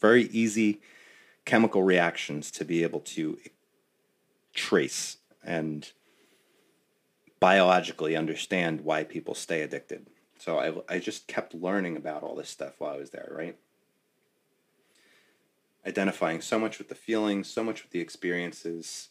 very 0.00 0.24
easy 0.24 0.80
chemical 1.44 1.82
reactions 1.82 2.50
to 2.50 2.64
be 2.64 2.82
able 2.82 3.00
to 3.00 3.38
trace 4.54 5.16
and 5.42 5.92
biologically 7.40 8.16
understand 8.16 8.82
why 8.82 9.04
people 9.04 9.34
stay 9.34 9.62
addicted. 9.62 10.06
So 10.38 10.58
I, 10.58 10.94
I 10.94 10.98
just 10.98 11.26
kept 11.26 11.54
learning 11.54 11.96
about 11.96 12.22
all 12.22 12.34
this 12.34 12.50
stuff 12.50 12.74
while 12.78 12.94
I 12.94 12.98
was 12.98 13.10
there, 13.10 13.30
right? 13.30 13.56
Identifying 15.86 16.40
so 16.40 16.58
much 16.58 16.78
with 16.78 16.88
the 16.88 16.94
feelings, 16.94 17.48
so 17.48 17.64
much 17.64 17.82
with 17.82 17.92
the 17.92 18.00
experiences. 18.00 19.08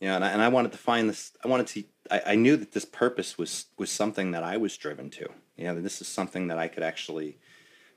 You 0.00 0.08
know, 0.08 0.16
and 0.16 0.24
I, 0.24 0.30
and 0.30 0.42
I 0.42 0.48
wanted 0.48 0.72
to 0.72 0.78
find 0.78 1.08
this, 1.08 1.32
I 1.44 1.48
wanted 1.48 1.66
to, 1.68 1.84
I, 2.10 2.22
I 2.26 2.34
knew 2.34 2.56
that 2.56 2.72
this 2.72 2.84
purpose 2.84 3.38
was, 3.38 3.66
was 3.76 3.90
something 3.90 4.30
that 4.32 4.42
I 4.42 4.56
was 4.56 4.76
driven 4.76 5.10
to. 5.10 5.28
You 5.56 5.64
know, 5.64 5.80
this 5.80 6.00
is 6.00 6.08
something 6.08 6.48
that 6.48 6.58
I 6.58 6.68
could 6.68 6.82
actually 6.82 7.38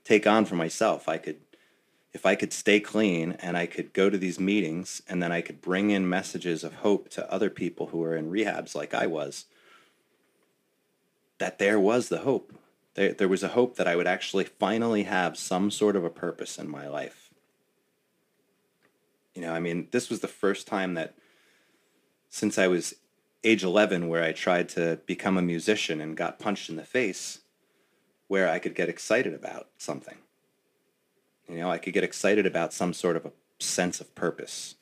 take 0.04 0.26
on 0.26 0.44
for 0.44 0.54
myself. 0.54 1.08
I 1.08 1.18
could, 1.18 1.40
if 2.12 2.26
I 2.26 2.34
could 2.34 2.52
stay 2.52 2.80
clean 2.80 3.32
and 3.40 3.56
I 3.56 3.66
could 3.66 3.92
go 3.92 4.10
to 4.10 4.18
these 4.18 4.40
meetings 4.40 5.02
and 5.08 5.22
then 5.22 5.32
I 5.32 5.40
could 5.40 5.60
bring 5.60 5.90
in 5.90 6.08
messages 6.08 6.64
of 6.64 6.74
hope 6.74 7.08
to 7.10 7.32
other 7.32 7.50
people 7.50 7.88
who 7.88 8.02
are 8.02 8.16
in 8.16 8.30
rehabs 8.30 8.74
like 8.74 8.94
I 8.94 9.06
was, 9.06 9.46
that 11.38 11.58
there 11.58 11.78
was 11.78 12.08
the 12.08 12.18
hope. 12.18 12.54
There, 12.94 13.12
there 13.12 13.28
was 13.28 13.42
a 13.42 13.48
hope 13.48 13.76
that 13.76 13.86
I 13.86 13.96
would 13.96 14.06
actually 14.06 14.44
finally 14.44 15.04
have 15.04 15.38
some 15.38 15.70
sort 15.70 15.96
of 15.96 16.04
a 16.04 16.10
purpose 16.10 16.58
in 16.58 16.68
my 16.68 16.88
life. 16.88 17.30
You 19.34 19.42
know, 19.42 19.52
I 19.52 19.60
mean, 19.60 19.88
this 19.92 20.10
was 20.10 20.20
the 20.20 20.28
first 20.28 20.66
time 20.66 20.94
that 20.94 21.14
since 22.28 22.58
I 22.58 22.66
was 22.66 22.94
age 23.42 23.64
11 23.64 24.08
where 24.08 24.22
I 24.22 24.32
tried 24.32 24.68
to 24.70 25.00
become 25.06 25.36
a 25.36 25.42
musician 25.42 26.00
and 26.00 26.16
got 26.16 26.38
punched 26.38 26.68
in 26.68 26.76
the 26.76 26.84
face 26.84 27.40
where 28.28 28.48
I 28.48 28.58
could 28.58 28.74
get 28.74 28.88
excited 28.88 29.34
about 29.34 29.68
something. 29.78 30.18
You 31.48 31.56
know, 31.56 31.70
I 31.70 31.78
could 31.78 31.94
get 31.94 32.04
excited 32.04 32.46
about 32.46 32.72
some 32.72 32.92
sort 32.92 33.16
of 33.16 33.26
a 33.26 33.32
sense 33.58 34.00
of 34.00 34.14
purpose. 34.14 34.76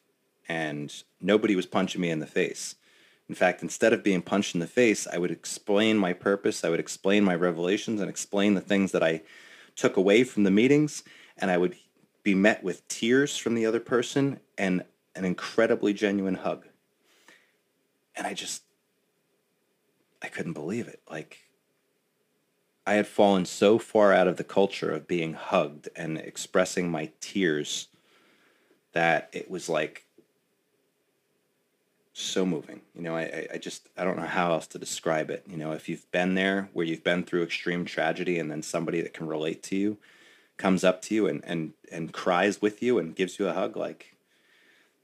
And 0.48 0.92
nobody 1.20 1.56
was 1.56 1.66
punching 1.66 2.00
me 2.00 2.10
in 2.10 2.20
the 2.20 2.26
face. 2.26 2.74
In 3.28 3.34
fact, 3.34 3.62
instead 3.62 3.92
of 3.92 4.02
being 4.02 4.22
punched 4.22 4.54
in 4.54 4.60
the 4.60 4.66
face, 4.66 5.06
I 5.06 5.18
would 5.18 5.30
explain 5.30 5.98
my 5.98 6.12
purpose, 6.12 6.64
I 6.64 6.70
would 6.70 6.80
explain 6.80 7.24
my 7.24 7.34
revelations, 7.34 8.00
and 8.00 8.08
explain 8.08 8.54
the 8.54 8.60
things 8.60 8.92
that 8.92 9.02
I 9.02 9.22
took 9.76 9.96
away 9.96 10.24
from 10.24 10.44
the 10.44 10.50
meetings, 10.50 11.02
and 11.36 11.50
I 11.50 11.58
would 11.58 11.76
be 12.22 12.34
met 12.34 12.62
with 12.64 12.88
tears 12.88 13.36
from 13.36 13.54
the 13.54 13.66
other 13.66 13.80
person 13.80 14.40
and 14.56 14.84
an 15.14 15.24
incredibly 15.24 15.92
genuine 15.92 16.36
hug. 16.36 16.66
And 18.18 18.26
I 18.26 18.34
just, 18.34 18.64
I 20.20 20.26
couldn't 20.26 20.52
believe 20.52 20.88
it. 20.88 21.00
Like, 21.08 21.38
I 22.86 22.94
had 22.94 23.06
fallen 23.06 23.44
so 23.44 23.78
far 23.78 24.12
out 24.12 24.26
of 24.28 24.38
the 24.38 24.44
culture 24.44 24.90
of 24.90 25.06
being 25.06 25.34
hugged 25.34 25.88
and 25.94 26.18
expressing 26.18 26.90
my 26.90 27.10
tears 27.20 27.88
that 28.92 29.28
it 29.32 29.50
was 29.50 29.68
like 29.68 30.06
so 32.14 32.44
moving. 32.44 32.80
You 32.96 33.02
know, 33.02 33.16
I, 33.16 33.46
I 33.54 33.58
just 33.58 33.88
I 33.96 34.04
don't 34.04 34.16
know 34.16 34.26
how 34.26 34.52
else 34.52 34.66
to 34.68 34.78
describe 34.78 35.30
it. 35.30 35.44
You 35.46 35.56
know, 35.56 35.72
if 35.72 35.88
you've 35.88 36.10
been 36.10 36.34
there 36.34 36.68
where 36.72 36.86
you've 36.86 37.04
been 37.04 37.22
through 37.22 37.44
extreme 37.44 37.84
tragedy 37.84 38.38
and 38.38 38.50
then 38.50 38.62
somebody 38.62 39.00
that 39.02 39.14
can 39.14 39.28
relate 39.28 39.62
to 39.64 39.76
you 39.76 39.98
comes 40.56 40.82
up 40.82 41.02
to 41.02 41.14
you 41.14 41.28
and 41.28 41.44
and 41.44 41.74
and 41.92 42.12
cries 42.12 42.60
with 42.60 42.82
you 42.82 42.98
and 42.98 43.14
gives 43.14 43.38
you 43.38 43.46
a 43.48 43.52
hug, 43.52 43.76
like 43.76 44.16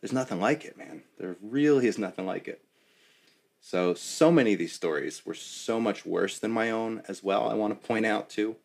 there's 0.00 0.12
nothing 0.12 0.40
like 0.40 0.64
it, 0.64 0.76
man. 0.76 1.02
There 1.18 1.36
really 1.40 1.86
is 1.86 1.98
nothing 1.98 2.26
like 2.26 2.48
it. 2.48 2.63
So 3.66 3.94
so 3.94 4.30
many 4.30 4.52
of 4.52 4.58
these 4.58 4.74
stories 4.74 5.24
were 5.24 5.32
so 5.32 5.80
much 5.80 6.04
worse 6.04 6.38
than 6.38 6.50
my 6.50 6.70
own 6.70 7.02
as 7.08 7.24
well. 7.24 7.48
I 7.48 7.54
want 7.54 7.72
to 7.72 7.88
point 7.88 8.04
out 8.04 8.28
too. 8.28 8.56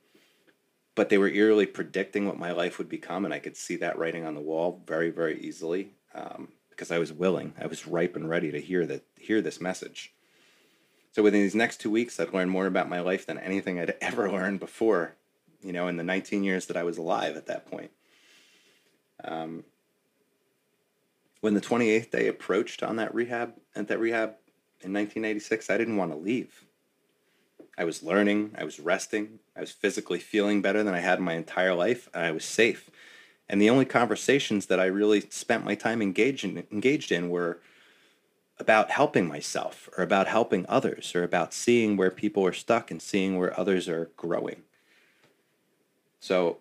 But 0.94 1.08
they 1.08 1.18
were 1.18 1.30
eerily 1.30 1.66
predicting 1.66 2.28
what 2.28 2.38
my 2.38 2.52
life 2.52 2.78
would 2.78 2.90
become, 2.90 3.24
and 3.24 3.34
I 3.34 3.40
could 3.40 3.56
see 3.56 3.78
that 3.78 3.98
writing 3.98 4.26
on 4.26 4.36
the 4.36 4.42
wall 4.42 4.84
very, 4.86 5.10
very 5.10 5.40
easily. 5.40 5.94
Um, 6.14 6.50
because 6.70 6.92
I 6.92 7.00
was 7.00 7.14
willing. 7.14 7.54
I 7.58 7.68
was 7.68 7.88
ripe 7.88 8.18
and 8.18 8.30
ready 8.30 8.52
to 8.52 8.60
hear 8.60 8.86
that 8.88 9.06
hear 9.18 9.42
this 9.42 9.62
message. 9.62 10.14
So 11.14 11.24
within 11.24 11.44
these 11.44 11.56
next 11.56 11.80
two 11.80 11.92
weeks, 11.92 12.20
I'd 12.20 12.34
learned 12.34 12.52
more 12.52 12.66
about 12.66 12.90
my 12.90 13.00
life 13.00 13.26
than 13.26 13.38
anything 13.40 13.80
I'd 13.80 13.96
ever 14.02 14.30
learned 14.30 14.60
before. 14.60 15.16
You 15.62 15.72
know, 15.72 15.88
in 15.88 15.96
the 15.96 16.04
19 16.04 16.44
years 16.44 16.66
that 16.66 16.76
I 16.76 16.84
was 16.84 16.98
alive 16.98 17.38
at 17.38 17.48
that 17.48 17.72
point. 17.72 17.92
Um, 19.24 19.64
when 21.40 21.54
the 21.54 21.62
28th 21.62 22.12
day 22.12 22.28
approached 22.28 22.84
on 22.84 22.98
that 22.98 23.16
rehab 23.16 23.54
at 23.74 23.88
that 23.88 24.00
rehab 24.02 24.36
in 24.82 24.94
1986, 24.94 25.70
I 25.70 25.78
didn't 25.78 25.98
want 25.98 26.12
to 26.12 26.18
leave. 26.18 26.66
I 27.78 27.84
was 27.84 28.04
learning, 28.04 28.56
I 28.58 28.64
was 28.64 28.80
resting, 28.80 29.40
I 29.56 29.62
was 29.62 29.72
physically 29.72 30.20
feeling 30.20 30.62
better 30.62 30.84
than 30.84 30.94
I 30.94 31.00
had 31.00 31.20
my 31.20 31.34
entire 31.34 31.74
life, 31.74 32.10
and 32.14 32.26
I 32.26 32.32
was 32.32 32.44
safe. 32.44 32.90
And 33.48 33.62
the 33.62 33.70
only 33.70 33.86
conversations 33.86 34.68
that 34.68 34.80
I 34.80 34.86
really 34.86 35.22
spent 35.30 35.66
my 35.66 35.76
time 35.76 36.02
engaged 36.02 36.44
in, 36.44 36.66
engaged 36.72 37.12
in 37.12 37.30
were 37.30 37.60
about 38.60 38.92
helping 38.92 39.28
myself 39.28 39.90
or 39.98 40.04
about 40.04 40.28
helping 40.28 40.66
others 40.68 41.16
or 41.16 41.24
about 41.24 41.54
seeing 41.54 41.96
where 41.96 42.12
people 42.12 42.46
are 42.46 42.54
stuck 42.54 42.92
and 42.92 43.02
seeing 43.02 43.38
where 43.38 43.58
others 43.58 43.88
are 43.88 44.12
growing. 44.18 44.64
So, 46.20 46.58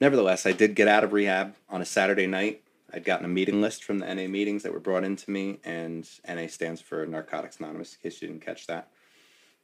nevertheless, 0.00 0.46
I 0.46 0.52
did 0.52 0.76
get 0.76 0.86
out 0.86 1.02
of 1.02 1.12
rehab 1.12 1.56
on 1.68 1.82
a 1.82 1.84
Saturday 1.84 2.28
night. 2.28 2.61
I'd 2.92 3.04
gotten 3.04 3.24
a 3.24 3.28
meeting 3.28 3.60
list 3.62 3.84
from 3.84 3.98
the 3.98 4.14
NA 4.14 4.28
meetings 4.28 4.62
that 4.62 4.72
were 4.72 4.80
brought 4.80 5.04
into 5.04 5.30
me, 5.30 5.60
and 5.64 6.08
NA 6.28 6.46
stands 6.46 6.80
for 6.80 7.06
Narcotics 7.06 7.58
Anonymous, 7.58 7.94
in 7.94 8.02
case 8.02 8.20
you 8.20 8.28
didn't 8.28 8.44
catch 8.44 8.66
that. 8.66 8.88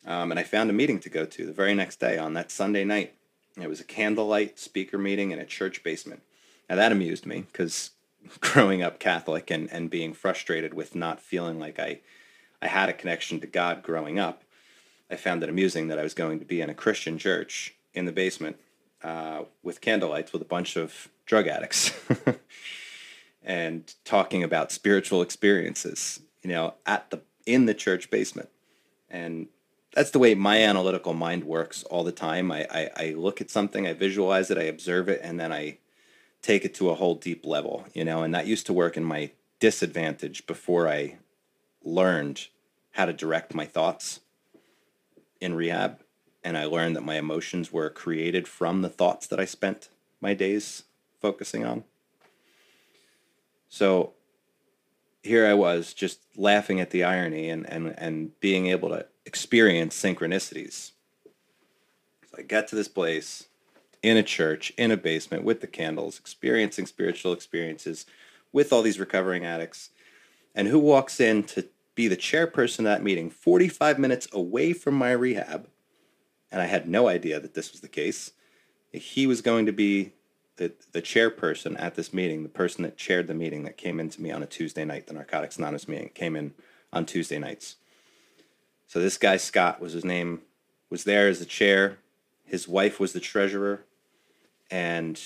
Um, 0.07 0.31
and 0.31 0.41
I 0.41 0.45
found 0.45 0.70
a 0.70 0.72
meeting 0.72 0.99
to 1.01 1.11
go 1.11 1.26
to 1.26 1.47
the 1.47 1.53
very 1.53 1.74
next 1.74 2.01
day 2.01 2.16
on 2.16 2.35
that 2.35 2.51
Sunday 2.51 2.85
night. 2.85 3.14
It 3.61 3.68
was 3.68 3.81
a 3.81 3.85
candlelight 3.85 4.59
speaker 4.59 4.97
meeting 4.97 5.31
in 5.31 5.39
a 5.39 5.45
church 5.45 5.83
basement. 5.83 6.22
Now 6.70 6.76
that 6.76 6.93
amused 6.93 7.26
me 7.26 7.45
because 7.53 7.91
growing 8.41 8.83
up 8.83 8.99
Catholic 8.99 9.51
and, 9.51 9.70
and 9.72 9.91
being 9.91 10.14
frustrated 10.14 10.72
with 10.72 10.95
not 10.95 11.20
feeling 11.20 11.59
like 11.59 11.79
I, 11.79 12.01
I 12.62 12.68
had 12.68 12.89
a 12.89 12.95
connection 12.95 13.41
to 13.41 13.47
God 13.47 13.83
growing 13.83 14.18
up, 14.18 14.43
I 15.11 15.16
found 15.16 15.43
it 15.43 15.49
amusing 15.49 15.89
that 15.89 15.99
I 15.99 16.03
was 16.03 16.14
going 16.14 16.39
to 16.39 16.45
be 16.45 16.61
in 16.61 16.70
a 16.70 16.74
Christian 16.74 17.18
church 17.18 17.74
in 17.95 18.05
the 18.05 18.12
basement 18.12 18.57
uh, 19.03 19.45
with 19.62 19.81
candlelights 19.81 20.33
with 20.33 20.43
a 20.43 20.47
bunch 20.47 20.76
of 20.76 21.09
drug 21.26 21.47
addicts 21.47 21.93
and 23.43 23.95
talking 24.05 24.43
about 24.43 24.72
spiritual 24.72 25.22
experiences, 25.22 26.20
you 26.43 26.51
know, 26.51 26.74
at 26.86 27.11
the 27.11 27.20
in 27.47 27.66
the 27.66 27.74
church 27.74 28.11
basement. 28.11 28.51
And 29.09 29.49
that's 29.95 30.11
the 30.11 30.18
way 30.18 30.34
my 30.34 30.62
analytical 30.62 31.14
mind 31.14 31.45
works 31.45 31.82
all 31.84 32.05
the 32.05 32.12
time. 32.12 32.53
I, 32.53 32.66
I, 32.70 32.91
I 32.97 33.14
look 33.16 33.41
at 33.41 33.51
something, 33.51 33.86
I 33.86 33.95
visualize 33.95 34.51
it, 34.51 34.59
I 34.59 34.64
observe 34.64 35.09
it, 35.09 35.20
and 35.22 35.41
then 35.41 35.53
I 35.53 35.78
take 36.43 36.64
it 36.64 36.74
to 36.74 36.91
a 36.91 36.95
whole 36.95 37.14
deep 37.14 37.47
level, 37.47 37.86
you 37.95 38.05
know, 38.05 38.22
and 38.22 38.34
that 38.34 38.47
used 38.47 38.66
to 38.66 38.72
work 38.72 38.97
in 38.97 39.05
my 39.05 39.32
disadvantage 39.61 40.47
before 40.47 40.89
I 40.89 41.18
learned 41.82 42.49
how 42.93 43.07
to 43.07 43.12
direct 43.12 43.55
my 43.55 43.64
thoughts 43.64 44.20
in 45.41 45.55
rehab 45.55 46.01
and 46.45 46.57
I 46.57 46.64
learned 46.64 46.97
that 46.97 47.05
my 47.05 47.16
emotions 47.16 47.72
were 47.72 47.91
created 47.91 48.47
from 48.49 48.82
the 48.82 48.89
thoughts 48.89 49.26
that 49.26 49.41
I 49.41 49.45
spent 49.45 49.89
my 50.20 50.34
days 50.34 50.84
focusing 51.20 51.64
on. 51.64 51.84
So 53.69 54.14
here 55.23 55.47
I 55.47 55.55
was 55.55 55.93
just 55.93 56.21
laughing 56.37 56.81
at 56.81 56.91
the 56.91 57.05
irony 57.05 57.51
and, 57.51 57.69
and, 57.69 57.95
and 57.99 58.41
being 58.41 58.66
able 58.66 58.89
to 58.91 59.07
experience 59.27 60.01
synchronicities. 60.01 60.93
So 62.31 62.37
I 62.39 62.43
get 62.43 62.69
to 62.69 62.77
this 62.77 62.89
place 62.89 63.49
in 64.03 64.16
a 64.16 64.23
church, 64.23 64.73
in 64.77 64.91
a 64.91 64.97
basement 64.97 65.45
with 65.45 65.61
the 65.61 65.66
candles, 65.66 66.19
experiencing 66.19 66.87
spiritual 66.87 67.33
experiences 67.33 68.07
with 68.53 68.73
all 68.73 68.83
these 68.83 69.01
recovering 69.01 69.45
addicts. 69.45 69.91
And 70.55 70.69
who 70.69 70.79
walks 70.79 71.21
in 71.21 71.43
to 71.45 71.69
be 71.95 72.09
the 72.09 72.16
chairperson 72.16 72.81
of 72.81 72.85
that 72.85 73.03
meeting 73.03 73.29
45 73.29 73.99
minutes 73.99 74.29
away 74.33 74.73
from 74.73 74.95
my 74.95 75.12
rehab? 75.12 75.69
And 76.51 76.62
I 76.62 76.66
had 76.66 76.89
no 76.89 77.09
idea 77.09 77.41
that 77.41 77.55
this 77.55 77.73
was 77.73 77.81
the 77.81 77.89
case. 77.89 78.33
He 78.93 79.27
was 79.27 79.43
going 79.43 79.66
to 79.66 79.73
be 79.73 80.12
the, 80.59 80.72
the 80.92 81.00
chairperson 81.00 81.80
at 81.80 81.94
this 81.94 82.12
meeting, 82.12 82.42
the 82.42 82.48
person 82.48 82.82
that 82.82 82.96
chaired 82.96 83.26
the 83.28 83.34
meeting 83.34 83.62
that 83.62 83.76
came 83.76 83.98
into 83.98 84.20
me 84.20 84.30
on 84.30 84.42
a 84.42 84.46
Tuesday 84.46 84.84
night, 84.84 85.06
the 85.06 85.14
Narcotics 85.14 85.56
Anonymous 85.56 85.88
meeting 85.88 86.11
came 86.14 86.36
in 86.36 86.52
on 86.92 87.06
Tuesday 87.06 87.38
nights. 87.38 87.76
So 88.86 89.00
this 89.00 89.16
guy, 89.16 89.36
Scott, 89.36 89.80
was 89.80 89.92
his 89.92 90.04
name, 90.04 90.42
was 90.90 91.04
there 91.04 91.28
as 91.28 91.38
the 91.38 91.44
chair. 91.44 91.98
His 92.44 92.66
wife 92.66 92.98
was 92.98 93.12
the 93.12 93.20
treasurer. 93.20 93.84
And 94.70 95.20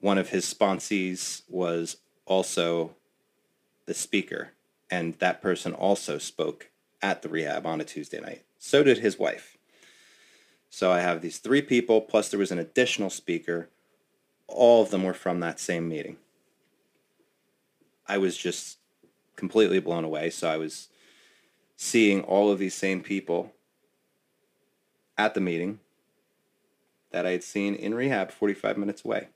one 0.00 0.18
of 0.18 0.30
his 0.30 0.52
sponsees 0.52 1.42
was 1.48 1.96
also 2.24 2.94
the 3.86 3.94
speaker. 3.94 4.52
And 4.90 5.14
that 5.14 5.42
person 5.42 5.72
also 5.72 6.18
spoke 6.18 6.70
at 7.02 7.22
the 7.22 7.28
rehab 7.28 7.66
on 7.66 7.80
a 7.80 7.84
Tuesday 7.84 8.20
night. 8.20 8.44
So 8.58 8.82
did 8.82 8.98
his 8.98 9.18
wife. 9.18 9.56
So 10.70 10.92
I 10.92 11.00
have 11.00 11.22
these 11.22 11.38
three 11.38 11.62
people, 11.62 12.00
plus 12.00 12.28
there 12.28 12.38
was 12.38 12.52
an 12.52 12.58
additional 12.58 13.10
speaker 13.10 13.68
all 14.48 14.82
of 14.82 14.90
them 14.90 15.04
were 15.04 15.14
from 15.14 15.40
that 15.40 15.60
same 15.60 15.88
meeting. 15.88 16.16
I 18.06 18.18
was 18.18 18.36
just 18.36 18.78
completely 19.36 19.78
blown 19.78 20.04
away. 20.04 20.30
So 20.30 20.48
I 20.48 20.56
was 20.56 20.88
seeing 21.76 22.22
all 22.22 22.50
of 22.50 22.58
these 22.58 22.74
same 22.74 23.02
people 23.02 23.52
at 25.16 25.34
the 25.34 25.40
meeting 25.40 25.78
that 27.10 27.26
I 27.26 27.30
had 27.30 27.44
seen 27.44 27.74
in 27.74 27.94
rehab 27.94 28.30
45 28.30 28.76
minutes 28.76 29.04
away. 29.04 29.28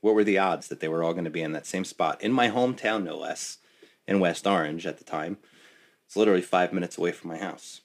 What 0.00 0.14
were 0.14 0.24
the 0.24 0.38
odds 0.38 0.68
that 0.68 0.80
they 0.80 0.88
were 0.88 1.02
all 1.02 1.14
going 1.14 1.24
to 1.24 1.30
be 1.30 1.42
in 1.42 1.52
that 1.52 1.66
same 1.66 1.84
spot 1.84 2.22
in 2.22 2.32
my 2.32 2.50
hometown, 2.50 3.04
no 3.04 3.16
less, 3.16 3.58
in 4.06 4.20
West 4.20 4.46
Orange 4.46 4.86
at 4.86 4.98
the 4.98 5.04
time? 5.04 5.38
It's 6.06 6.16
literally 6.16 6.42
five 6.42 6.72
minutes 6.72 6.98
away 6.98 7.12
from 7.12 7.30
my 7.30 7.38
house. 7.38 7.80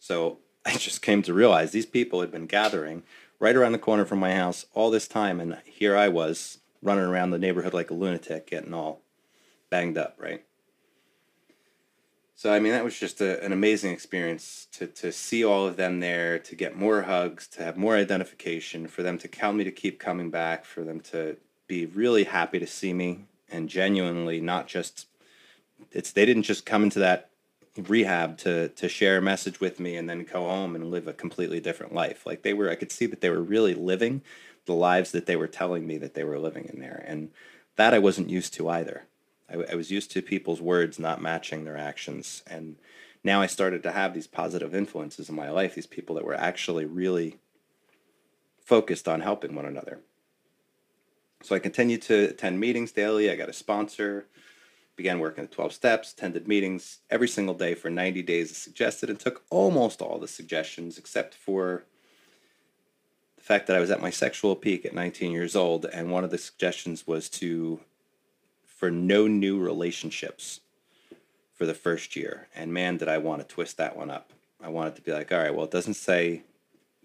So 0.00 0.38
I 0.66 0.74
just 0.76 1.02
came 1.02 1.22
to 1.22 1.32
realize 1.32 1.70
these 1.70 1.86
people 1.86 2.20
had 2.20 2.32
been 2.32 2.46
gathering 2.46 3.04
right 3.40 3.56
around 3.56 3.72
the 3.72 3.78
corner 3.78 4.04
from 4.04 4.20
my 4.20 4.34
house 4.34 4.66
all 4.74 4.90
this 4.90 5.08
time, 5.08 5.40
and 5.40 5.58
here 5.64 5.96
I 5.96 6.08
was 6.08 6.58
running 6.82 7.04
around 7.04 7.30
the 7.30 7.38
neighborhood 7.38 7.74
like 7.74 7.90
a 7.90 7.94
lunatic, 7.94 8.48
getting 8.48 8.72
all 8.72 9.00
banged 9.70 9.98
up, 9.98 10.16
right? 10.18 10.44
So 12.36 12.52
I 12.52 12.60
mean, 12.60 12.72
that 12.72 12.84
was 12.84 12.98
just 12.98 13.20
a, 13.20 13.42
an 13.44 13.52
amazing 13.52 13.92
experience 13.92 14.68
to 14.72 14.86
to 14.86 15.10
see 15.10 15.44
all 15.44 15.66
of 15.66 15.76
them 15.76 16.00
there, 16.00 16.38
to 16.38 16.54
get 16.54 16.76
more 16.76 17.02
hugs, 17.02 17.48
to 17.48 17.62
have 17.62 17.76
more 17.76 17.96
identification, 17.96 18.86
for 18.86 19.02
them 19.02 19.18
to 19.18 19.28
tell 19.28 19.52
me 19.52 19.64
to 19.64 19.72
keep 19.72 19.98
coming 19.98 20.30
back, 20.30 20.64
for 20.64 20.84
them 20.84 21.00
to 21.00 21.36
be 21.66 21.86
really 21.86 22.24
happy 22.24 22.58
to 22.58 22.66
see 22.66 22.92
me, 22.92 23.24
and 23.50 23.68
genuinely 23.68 24.40
not 24.40 24.68
just 24.68 25.06
it's 25.92 26.12
they 26.12 26.24
didn't 26.24 26.44
just 26.44 26.66
come 26.66 26.82
into 26.82 26.98
that 26.98 27.29
rehab 27.88 28.38
to 28.38 28.68
to 28.68 28.88
share 28.88 29.18
a 29.18 29.22
message 29.22 29.60
with 29.60 29.80
me 29.80 29.96
and 29.96 30.08
then 30.08 30.24
go 30.24 30.44
home 30.44 30.74
and 30.74 30.90
live 30.90 31.06
a 31.06 31.12
completely 31.12 31.60
different 31.60 31.94
life. 31.94 32.26
Like 32.26 32.42
they 32.42 32.54
were, 32.54 32.70
I 32.70 32.74
could 32.74 32.92
see 32.92 33.06
that 33.06 33.20
they 33.20 33.30
were 33.30 33.42
really 33.42 33.74
living 33.74 34.22
the 34.66 34.74
lives 34.74 35.12
that 35.12 35.26
they 35.26 35.36
were 35.36 35.48
telling 35.48 35.86
me 35.86 35.96
that 35.98 36.14
they 36.14 36.24
were 36.24 36.38
living 36.38 36.68
in 36.72 36.80
there, 36.80 37.04
and 37.06 37.30
that 37.76 37.94
I 37.94 37.98
wasn't 37.98 38.30
used 38.30 38.54
to 38.54 38.68
either. 38.68 39.04
I, 39.48 39.72
I 39.72 39.74
was 39.74 39.90
used 39.90 40.10
to 40.12 40.22
people's 40.22 40.60
words 40.60 40.98
not 40.98 41.22
matching 41.22 41.64
their 41.64 41.78
actions, 41.78 42.42
and 42.46 42.76
now 43.24 43.40
I 43.40 43.46
started 43.46 43.82
to 43.82 43.92
have 43.92 44.14
these 44.14 44.26
positive 44.26 44.74
influences 44.74 45.28
in 45.28 45.34
my 45.34 45.50
life. 45.50 45.74
These 45.74 45.86
people 45.86 46.14
that 46.16 46.24
were 46.24 46.34
actually 46.34 46.84
really 46.84 47.38
focused 48.64 49.08
on 49.08 49.20
helping 49.20 49.54
one 49.54 49.66
another. 49.66 50.00
So 51.42 51.54
I 51.54 51.58
continued 51.58 52.02
to 52.02 52.30
attend 52.30 52.60
meetings 52.60 52.92
daily. 52.92 53.30
I 53.30 53.36
got 53.36 53.48
a 53.48 53.54
sponsor 53.54 54.26
began 55.00 55.18
working 55.18 55.44
the 55.44 55.50
12 55.50 55.72
steps, 55.72 56.12
attended 56.12 56.46
meetings 56.46 56.98
every 57.08 57.26
single 57.26 57.54
day 57.54 57.74
for 57.74 57.88
90 57.88 58.20
days 58.20 58.50
as 58.50 58.58
suggested, 58.58 59.08
and 59.08 59.18
took 59.18 59.42
almost 59.48 60.02
all 60.02 60.18
the 60.18 60.28
suggestions 60.28 60.98
except 60.98 61.32
for 61.32 61.84
the 63.38 63.42
fact 63.42 63.66
that 63.66 63.76
I 63.76 63.80
was 63.80 63.90
at 63.90 64.02
my 64.02 64.10
sexual 64.10 64.54
peak 64.54 64.84
at 64.84 64.92
19 64.92 65.32
years 65.32 65.56
old. 65.56 65.86
And 65.86 66.10
one 66.10 66.22
of 66.22 66.30
the 66.30 66.36
suggestions 66.36 67.06
was 67.06 67.30
to, 67.30 67.80
for 68.66 68.90
no 68.90 69.26
new 69.26 69.58
relationships 69.58 70.60
for 71.54 71.64
the 71.64 71.72
first 71.72 72.14
year. 72.14 72.48
And 72.54 72.70
man, 72.70 72.98
did 72.98 73.08
I 73.08 73.16
want 73.16 73.40
to 73.40 73.54
twist 73.54 73.78
that 73.78 73.96
one 73.96 74.10
up. 74.10 74.34
I 74.62 74.68
wanted 74.68 74.96
to 74.96 75.02
be 75.02 75.14
like, 75.14 75.32
all 75.32 75.38
right, 75.38 75.54
well, 75.54 75.64
it 75.64 75.70
doesn't 75.70 75.94
say 75.94 76.42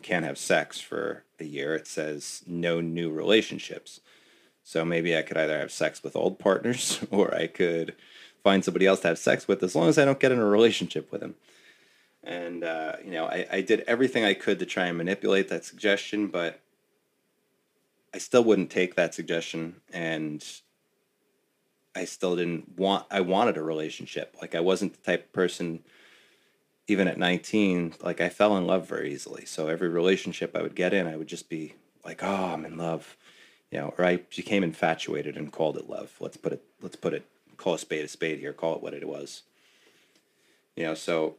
can't 0.04 0.26
have 0.26 0.38
sex 0.38 0.82
for 0.82 1.24
a 1.40 1.46
year, 1.46 1.76
it 1.76 1.88
says 1.88 2.44
no 2.46 2.82
new 2.82 3.10
relationships. 3.10 4.02
So 4.68 4.84
maybe 4.84 5.16
I 5.16 5.22
could 5.22 5.38
either 5.38 5.60
have 5.60 5.72
sex 5.72 6.02
with 6.02 6.16
old 6.16 6.40
partners 6.40 7.00
or 7.12 7.34
I 7.34 7.46
could 7.46 7.96
find 8.44 8.66
somebody 8.66 8.88
else 8.88 9.00
to 9.02 9.10
have 9.10 9.20
sex 9.20 9.48
with 9.48 9.62
as 9.62 9.76
long 9.76 9.88
as 9.88 10.00
I 10.00 10.06
don't 10.06 10.20
get 10.20 10.32
in 10.32 10.40
a 10.40 10.46
relationship 10.46 11.12
with 11.12 11.22
him. 11.22 11.36
And, 12.24 12.64
uh, 12.64 12.94
you 13.06 13.12
know, 13.12 13.26
I, 13.26 13.46
I 13.52 13.62
did 13.62 13.82
everything 13.82 14.26
I 14.26 14.34
could 14.34 14.58
to 14.58 14.66
try 14.66 14.88
and 14.88 14.98
manipulate 14.98 15.50
that 15.50 15.66
suggestion, 15.66 16.28
but 16.28 16.60
I 18.12 18.18
still 18.18 18.44
wouldn't 18.44 18.72
take 18.72 18.96
that 18.96 19.14
suggestion. 19.14 19.76
And 19.94 20.44
I 21.96 22.06
still 22.06 22.36
didn't 22.36 22.76
want, 22.76 23.06
I 23.12 23.22
wanted 23.22 23.58
a 23.58 23.64
relationship. 23.64 24.36
Like 24.42 24.56
I 24.56 24.62
wasn't 24.62 24.94
the 24.94 25.12
type 25.12 25.26
of 25.26 25.34
person, 25.34 25.84
even 26.88 27.08
at 27.08 27.20
19, 27.20 27.94
like 28.02 28.20
I 28.20 28.30
fell 28.30 28.58
in 28.58 28.66
love 28.66 28.90
very 28.90 29.14
easily. 29.14 29.46
So 29.46 29.68
every 29.68 29.90
relationship 29.90 30.56
I 30.56 30.64
would 30.64 30.76
get 30.76 30.92
in, 30.92 31.06
I 31.06 31.18
would 31.18 31.28
just 31.28 31.50
be 31.50 31.76
like, 32.04 32.24
oh, 32.24 32.46
I'm 32.54 32.66
in 32.66 32.78
love 32.80 33.16
you 33.76 33.82
know, 33.82 33.94
or 33.98 34.06
I 34.06 34.22
became 34.34 34.64
infatuated 34.64 35.36
and 35.36 35.52
called 35.52 35.76
it 35.76 35.90
love. 35.90 36.14
Let's 36.22 36.38
put 36.38 36.54
it, 36.54 36.64
let's 36.82 36.96
put 36.96 37.14
it, 37.14 37.28
call 37.58 37.74
a 37.74 37.78
spade 37.78 38.06
a 38.06 38.08
spade 38.08 38.40
here, 38.40 38.54
call 38.54 38.74
it 38.74 38.82
what 38.82 38.94
it 38.94 39.06
was. 39.06 39.44
You 40.78 40.86
know, 40.86 40.94
so 40.94 41.36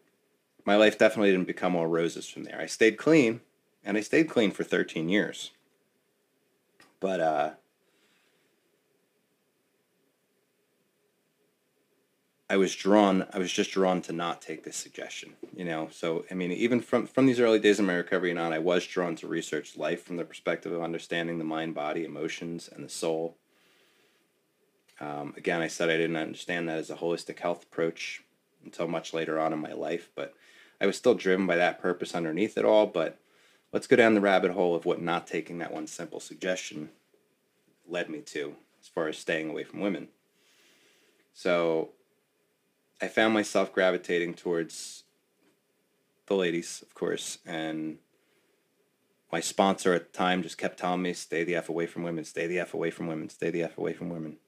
my 0.66 0.76
life 0.76 0.98
definitely 0.98 1.30
didn't 1.30 1.46
become 1.46 1.74
all 1.74 1.86
roses 1.86 2.28
from 2.28 2.44
there. 2.44 2.60
I 2.60 2.66
stayed 2.66 2.98
clean, 2.98 3.40
and 3.82 3.96
I 3.96 4.02
stayed 4.02 4.28
clean 4.28 4.50
for 4.50 4.64
13 4.64 5.08
years. 5.08 5.52
But 7.00 7.20
uh, 7.20 7.50
I 12.48 12.56
was 12.56 12.74
drawn. 12.74 13.26
I 13.32 13.38
was 13.38 13.52
just 13.52 13.72
drawn 13.72 14.00
to 14.02 14.12
not 14.12 14.40
take 14.40 14.62
this 14.62 14.76
suggestion. 14.76 15.34
You 15.54 15.64
know, 15.64 15.88
so 15.90 16.24
I 16.30 16.34
mean, 16.34 16.52
even 16.52 16.80
from 16.80 17.06
from 17.06 17.26
these 17.26 17.40
early 17.40 17.58
days 17.58 17.78
of 17.78 17.86
my 17.86 17.94
recovery 17.94 18.30
and 18.30 18.38
on, 18.38 18.52
I 18.52 18.60
was 18.60 18.86
drawn 18.86 19.16
to 19.16 19.26
research 19.26 19.76
life 19.76 20.04
from 20.04 20.16
the 20.16 20.24
perspective 20.24 20.72
of 20.72 20.82
understanding 20.82 21.38
the 21.38 21.44
mind, 21.44 21.74
body, 21.74 22.04
emotions, 22.04 22.68
and 22.72 22.84
the 22.84 22.88
soul. 22.88 23.36
Um, 25.00 25.34
again, 25.36 25.60
I 25.60 25.66
said 25.66 25.90
I 25.90 25.96
didn't 25.96 26.16
understand 26.16 26.68
that 26.68 26.78
as 26.78 26.90
a 26.90 26.96
holistic 26.96 27.40
health 27.40 27.64
approach 27.64 28.22
until 28.64 28.88
much 28.88 29.12
later 29.12 29.38
on 29.38 29.52
in 29.52 29.58
my 29.58 29.72
life, 29.72 30.08
but 30.14 30.34
I 30.80 30.86
was 30.86 30.96
still 30.96 31.14
driven 31.14 31.46
by 31.46 31.56
that 31.56 31.80
purpose 31.80 32.14
underneath 32.14 32.56
it 32.56 32.64
all. 32.64 32.86
But 32.86 33.18
let's 33.72 33.86
go 33.86 33.96
down 33.96 34.14
the 34.14 34.20
rabbit 34.20 34.52
hole 34.52 34.74
of 34.74 34.84
what 34.84 35.02
not 35.02 35.26
taking 35.26 35.58
that 35.58 35.72
one 35.72 35.86
simple 35.86 36.20
suggestion 36.20 36.90
led 37.88 38.08
me 38.08 38.20
to, 38.20 38.54
as 38.80 38.88
far 38.88 39.08
as 39.08 39.18
staying 39.18 39.50
away 39.50 39.64
from 39.64 39.80
women. 39.80 40.08
So 41.34 41.90
I 43.00 43.08
found 43.08 43.34
myself 43.34 43.72
gravitating 43.72 44.34
towards 44.34 45.04
the 46.26 46.34
ladies, 46.34 46.82
of 46.82 46.94
course, 46.94 47.38
and 47.46 47.98
my 49.30 49.40
sponsor 49.40 49.92
at 49.92 50.12
the 50.12 50.16
time 50.16 50.42
just 50.42 50.56
kept 50.56 50.78
telling 50.78 51.02
me, 51.02 51.12
"Stay 51.12 51.44
the 51.44 51.56
f 51.56 51.68
away 51.68 51.86
from 51.86 52.02
women. 52.04 52.24
Stay 52.24 52.46
the 52.46 52.58
f 52.58 52.72
away 52.72 52.90
from 52.90 53.06
women. 53.06 53.28
Stay 53.28 53.50
the 53.50 53.62
f 53.62 53.76
away 53.76 53.92
from 53.92 54.08
women." 54.08 54.38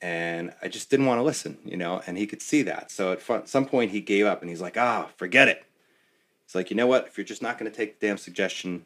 And 0.00 0.54
I 0.62 0.68
just 0.68 0.90
didn't 0.90 1.06
want 1.06 1.18
to 1.18 1.24
listen, 1.24 1.58
you 1.64 1.76
know. 1.76 2.02
And 2.06 2.16
he 2.16 2.26
could 2.26 2.40
see 2.40 2.62
that. 2.62 2.90
So 2.90 3.12
at 3.12 3.48
some 3.48 3.66
point, 3.66 3.90
he 3.90 4.00
gave 4.00 4.26
up, 4.26 4.40
and 4.40 4.48
he's 4.48 4.60
like, 4.60 4.76
"Ah, 4.76 5.06
oh, 5.08 5.12
forget 5.16 5.48
it." 5.48 5.64
He's 6.46 6.54
like, 6.54 6.70
"You 6.70 6.76
know 6.76 6.86
what? 6.86 7.06
If 7.06 7.18
you're 7.18 7.24
just 7.24 7.42
not 7.42 7.58
going 7.58 7.70
to 7.70 7.76
take 7.76 7.98
the 7.98 8.06
damn 8.06 8.16
suggestion, 8.16 8.84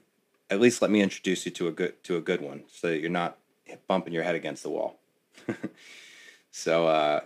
at 0.50 0.60
least 0.60 0.82
let 0.82 0.90
me 0.90 1.00
introduce 1.02 1.44
you 1.44 1.52
to 1.52 1.68
a 1.68 1.72
good 1.72 2.02
to 2.04 2.16
a 2.16 2.20
good 2.20 2.40
one, 2.40 2.64
so 2.72 2.88
that 2.88 3.00
you're 3.00 3.10
not 3.10 3.38
bumping 3.86 4.12
your 4.12 4.22
head 4.22 4.34
against 4.34 4.62
the 4.62 4.70
wall." 4.70 4.98
so, 6.50 6.86
uh, 6.86 7.20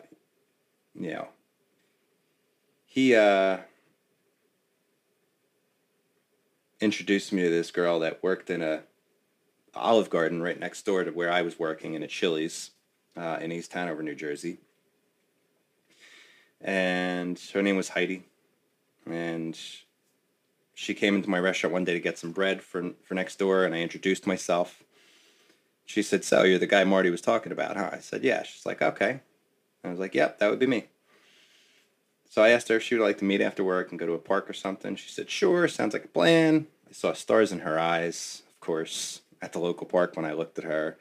you 0.98 1.12
know, 1.12 1.28
he 2.86 3.14
uh, 3.14 3.58
introduced 6.80 7.32
me 7.32 7.42
to 7.42 7.50
this 7.50 7.70
girl 7.70 8.00
that 8.00 8.22
worked 8.22 8.50
in 8.50 8.62
a 8.62 8.82
Olive 9.74 10.10
Garden 10.10 10.42
right 10.42 10.58
next 10.58 10.84
door 10.84 11.04
to 11.04 11.10
where 11.10 11.30
I 11.30 11.42
was 11.42 11.58
working 11.58 11.94
in 11.94 12.02
a 12.02 12.08
Chili's 12.08 12.72
uh, 13.16 13.38
in 13.40 13.52
East 13.52 13.72
Hanover, 13.72 14.02
New 14.02 14.14
Jersey. 14.14 14.58
And 16.60 17.38
her 17.54 17.62
name 17.62 17.76
was 17.76 17.90
Heidi, 17.90 18.24
and 19.06 19.56
she 20.74 20.94
came 20.94 21.14
into 21.14 21.30
my 21.30 21.38
restaurant 21.38 21.72
one 21.72 21.84
day 21.84 21.92
to 21.92 22.00
get 22.00 22.18
some 22.18 22.32
bread 22.32 22.62
for 22.62 22.90
for 23.04 23.14
next 23.14 23.38
door, 23.38 23.64
and 23.64 23.74
I 23.74 23.78
introduced 23.78 24.26
myself. 24.26 24.82
She 25.84 26.02
said, 26.02 26.24
"So 26.24 26.42
you're 26.42 26.58
the 26.58 26.66
guy 26.66 26.82
Marty 26.82 27.10
was 27.10 27.20
talking 27.20 27.52
about, 27.52 27.76
huh?" 27.76 27.90
I 27.92 28.00
said, 28.00 28.24
"Yeah." 28.24 28.42
She's 28.42 28.66
like, 28.66 28.82
"Okay." 28.82 29.20
I 29.84 29.90
was 29.90 29.98
like, 29.98 30.14
"Yep, 30.14 30.38
that 30.38 30.50
would 30.50 30.58
be 30.58 30.66
me." 30.66 30.88
So 32.30 32.42
I 32.42 32.50
asked 32.50 32.68
her 32.68 32.76
if 32.76 32.82
she 32.82 32.94
would 32.94 33.04
like 33.04 33.18
to 33.18 33.24
meet 33.24 33.40
after 33.40 33.64
work 33.64 33.90
and 33.90 33.98
go 33.98 34.06
to 34.06 34.12
a 34.12 34.18
park 34.18 34.50
or 34.50 34.52
something. 34.52 34.96
She 34.96 35.08
said, 35.08 35.30
sure, 35.30 35.66
sounds 35.66 35.94
like 35.94 36.04
a 36.04 36.08
plan. 36.08 36.66
I 36.88 36.92
saw 36.92 37.12
stars 37.12 37.52
in 37.52 37.60
her 37.60 37.78
eyes, 37.78 38.42
of 38.48 38.60
course, 38.60 39.22
at 39.40 39.52
the 39.52 39.58
local 39.58 39.86
park 39.86 40.14
when 40.14 40.26
I 40.26 40.34
looked 40.34 40.58
at 40.58 40.64
her. 40.64 40.98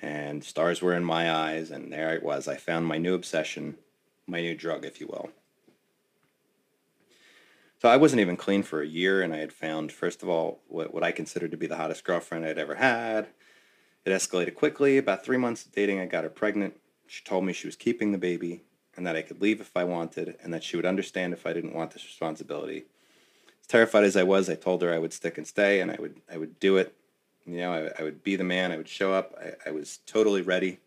And 0.00 0.44
stars 0.44 0.80
were 0.80 0.94
in 0.94 1.04
my 1.04 1.30
eyes, 1.30 1.70
and 1.70 1.92
there 1.92 2.14
it 2.14 2.22
was. 2.22 2.48
I 2.48 2.56
found 2.56 2.86
my 2.86 2.98
new 2.98 3.14
obsession, 3.14 3.76
my 4.26 4.40
new 4.40 4.54
drug, 4.54 4.84
if 4.84 5.00
you 5.00 5.06
will. 5.06 5.30
So 7.80 7.88
I 7.88 7.96
wasn't 7.96 8.20
even 8.20 8.36
clean 8.36 8.62
for 8.62 8.80
a 8.80 8.86
year, 8.86 9.22
and 9.22 9.34
I 9.34 9.38
had 9.38 9.52
found, 9.52 9.90
first 9.90 10.22
of 10.22 10.28
all, 10.28 10.60
what, 10.68 10.94
what 10.94 11.02
I 11.02 11.10
considered 11.10 11.50
to 11.50 11.56
be 11.56 11.66
the 11.66 11.76
hottest 11.76 12.04
girlfriend 12.04 12.44
I'd 12.44 12.58
ever 12.58 12.76
had. 12.76 13.28
It 14.04 14.10
escalated 14.10 14.54
quickly. 14.54 14.98
About 14.98 15.24
three 15.24 15.36
months 15.36 15.64
of 15.66 15.72
dating, 15.72 15.98
I 15.98 16.06
got 16.06 16.24
her 16.24 16.30
pregnant. 16.30 16.74
She 17.12 17.22
told 17.24 17.44
me 17.44 17.52
she 17.52 17.66
was 17.66 17.76
keeping 17.76 18.10
the 18.10 18.16
baby 18.16 18.62
and 18.96 19.06
that 19.06 19.16
I 19.16 19.20
could 19.20 19.42
leave 19.42 19.60
if 19.60 19.76
I 19.76 19.84
wanted, 19.84 20.34
and 20.42 20.54
that 20.54 20.64
she 20.64 20.76
would 20.76 20.86
understand 20.86 21.34
if 21.34 21.44
I 21.44 21.52
didn't 21.52 21.74
want 21.74 21.90
this 21.90 22.06
responsibility. 22.06 22.84
As 23.60 23.66
terrified 23.66 24.04
as 24.04 24.16
I 24.16 24.22
was, 24.22 24.48
I 24.48 24.54
told 24.54 24.80
her 24.80 24.90
I 24.90 24.98
would 24.98 25.12
stick 25.12 25.36
and 25.36 25.46
stay, 25.46 25.80
and 25.82 25.90
I 25.90 25.96
would 26.00 26.22
I 26.32 26.38
would 26.38 26.58
do 26.58 26.78
it. 26.78 26.96
You 27.44 27.58
know, 27.58 27.74
I, 27.74 28.00
I 28.00 28.02
would 28.02 28.24
be 28.24 28.36
the 28.36 28.44
man. 28.44 28.72
I 28.72 28.78
would 28.78 28.88
show 28.88 29.12
up. 29.12 29.34
I, 29.38 29.68
I 29.68 29.72
was 29.72 29.98
totally 30.06 30.40
ready. 30.40 30.78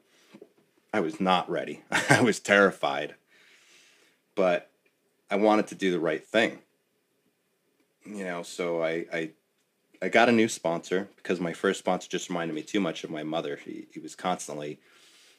I 0.91 0.99
was 0.99 1.19
not 1.19 1.47
ready. 1.47 1.83
I 2.09 2.21
was 2.21 2.39
terrified, 2.39 3.13
but 4.33 4.71
I 5.29 5.35
wanted 5.35 5.67
to 5.67 5.75
do 5.75 5.91
the 5.91 5.99
right 5.99 6.25
thing. 6.25 6.57
You 8.03 8.23
know, 8.23 8.41
so 8.41 8.81
I 8.81 9.05
I 9.13 9.31
I 10.01 10.09
got 10.09 10.29
a 10.29 10.31
new 10.31 10.47
sponsor 10.47 11.07
because 11.17 11.39
my 11.39 11.53
first 11.53 11.77
sponsor 11.77 12.09
just 12.09 12.29
reminded 12.29 12.55
me 12.55 12.63
too 12.63 12.79
much 12.79 13.03
of 13.03 13.11
my 13.11 13.21
mother. 13.21 13.59
He, 13.63 13.85
he 13.91 13.99
was 13.99 14.15
constantly, 14.15 14.79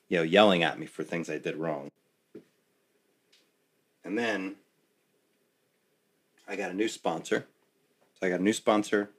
you 0.08 0.18
know, 0.18 0.22
yelling 0.22 0.62
at 0.62 0.78
me 0.78 0.86
for 0.86 1.02
things 1.02 1.28
I 1.28 1.38
did 1.38 1.56
wrong. 1.56 1.90
And 4.04 4.16
then 4.16 4.56
I 6.46 6.56
got 6.56 6.70
a 6.70 6.74
new 6.74 6.88
sponsor. 6.88 7.46
So 8.14 8.26
I 8.26 8.30
got 8.30 8.40
a 8.40 8.42
new 8.42 8.52
sponsor 8.52 9.10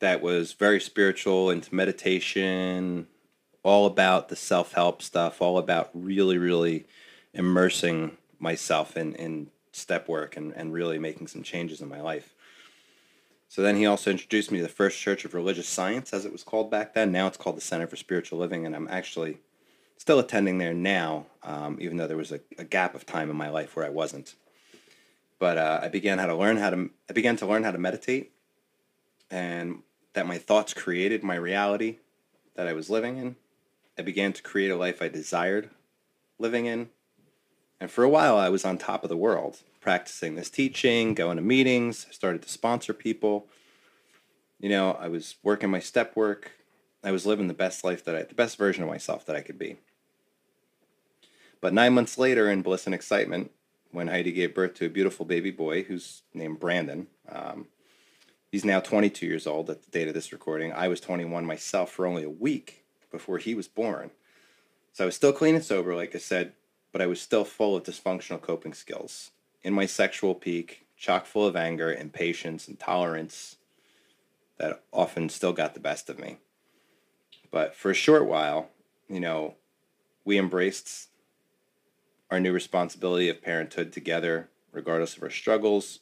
that 0.00 0.22
was 0.22 0.52
very 0.52 0.80
spiritual, 0.80 1.50
into 1.50 1.74
meditation, 1.74 3.06
all 3.62 3.86
about 3.86 4.28
the 4.28 4.36
self 4.36 4.72
help 4.72 5.02
stuff, 5.02 5.40
all 5.40 5.58
about 5.58 5.90
really, 5.94 6.38
really 6.38 6.86
immersing 7.32 8.16
myself 8.38 8.96
in, 8.96 9.14
in 9.16 9.50
step 9.72 10.08
work 10.08 10.36
and, 10.36 10.52
and 10.52 10.72
really 10.72 10.98
making 10.98 11.26
some 11.26 11.42
changes 11.42 11.80
in 11.80 11.88
my 11.88 12.00
life. 12.00 12.34
So 13.48 13.62
then 13.62 13.76
he 13.76 13.86
also 13.86 14.10
introduced 14.10 14.50
me 14.50 14.58
to 14.58 14.64
the 14.64 14.68
First 14.68 14.98
Church 14.98 15.24
of 15.24 15.34
Religious 15.34 15.68
Science, 15.68 16.12
as 16.12 16.24
it 16.24 16.32
was 16.32 16.42
called 16.42 16.70
back 16.70 16.94
then. 16.94 17.12
Now 17.12 17.26
it's 17.26 17.36
called 17.36 17.56
the 17.56 17.60
Center 17.60 17.86
for 17.86 17.96
Spiritual 17.96 18.38
Living, 18.38 18.66
and 18.66 18.74
I'm 18.74 18.88
actually 18.88 19.38
still 20.04 20.18
attending 20.18 20.58
there 20.58 20.74
now, 20.74 21.24
um, 21.42 21.78
even 21.80 21.96
though 21.96 22.06
there 22.06 22.18
was 22.18 22.30
a, 22.30 22.38
a, 22.58 22.64
gap 22.64 22.94
of 22.94 23.06
time 23.06 23.30
in 23.30 23.36
my 23.36 23.48
life 23.48 23.74
where 23.74 23.86
I 23.86 23.88
wasn't. 23.88 24.34
But 25.38 25.56
uh, 25.56 25.80
I 25.82 25.88
began 25.88 26.18
how 26.18 26.26
to 26.26 26.34
learn 26.34 26.58
how 26.58 26.68
to 26.68 26.90
I 27.08 27.14
began 27.14 27.36
to 27.36 27.46
learn 27.46 27.64
how 27.64 27.70
to 27.70 27.78
meditate, 27.78 28.32
and 29.30 29.78
that 30.12 30.26
my 30.26 30.36
thoughts 30.36 30.74
created 30.74 31.24
my 31.24 31.36
reality 31.36 32.00
that 32.54 32.68
I 32.68 32.74
was 32.74 32.90
living 32.90 33.16
in. 33.16 33.36
I 33.98 34.02
began 34.02 34.34
to 34.34 34.42
create 34.42 34.70
a 34.70 34.76
life 34.76 35.00
I 35.00 35.08
desired 35.08 35.70
living 36.38 36.66
in. 36.66 36.90
And 37.80 37.90
for 37.90 38.04
a 38.04 38.08
while, 38.10 38.36
I 38.36 38.50
was 38.50 38.66
on 38.66 38.76
top 38.76 39.04
of 39.04 39.08
the 39.08 39.16
world, 39.16 39.62
practicing 39.80 40.34
this 40.34 40.50
teaching, 40.50 41.14
going 41.14 41.38
to 41.38 41.42
meetings. 41.42 42.06
Started 42.10 42.42
to 42.42 42.50
sponsor 42.50 42.92
people. 42.92 43.46
You 44.60 44.68
know, 44.68 44.98
I 45.00 45.08
was 45.08 45.36
working 45.42 45.70
my 45.70 45.80
step 45.80 46.14
work. 46.14 46.52
I 47.02 47.10
was 47.10 47.24
living 47.24 47.48
the 47.48 47.54
best 47.54 47.84
life 47.84 48.04
that 48.04 48.14
I, 48.14 48.22
the 48.24 48.34
best 48.34 48.58
version 48.58 48.82
of 48.82 48.90
myself 48.90 49.24
that 49.24 49.34
I 49.34 49.40
could 49.40 49.58
be. 49.58 49.78
But 51.64 51.72
nine 51.72 51.94
months 51.94 52.18
later, 52.18 52.50
in 52.50 52.60
bliss 52.60 52.84
and 52.84 52.94
excitement, 52.94 53.50
when 53.90 54.08
Heidi 54.08 54.32
gave 54.32 54.54
birth 54.54 54.74
to 54.74 54.84
a 54.84 54.90
beautiful 54.90 55.24
baby 55.24 55.50
boy 55.50 55.82
who's 55.82 56.20
named 56.34 56.60
Brandon, 56.60 57.06
um, 57.26 57.68
he's 58.52 58.66
now 58.66 58.80
22 58.80 59.24
years 59.24 59.46
old 59.46 59.70
at 59.70 59.82
the 59.82 59.90
date 59.90 60.06
of 60.06 60.12
this 60.12 60.30
recording. 60.30 60.74
I 60.74 60.88
was 60.88 61.00
21 61.00 61.46
myself 61.46 61.90
for 61.90 62.04
only 62.04 62.22
a 62.22 62.28
week 62.28 62.84
before 63.10 63.38
he 63.38 63.54
was 63.54 63.66
born. 63.66 64.10
So 64.92 65.04
I 65.04 65.06
was 65.06 65.16
still 65.16 65.32
clean 65.32 65.54
and 65.54 65.64
sober, 65.64 65.94
like 65.94 66.14
I 66.14 66.18
said, 66.18 66.52
but 66.92 67.00
I 67.00 67.06
was 67.06 67.18
still 67.18 67.46
full 67.46 67.76
of 67.76 67.84
dysfunctional 67.84 68.42
coping 68.42 68.74
skills. 68.74 69.30
In 69.62 69.72
my 69.72 69.86
sexual 69.86 70.34
peak, 70.34 70.84
chock 70.98 71.24
full 71.24 71.46
of 71.46 71.56
anger, 71.56 71.90
impatience, 71.90 72.68
and 72.68 72.78
tolerance 72.78 73.56
that 74.58 74.82
often 74.92 75.30
still 75.30 75.54
got 75.54 75.72
the 75.72 75.80
best 75.80 76.10
of 76.10 76.18
me. 76.18 76.36
But 77.50 77.74
for 77.74 77.90
a 77.90 77.94
short 77.94 78.26
while, 78.26 78.68
you 79.08 79.20
know, 79.20 79.54
we 80.26 80.36
embraced 80.36 81.08
our 82.34 82.40
new 82.40 82.52
responsibility 82.52 83.28
of 83.28 83.40
parenthood 83.40 83.92
together, 83.92 84.48
regardless 84.72 85.16
of 85.16 85.22
our 85.22 85.30
struggles. 85.30 86.00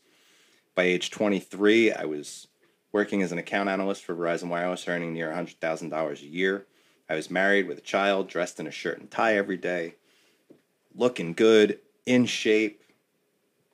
By 0.75 0.85
age 0.85 1.11
23, 1.11 1.93
I 1.93 2.07
was 2.07 2.49
working 2.91 3.23
as 3.23 3.33
an 3.33 3.39
account 3.39 3.69
analyst 3.69 4.03
for 4.03 4.17
Verizon 4.17 4.49
Wireless, 4.49 4.89
earning 4.89 5.13
near 5.13 5.31
$100,000 5.31 6.23
a 6.23 6.27
year. 6.27 6.67
I 7.09 7.15
was 7.15 7.31
married 7.31 7.69
with 7.69 7.79
a 7.79 7.83
child, 7.83 8.29
dressed 8.29 8.59
in 8.59 8.67
a 8.67 8.71
shirt 8.71 8.99
and 8.99 9.11
tie 9.11 9.37
every 9.37 9.59
day, 9.59 9.97
looking 10.95 11.35
good, 11.35 11.79
in 12.07 12.25
shape, 12.25 12.83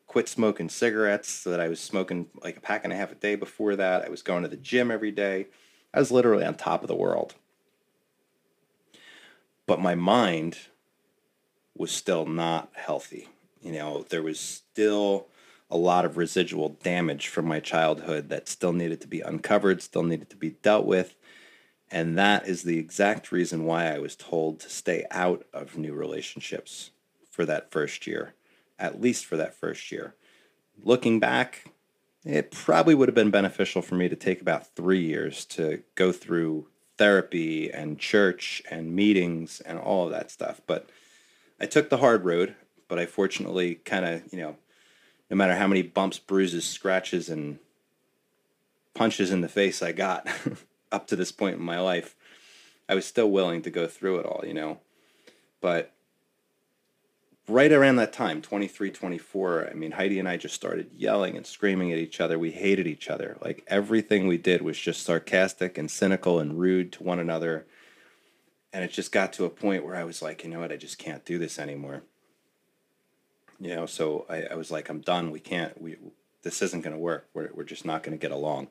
quit 0.08 0.28
smoking 0.28 0.68
cigarettes 0.68 1.30
so 1.30 1.50
that 1.50 1.60
I 1.60 1.68
was 1.68 1.78
smoking 1.78 2.26
like 2.42 2.56
a 2.56 2.60
pack 2.60 2.82
and 2.82 2.92
a 2.92 2.96
half 2.96 3.12
a 3.12 3.14
day 3.14 3.36
before 3.36 3.76
that. 3.76 4.04
I 4.04 4.08
was 4.08 4.22
going 4.22 4.42
to 4.42 4.48
the 4.48 4.56
gym 4.56 4.90
every 4.90 5.12
day. 5.12 5.46
I 5.94 6.00
was 6.00 6.10
literally 6.10 6.44
on 6.44 6.56
top 6.56 6.82
of 6.82 6.88
the 6.88 6.96
world 6.96 7.34
but 9.68 9.78
my 9.78 9.94
mind 9.94 10.56
was 11.78 11.90
still 11.90 12.26
not 12.26 12.70
healthy. 12.74 13.28
You 13.62 13.72
know, 13.72 14.04
there 14.08 14.22
was 14.22 14.38
still 14.38 15.26
a 15.70 15.76
lot 15.76 16.04
of 16.04 16.16
residual 16.16 16.70
damage 16.82 17.28
from 17.28 17.46
my 17.46 17.60
childhood 17.60 18.28
that 18.30 18.48
still 18.48 18.72
needed 18.72 19.00
to 19.02 19.08
be 19.08 19.20
uncovered, 19.20 19.82
still 19.82 20.02
needed 20.02 20.30
to 20.30 20.36
be 20.36 20.50
dealt 20.50 20.86
with. 20.86 21.16
And 21.90 22.18
that 22.18 22.46
is 22.46 22.62
the 22.62 22.78
exact 22.78 23.32
reason 23.32 23.64
why 23.64 23.92
I 23.92 23.98
was 23.98 24.16
told 24.16 24.60
to 24.60 24.70
stay 24.70 25.06
out 25.10 25.46
of 25.52 25.78
new 25.78 25.94
relationships 25.94 26.90
for 27.30 27.44
that 27.46 27.70
first 27.70 28.06
year, 28.06 28.34
at 28.78 29.00
least 29.00 29.24
for 29.24 29.36
that 29.36 29.54
first 29.54 29.90
year. 29.90 30.14
Looking 30.82 31.18
back, 31.18 31.72
it 32.24 32.50
probably 32.50 32.94
would 32.94 33.08
have 33.08 33.14
been 33.14 33.30
beneficial 33.30 33.82
for 33.82 33.94
me 33.94 34.08
to 34.08 34.16
take 34.16 34.40
about 34.40 34.74
three 34.74 35.00
years 35.00 35.44
to 35.46 35.82
go 35.94 36.12
through 36.12 36.66
therapy 36.98 37.70
and 37.70 37.98
church 37.98 38.62
and 38.70 38.94
meetings 38.94 39.60
and 39.60 39.78
all 39.78 40.06
of 40.06 40.10
that 40.10 40.30
stuff. 40.30 40.60
But 40.66 40.90
I 41.60 41.66
took 41.66 41.90
the 41.90 41.98
hard 41.98 42.24
road, 42.24 42.54
but 42.86 42.98
I 42.98 43.06
fortunately 43.06 43.76
kind 43.76 44.04
of, 44.04 44.32
you 44.32 44.38
know, 44.38 44.56
no 45.30 45.36
matter 45.36 45.56
how 45.56 45.66
many 45.66 45.82
bumps, 45.82 46.18
bruises, 46.18 46.64
scratches, 46.64 47.28
and 47.28 47.58
punches 48.94 49.30
in 49.30 49.40
the 49.40 49.48
face 49.48 49.82
I 49.82 49.92
got 49.92 50.26
up 50.92 51.06
to 51.08 51.16
this 51.16 51.32
point 51.32 51.56
in 51.56 51.62
my 51.62 51.80
life, 51.80 52.16
I 52.88 52.94
was 52.94 53.06
still 53.06 53.30
willing 53.30 53.62
to 53.62 53.70
go 53.70 53.86
through 53.86 54.20
it 54.20 54.26
all, 54.26 54.42
you 54.46 54.54
know. 54.54 54.78
But 55.60 55.92
right 57.48 57.72
around 57.72 57.96
that 57.96 58.12
time 58.12 58.42
23 58.42 58.90
24 58.90 59.70
i 59.70 59.74
mean 59.74 59.92
heidi 59.92 60.18
and 60.18 60.28
i 60.28 60.36
just 60.36 60.54
started 60.54 60.90
yelling 60.94 61.34
and 61.34 61.46
screaming 61.46 61.90
at 61.90 61.98
each 61.98 62.20
other. 62.20 62.38
We 62.38 62.50
hated 62.50 62.86
each 62.86 63.08
other. 63.08 63.38
Like 63.42 63.64
everything 63.68 64.26
we 64.26 64.36
did 64.36 64.60
was 64.60 64.78
just 64.78 65.02
sarcastic 65.02 65.78
and 65.78 65.90
cynical 65.90 66.38
and 66.38 66.58
rude 66.58 66.92
to 66.92 67.02
one 67.02 67.18
another 67.18 67.66
and 68.72 68.84
it 68.84 68.92
just 68.92 69.12
got 69.12 69.32
to 69.32 69.44
a 69.44 69.50
point 69.50 69.84
where 69.84 69.96
i 69.96 70.04
was 70.04 70.22
like 70.22 70.44
you 70.44 70.50
know 70.50 70.60
what 70.60 70.72
i 70.72 70.76
just 70.76 70.98
can't 70.98 71.24
do 71.24 71.38
this 71.38 71.58
anymore 71.58 72.02
you 73.60 73.74
know 73.74 73.86
so 73.86 74.26
i, 74.28 74.42
I 74.42 74.54
was 74.54 74.70
like 74.70 74.88
i'm 74.88 75.00
done 75.00 75.30
we 75.30 75.40
can't 75.40 75.80
we 75.80 75.96
this 76.42 76.62
isn't 76.62 76.82
going 76.82 76.94
to 76.94 76.98
work. 76.98 77.28
We're, 77.34 77.50
we're 77.52 77.64
just 77.64 77.84
not 77.84 78.02
going 78.02 78.16
to 78.16 78.20
get 78.20 78.30
along. 78.30 78.68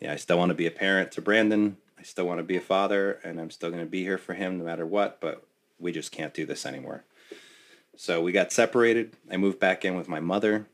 Yeah, 0.00 0.12
I 0.12 0.16
still 0.16 0.38
want 0.38 0.50
to 0.50 0.54
be 0.54 0.66
a 0.66 0.70
parent 0.70 1.12
to 1.12 1.22
Brandon. 1.22 1.76
I 1.98 2.02
still 2.02 2.26
want 2.26 2.38
to 2.38 2.44
be 2.44 2.56
a 2.56 2.60
father, 2.60 3.20
and 3.22 3.40
I'm 3.40 3.50
still 3.50 3.70
going 3.70 3.84
to 3.84 3.90
be 3.90 4.02
here 4.02 4.18
for 4.18 4.34
him 4.34 4.58
no 4.58 4.64
matter 4.64 4.86
what, 4.86 5.20
but 5.20 5.46
we 5.78 5.92
just 5.92 6.12
can't 6.12 6.34
do 6.34 6.46
this 6.46 6.66
anymore. 6.66 7.04
So 7.96 8.20
we 8.20 8.32
got 8.32 8.52
separated. 8.52 9.16
I 9.30 9.36
moved 9.36 9.60
back 9.60 9.84
in 9.84 9.96
with 9.96 10.08
my 10.08 10.20
mother, 10.20 10.66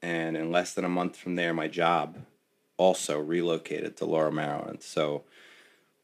and 0.00 0.36
in 0.36 0.52
less 0.52 0.72
than 0.72 0.84
a 0.84 0.88
month 0.88 1.16
from 1.16 1.34
there, 1.34 1.52
my 1.52 1.66
job 1.66 2.18
also 2.76 3.18
relocated 3.18 3.96
to 3.96 4.04
Laurel, 4.04 4.32
Maryland. 4.32 4.82
So 4.82 5.24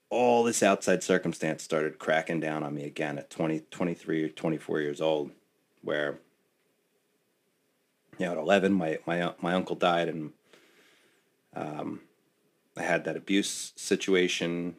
all 0.09 0.45
this 0.45 0.63
outside 0.63 1.03
circumstance 1.03 1.63
started 1.63 1.99
cracking 1.99 2.41
down 2.41 2.63
on 2.63 2.75
me 2.75 2.85
again 2.85 3.19
at 3.19 3.31
20, 3.31 3.61
23 3.71 4.25
or 4.25 4.29
24 4.29 4.81
years 4.81 5.01
old, 5.01 5.31
where, 5.83 6.19
you 8.19 8.27
know, 8.27 8.33
at 8.33 8.39
11, 8.39 8.73
my, 8.73 8.99
my, 9.07 9.33
my 9.41 9.55
uncle 9.55 9.77
died 9.77 10.09
and 10.09 10.33
um, 11.55 12.01
I 12.77 12.83
had 12.83 13.05
that 13.05 13.17
abuse 13.17 13.73
situation. 13.77 14.77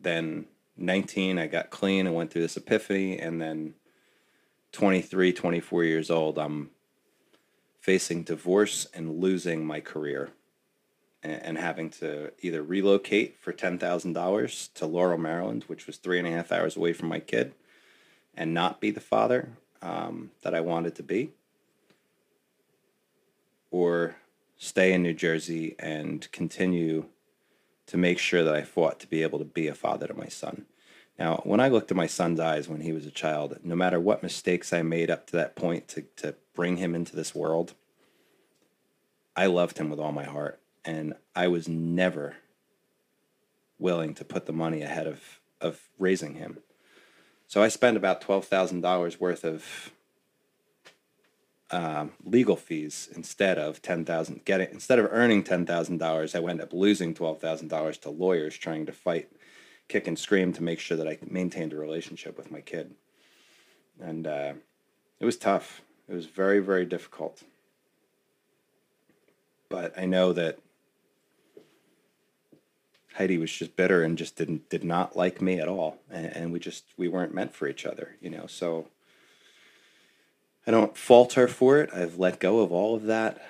Then 0.00 0.46
19, 0.76 1.38
I 1.38 1.46
got 1.46 1.70
clean 1.70 2.06
and 2.06 2.14
went 2.14 2.30
through 2.30 2.42
this 2.42 2.56
epiphany. 2.56 3.18
And 3.18 3.40
then 3.40 3.74
23, 4.72 5.32
24 5.32 5.84
years 5.84 6.10
old, 6.10 6.38
I'm 6.38 6.70
facing 7.80 8.22
divorce 8.22 8.86
and 8.94 9.20
losing 9.20 9.66
my 9.66 9.80
career 9.80 10.30
and, 11.24 11.56
having 11.56 11.88
to 11.88 12.30
either 12.42 12.62
relocate 12.62 13.38
for 13.40 13.52
$10,000 13.52 14.72
to 14.74 14.86
Laurel, 14.86 15.18
Maryland, 15.18 15.64
which 15.66 15.86
was 15.86 15.96
three 15.96 16.18
and 16.18 16.28
a 16.28 16.30
half 16.30 16.52
hours 16.52 16.76
away 16.76 16.92
from 16.92 17.08
my 17.08 17.18
kid, 17.18 17.54
and 18.36 18.52
not 18.52 18.80
be 18.80 18.90
the 18.90 19.00
father 19.00 19.50
um, 19.80 20.30
that 20.42 20.54
I 20.54 20.60
wanted 20.60 20.94
to 20.96 21.02
be, 21.02 21.30
or 23.70 24.16
stay 24.58 24.92
in 24.92 25.02
New 25.02 25.14
Jersey 25.14 25.74
and 25.78 26.30
continue 26.30 27.06
to 27.86 27.96
make 27.96 28.18
sure 28.18 28.44
that 28.44 28.54
I 28.54 28.62
fought 28.62 29.00
to 29.00 29.06
be 29.06 29.22
able 29.22 29.38
to 29.38 29.44
be 29.44 29.66
a 29.66 29.74
father 29.74 30.06
to 30.06 30.14
my 30.14 30.28
son. 30.28 30.66
Now, 31.18 31.40
when 31.44 31.60
I 31.60 31.68
looked 31.68 31.90
at 31.90 31.96
my 31.96 32.06
son's 32.06 32.40
eyes 32.40 32.68
when 32.68 32.80
he 32.80 32.92
was 32.92 33.06
a 33.06 33.10
child, 33.10 33.58
no 33.62 33.76
matter 33.76 34.00
what 34.00 34.22
mistakes 34.22 34.72
I 34.72 34.82
made 34.82 35.10
up 35.10 35.26
to 35.28 35.36
that 35.36 35.54
point 35.54 35.86
to, 35.88 36.02
to 36.16 36.34
bring 36.54 36.78
him 36.78 36.94
into 36.94 37.14
this 37.14 37.34
world, 37.34 37.74
I 39.36 39.46
loved 39.46 39.78
him 39.78 39.90
with 39.90 40.00
all 40.00 40.12
my 40.12 40.24
heart 40.24 40.60
and 40.84 41.14
I 41.34 41.48
was 41.48 41.68
never 41.68 42.36
willing 43.78 44.14
to 44.14 44.24
put 44.24 44.46
the 44.46 44.52
money 44.52 44.82
ahead 44.82 45.06
of 45.06 45.40
of 45.60 45.80
raising 45.98 46.34
him. 46.34 46.58
So 47.46 47.62
I 47.62 47.68
spent 47.68 47.96
about 47.96 48.20
twelve 48.20 48.46
thousand 48.46 48.80
dollars 48.80 49.20
worth 49.20 49.44
of 49.44 49.92
um, 51.70 52.12
legal 52.24 52.56
fees 52.56 53.08
instead 53.14 53.58
of 53.58 53.82
ten 53.82 54.04
thousand. 54.04 54.44
Getting 54.44 54.68
instead 54.70 54.98
of 54.98 55.08
earning 55.10 55.42
ten 55.42 55.66
thousand 55.66 55.98
dollars, 55.98 56.34
I 56.34 56.40
wound 56.40 56.60
up 56.60 56.72
losing 56.72 57.14
twelve 57.14 57.40
thousand 57.40 57.68
dollars 57.68 57.98
to 57.98 58.10
lawyers 58.10 58.56
trying 58.56 58.86
to 58.86 58.92
fight, 58.92 59.30
kick 59.88 60.06
and 60.06 60.18
scream 60.18 60.52
to 60.52 60.62
make 60.62 60.80
sure 60.80 60.96
that 60.96 61.08
I 61.08 61.18
maintained 61.26 61.72
a 61.72 61.76
relationship 61.76 62.36
with 62.36 62.50
my 62.50 62.60
kid. 62.60 62.94
And 64.00 64.26
uh, 64.26 64.54
it 65.20 65.24
was 65.24 65.36
tough. 65.36 65.82
It 66.08 66.14
was 66.14 66.26
very 66.26 66.60
very 66.60 66.84
difficult. 66.84 67.42
But 69.68 69.98
I 69.98 70.06
know 70.06 70.32
that 70.32 70.58
Heidi 73.14 73.38
was 73.38 73.52
just 73.52 73.76
bitter 73.76 74.02
and 74.02 74.18
just 74.18 74.36
didn't 74.36 74.68
did 74.68 74.82
not 74.82 75.16
like 75.16 75.40
me 75.40 75.60
at 75.60 75.68
all, 75.68 75.98
and, 76.10 76.26
and, 76.26 76.52
we 76.52 76.58
just 76.58 76.84
we 76.96 77.08
weren't 77.08 77.32
meant 77.32 77.54
for 77.54 77.68
each 77.68 77.86
other, 77.86 78.16
you 78.20 78.28
know. 78.28 78.46
So 78.46 78.88
I 80.66 80.72
don't 80.72 80.96
fault 80.96 81.34
her 81.34 81.46
for 81.46 81.78
it. 81.78 81.90
I've 81.94 82.18
let 82.18 82.40
go 82.40 82.60
of 82.60 82.72
all 82.72 82.96
of 82.96 83.04
that. 83.04 83.40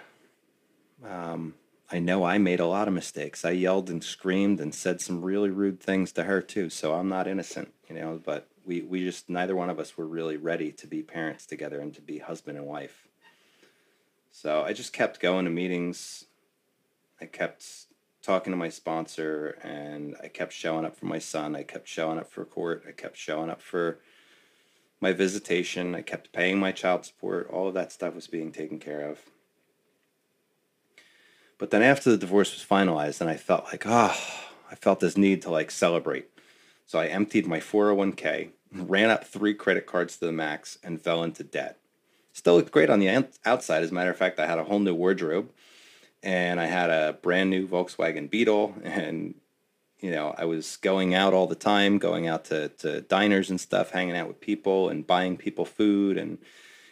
Um, 1.06 1.54
I 1.90 1.98
know 1.98 2.24
I 2.24 2.36
made 2.38 2.60
a 2.60 2.66
lot 2.66 2.88
of 2.88 2.94
mistakes. 2.94 3.44
I 3.44 3.52
yelled 3.52 3.88
and 3.88 4.04
screamed 4.04 4.60
and 4.60 4.74
said 4.74 5.00
some 5.00 5.22
really 5.22 5.50
rude 5.50 5.80
things 5.80 6.12
to 6.12 6.24
her 6.24 6.42
too. 6.42 6.68
So 6.68 6.94
I'm 6.94 7.08
not 7.08 7.26
innocent, 7.26 7.72
you 7.88 7.94
know. 7.94 8.20
But 8.22 8.46
we 8.66 8.82
we 8.82 9.02
just 9.02 9.30
neither 9.30 9.56
one 9.56 9.70
of 9.70 9.78
us 9.78 9.96
were 9.96 10.06
really 10.06 10.36
ready 10.36 10.72
to 10.72 10.86
be 10.86 11.02
parents 11.02 11.46
together 11.46 11.80
and 11.80 11.94
to 11.94 12.02
be 12.02 12.18
husband 12.18 12.58
and 12.58 12.66
wife. 12.66 13.08
So 14.30 14.62
I 14.62 14.74
just 14.74 14.92
kept 14.92 15.20
going 15.20 15.46
to 15.46 15.50
meetings. 15.50 16.26
I 17.18 17.24
kept 17.26 17.64
talking 18.24 18.52
to 18.52 18.56
my 18.56 18.70
sponsor 18.70 19.58
and 19.62 20.16
I 20.22 20.28
kept 20.28 20.52
showing 20.52 20.86
up 20.86 20.96
for 20.96 21.06
my 21.06 21.18
son. 21.18 21.54
I 21.54 21.62
kept 21.62 21.86
showing 21.86 22.18
up 22.18 22.30
for 22.30 22.44
court. 22.44 22.84
I 22.88 22.92
kept 22.92 23.18
showing 23.18 23.50
up 23.50 23.60
for 23.60 23.98
my 25.00 25.12
visitation. 25.12 25.94
I 25.94 26.00
kept 26.00 26.32
paying 26.32 26.58
my 26.58 26.72
child 26.72 27.04
support. 27.04 27.50
All 27.50 27.68
of 27.68 27.74
that 27.74 27.92
stuff 27.92 28.14
was 28.14 28.26
being 28.26 28.50
taken 28.50 28.78
care 28.78 29.02
of. 29.02 29.18
But 31.58 31.70
then 31.70 31.82
after 31.82 32.10
the 32.10 32.16
divorce 32.16 32.52
was 32.52 32.64
finalized, 32.64 33.20
and 33.20 33.28
I 33.28 33.36
felt 33.36 33.66
like, 33.66 33.84
oh, 33.86 34.16
I 34.70 34.74
felt 34.74 35.00
this 35.00 35.16
need 35.16 35.42
to 35.42 35.50
like 35.50 35.70
celebrate. 35.70 36.28
So 36.86 36.98
I 36.98 37.06
emptied 37.06 37.46
my 37.46 37.60
401k, 37.60 38.50
ran 38.72 39.10
up 39.10 39.24
three 39.24 39.54
credit 39.54 39.86
cards 39.86 40.16
to 40.16 40.26
the 40.26 40.32
max, 40.32 40.78
and 40.82 41.00
fell 41.00 41.22
into 41.22 41.44
debt. 41.44 41.78
Still 42.32 42.56
looked 42.56 42.72
great 42.72 42.90
on 42.90 42.98
the 42.98 43.28
outside. 43.44 43.82
As 43.82 43.90
a 43.90 43.94
matter 43.94 44.10
of 44.10 44.16
fact, 44.16 44.40
I 44.40 44.46
had 44.46 44.58
a 44.58 44.64
whole 44.64 44.80
new 44.80 44.94
wardrobe 44.94 45.50
and 46.24 46.58
I 46.58 46.64
had 46.64 46.88
a 46.88 47.18
brand 47.20 47.50
new 47.50 47.68
Volkswagen 47.68 48.30
Beetle, 48.30 48.74
and 48.82 49.34
you 50.00 50.10
know 50.10 50.34
I 50.36 50.46
was 50.46 50.76
going 50.78 51.14
out 51.14 51.34
all 51.34 51.46
the 51.46 51.54
time, 51.54 51.98
going 51.98 52.26
out 52.26 52.46
to, 52.46 52.70
to 52.78 53.02
diners 53.02 53.50
and 53.50 53.60
stuff, 53.60 53.90
hanging 53.90 54.16
out 54.16 54.26
with 54.26 54.40
people, 54.40 54.88
and 54.88 55.06
buying 55.06 55.36
people 55.36 55.66
food, 55.66 56.16
and 56.16 56.38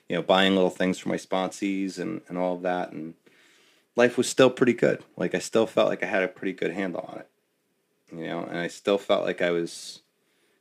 you 0.09 0.14
know 0.14 0.22
buying 0.22 0.55
little 0.55 0.70
things 0.70 0.99
for 0.99 1.09
my 1.09 1.16
sponsees 1.16 1.99
and 1.99 2.20
and 2.28 2.37
all 2.37 2.55
of 2.55 2.62
that, 2.62 2.93
and 2.93 3.14
life 3.97 4.18
was 4.18 4.28
still 4.28 4.51
pretty 4.51 4.74
good. 4.74 5.03
Like 5.16 5.35
I 5.35 5.39
still 5.39 5.66
felt 5.66 5.89
like 5.89 6.03
I 6.03 6.07
had 6.07 6.22
a 6.22 6.28
pretty 6.28 6.53
good 6.53 6.72
handle 6.72 7.09
on 7.09 7.20
it, 7.20 7.28
you 8.14 8.26
know, 8.26 8.45
and 8.45 8.59
I 8.59 8.68
still 8.68 8.99
felt 8.99 9.24
like 9.24 9.41
I 9.41 9.51
was 9.51 10.03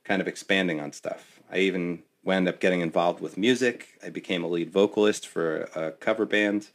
kind 0.05 0.21
of 0.21 0.29
expanding 0.29 0.79
on 0.79 0.93
stuff. 0.93 1.41
I 1.51 1.57
even 1.57 2.03
wound 2.23 2.47
up 2.47 2.61
getting 2.61 2.79
involved 2.79 3.19
with 3.19 3.37
music. 3.37 3.99
I 4.03 4.09
became 4.09 4.45
a 4.45 4.47
lead 4.47 4.71
vocalist 4.71 5.27
for 5.27 5.63
a 5.75 5.91
cover 5.91 6.25
band 6.25 6.69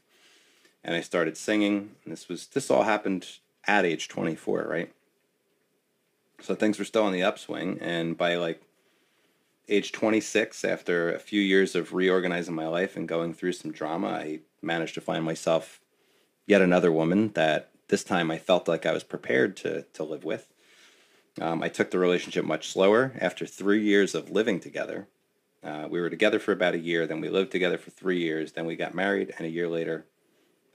and 0.87 0.95
I 0.95 1.01
started 1.01 1.37
singing. 1.37 1.91
And 2.05 2.13
this 2.13 2.29
was 2.29 2.47
this 2.47 2.71
all 2.71 2.85
happened 2.85 3.27
at 3.67 3.85
age 3.85 4.09
24, 4.09 4.63
right? 4.63 4.93
So 6.41 6.55
things 6.55 6.79
were 6.79 6.85
still 6.85 7.03
on 7.03 7.13
the 7.13 7.25
upswing, 7.25 7.79
and 7.81 8.17
by 8.17 8.37
like 8.37 8.63
age 9.69 9.91
26, 9.91 10.65
after 10.65 11.13
a 11.13 11.19
few 11.19 11.41
years 11.41 11.75
of 11.75 11.93
reorganizing 11.93 12.55
my 12.55 12.69
life 12.69 12.97
and 12.97 13.09
going 13.09 13.35
through 13.35 13.53
some 13.53 13.73
drama, 13.73 14.09
I 14.09 14.41
managed 14.63 14.95
to 14.95 15.01
find 15.01 15.25
myself 15.25 15.81
yet 16.47 16.63
another 16.63 16.93
woman 16.93 17.33
that 17.35 17.71
this 17.89 18.05
time 18.05 18.31
I 18.31 18.39
felt 18.39 18.69
like 18.69 18.87
I 18.87 18.93
was 18.93 19.03
prepared 19.03 19.57
to 19.59 19.83
to 19.83 20.05
live 20.05 20.25
with. 20.25 20.47
Um, 21.41 21.63
I 21.63 21.69
took 21.69 21.91
the 21.91 21.99
relationship 21.99 22.45
much 22.45 22.69
slower. 22.69 23.13
After 23.21 23.45
three 23.45 23.83
years 23.83 24.15
of 24.15 24.31
living 24.31 24.61
together, 24.61 25.09
uh, 25.65 25.89
we 25.91 26.01
were 26.01 26.09
together 26.09 26.39
for 26.39 26.53
about 26.53 26.75
a 26.75 26.79
year. 26.79 27.07
Then 27.07 27.21
we 27.21 27.29
lived 27.29 27.51
together 27.51 27.77
for 27.77 27.91
three 27.91 28.21
years. 28.21 28.53
Then 28.53 28.67
we 28.67 28.77
got 28.77 28.95
married, 28.95 29.35
and 29.37 29.47
a 29.47 29.51
year 29.51 29.69
later, 29.69 30.07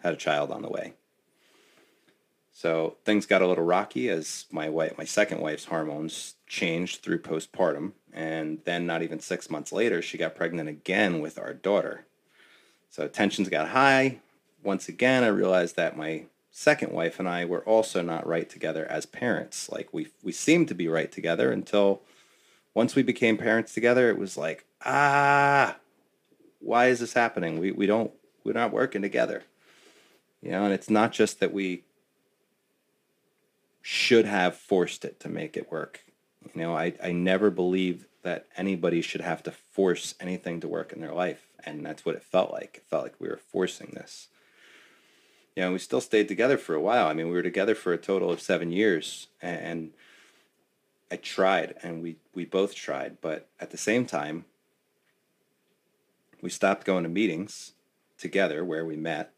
had 0.03 0.13
a 0.13 0.17
child 0.17 0.51
on 0.51 0.61
the 0.61 0.69
way. 0.69 0.93
So 2.51 2.97
things 3.05 3.25
got 3.25 3.41
a 3.41 3.47
little 3.47 3.63
rocky 3.63 4.09
as 4.09 4.45
my 4.51 4.69
wife, 4.69 4.97
my 4.97 5.05
second 5.05 5.39
wife's 5.39 5.65
hormones 5.65 6.35
changed 6.47 7.01
through 7.01 7.21
postpartum, 7.21 7.93
and 8.13 8.59
then 8.65 8.85
not 8.85 9.01
even 9.01 9.19
six 9.19 9.49
months 9.49 9.71
later, 9.71 10.01
she 10.01 10.17
got 10.17 10.35
pregnant 10.35 10.67
again 10.69 11.21
with 11.21 11.39
our 11.39 11.53
daughter. 11.53 12.05
So 12.89 13.07
tensions 13.07 13.49
got 13.49 13.69
high. 13.69 14.19
Once 14.63 14.89
again, 14.89 15.23
I 15.23 15.27
realized 15.27 15.75
that 15.77 15.97
my 15.97 16.25
second 16.51 16.91
wife 16.91 17.19
and 17.19 17.27
I 17.27 17.45
were 17.45 17.63
also 17.63 18.01
not 18.01 18.27
right 18.27 18.49
together 18.49 18.85
as 18.89 19.05
parents. 19.05 19.69
Like 19.69 19.93
we 19.93 20.09
we 20.21 20.33
seemed 20.33 20.67
to 20.67 20.75
be 20.75 20.87
right 20.87 21.11
together 21.11 21.51
until 21.51 22.01
once 22.73 22.95
we 22.95 23.03
became 23.03 23.37
parents 23.37 23.73
together, 23.73 24.09
it 24.09 24.17
was 24.17 24.37
like, 24.37 24.65
ah, 24.85 25.77
why 26.59 26.87
is 26.87 26.99
this 26.99 27.13
happening? 27.13 27.57
We 27.57 27.71
we 27.71 27.87
don't 27.87 28.11
we're 28.43 28.53
not 28.53 28.73
working 28.73 29.01
together. 29.01 29.43
You 30.41 30.51
know, 30.51 30.65
and 30.65 30.73
it's 30.73 30.89
not 30.89 31.11
just 31.11 31.39
that 31.39 31.53
we 31.53 31.83
should 33.81 34.25
have 34.25 34.55
forced 34.55 35.05
it 35.05 35.19
to 35.19 35.29
make 35.29 35.55
it 35.57 35.71
work. 35.71 36.03
You 36.53 36.61
know, 36.61 36.75
I, 36.75 36.93
I 37.03 37.11
never 37.11 37.49
believed 37.49 38.05
that 38.23 38.47
anybody 38.55 39.01
should 39.01 39.21
have 39.21 39.43
to 39.43 39.51
force 39.51 40.15
anything 40.19 40.59
to 40.61 40.67
work 40.67 40.93
in 40.93 41.01
their 41.01 41.13
life. 41.13 41.47
And 41.63 41.85
that's 41.85 42.05
what 42.05 42.15
it 42.15 42.23
felt 42.23 42.51
like. 42.51 42.77
It 42.77 42.83
felt 42.89 43.03
like 43.03 43.15
we 43.19 43.27
were 43.27 43.37
forcing 43.51 43.91
this. 43.93 44.27
You 45.55 45.63
know, 45.63 45.71
we 45.73 45.79
still 45.79 46.01
stayed 46.01 46.27
together 46.27 46.57
for 46.57 46.75
a 46.75 46.81
while. 46.81 47.07
I 47.07 47.13
mean, 47.13 47.27
we 47.27 47.33
were 47.33 47.41
together 47.41 47.75
for 47.75 47.93
a 47.93 47.97
total 47.97 48.31
of 48.31 48.41
seven 48.41 48.71
years. 48.71 49.27
And 49.41 49.91
I 51.11 51.17
tried, 51.17 51.75
and 51.83 52.01
we, 52.01 52.17
we 52.33 52.45
both 52.45 52.73
tried. 52.73 53.17
But 53.21 53.47
at 53.59 53.71
the 53.71 53.77
same 53.77 54.05
time, 54.05 54.45
we 56.41 56.49
stopped 56.49 56.85
going 56.85 57.03
to 57.03 57.09
meetings 57.09 57.73
together 58.17 58.63
where 58.63 58.85
we 58.85 58.95
met 58.95 59.33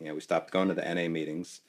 you 0.00 0.06
know, 0.06 0.14
we 0.14 0.20
stopped 0.20 0.50
going 0.50 0.68
to 0.68 0.74
the 0.74 0.94
NA 0.94 1.08
meetings. 1.08 1.60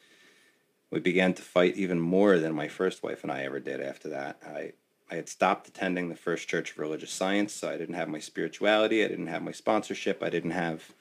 We 0.89 0.99
began 0.99 1.33
to 1.33 1.41
fight 1.41 1.75
even 1.75 1.99
more 1.99 2.37
than 2.37 2.53
my 2.53 2.67
first 2.67 3.03
wife 3.03 3.23
and 3.23 3.31
I 3.31 3.43
ever 3.43 3.59
did 3.59 3.81
after 3.81 4.09
that. 4.09 4.41
I, 4.45 4.73
I 5.09 5.15
had 5.15 5.29
stopped 5.29 5.67
attending 5.67 6.09
the 6.09 6.15
First 6.15 6.47
Church 6.47 6.71
of 6.71 6.79
Religious 6.79 7.11
Science, 7.11 7.53
so 7.53 7.69
I 7.69 7.77
didn't 7.77 7.95
have 7.95 8.09
my 8.09 8.19
spirituality, 8.19 9.03
I 9.03 9.07
didn't 9.07 9.27
have 9.27 9.43
my 9.43 9.51
sponsorship, 9.51 10.23
I 10.23 10.29
didn't 10.29 10.51
have 10.51 10.93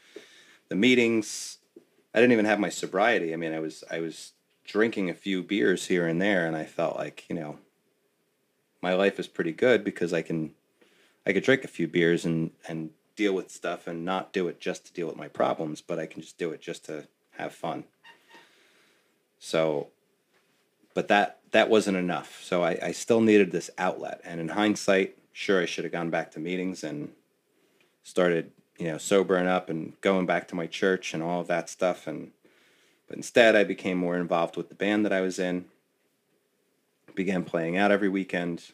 the 0.68 0.76
meetings. 0.76 1.58
I 2.14 2.20
didn't 2.20 2.32
even 2.32 2.46
have 2.46 2.58
my 2.58 2.70
sobriety. 2.70 3.32
I 3.32 3.36
mean, 3.36 3.52
I 3.52 3.60
was 3.60 3.84
I 3.90 4.00
was 4.00 4.32
drinking 4.64 5.10
a 5.10 5.14
few 5.14 5.42
beers 5.42 5.86
here 5.86 6.06
and 6.06 6.20
there, 6.20 6.46
and 6.46 6.56
I 6.56 6.64
felt 6.64 6.96
like 6.96 7.24
you 7.28 7.36
know, 7.36 7.58
my 8.80 8.94
life 8.94 9.20
is 9.20 9.28
pretty 9.28 9.52
good 9.52 9.84
because 9.84 10.12
I 10.12 10.22
can, 10.22 10.52
I 11.26 11.32
could 11.32 11.44
drink 11.44 11.64
a 11.64 11.68
few 11.68 11.86
beers 11.86 12.24
and 12.24 12.52
and 12.66 12.90
deal 13.16 13.34
with 13.34 13.50
stuff 13.50 13.86
and 13.86 14.04
not 14.04 14.32
do 14.32 14.48
it 14.48 14.60
just 14.60 14.86
to 14.86 14.92
deal 14.92 15.06
with 15.06 15.16
my 15.16 15.28
problems, 15.28 15.80
but 15.82 15.98
I 15.98 16.06
can 16.06 16.22
just 16.22 16.38
do 16.38 16.50
it 16.52 16.60
just 16.60 16.86
to 16.86 17.06
have 17.40 17.54
fun. 17.54 17.84
So, 19.38 19.88
but 20.94 21.08
that 21.08 21.38
that 21.52 21.68
wasn't 21.68 21.96
enough. 21.96 22.42
So 22.42 22.62
I, 22.62 22.78
I 22.82 22.92
still 22.92 23.20
needed 23.20 23.50
this 23.50 23.70
outlet. 23.78 24.20
And 24.24 24.40
in 24.40 24.48
hindsight, 24.48 25.16
sure, 25.32 25.60
I 25.62 25.66
should 25.66 25.84
have 25.84 25.92
gone 25.92 26.10
back 26.10 26.30
to 26.32 26.40
meetings 26.40 26.84
and 26.84 27.10
started, 28.02 28.52
you 28.78 28.86
know, 28.86 28.98
sobering 28.98 29.46
up 29.46 29.68
and 29.68 30.00
going 30.00 30.26
back 30.26 30.46
to 30.48 30.54
my 30.54 30.66
church 30.66 31.14
and 31.14 31.22
all 31.22 31.40
of 31.40 31.48
that 31.48 31.68
stuff. 31.68 32.06
And 32.06 32.32
but 33.08 33.16
instead, 33.16 33.56
I 33.56 33.64
became 33.64 33.98
more 33.98 34.16
involved 34.16 34.56
with 34.56 34.68
the 34.68 34.74
band 34.76 35.04
that 35.04 35.12
I 35.12 35.20
was 35.20 35.38
in. 35.38 35.64
Began 37.16 37.42
playing 37.42 37.76
out 37.76 37.90
every 37.90 38.08
weekend. 38.08 38.70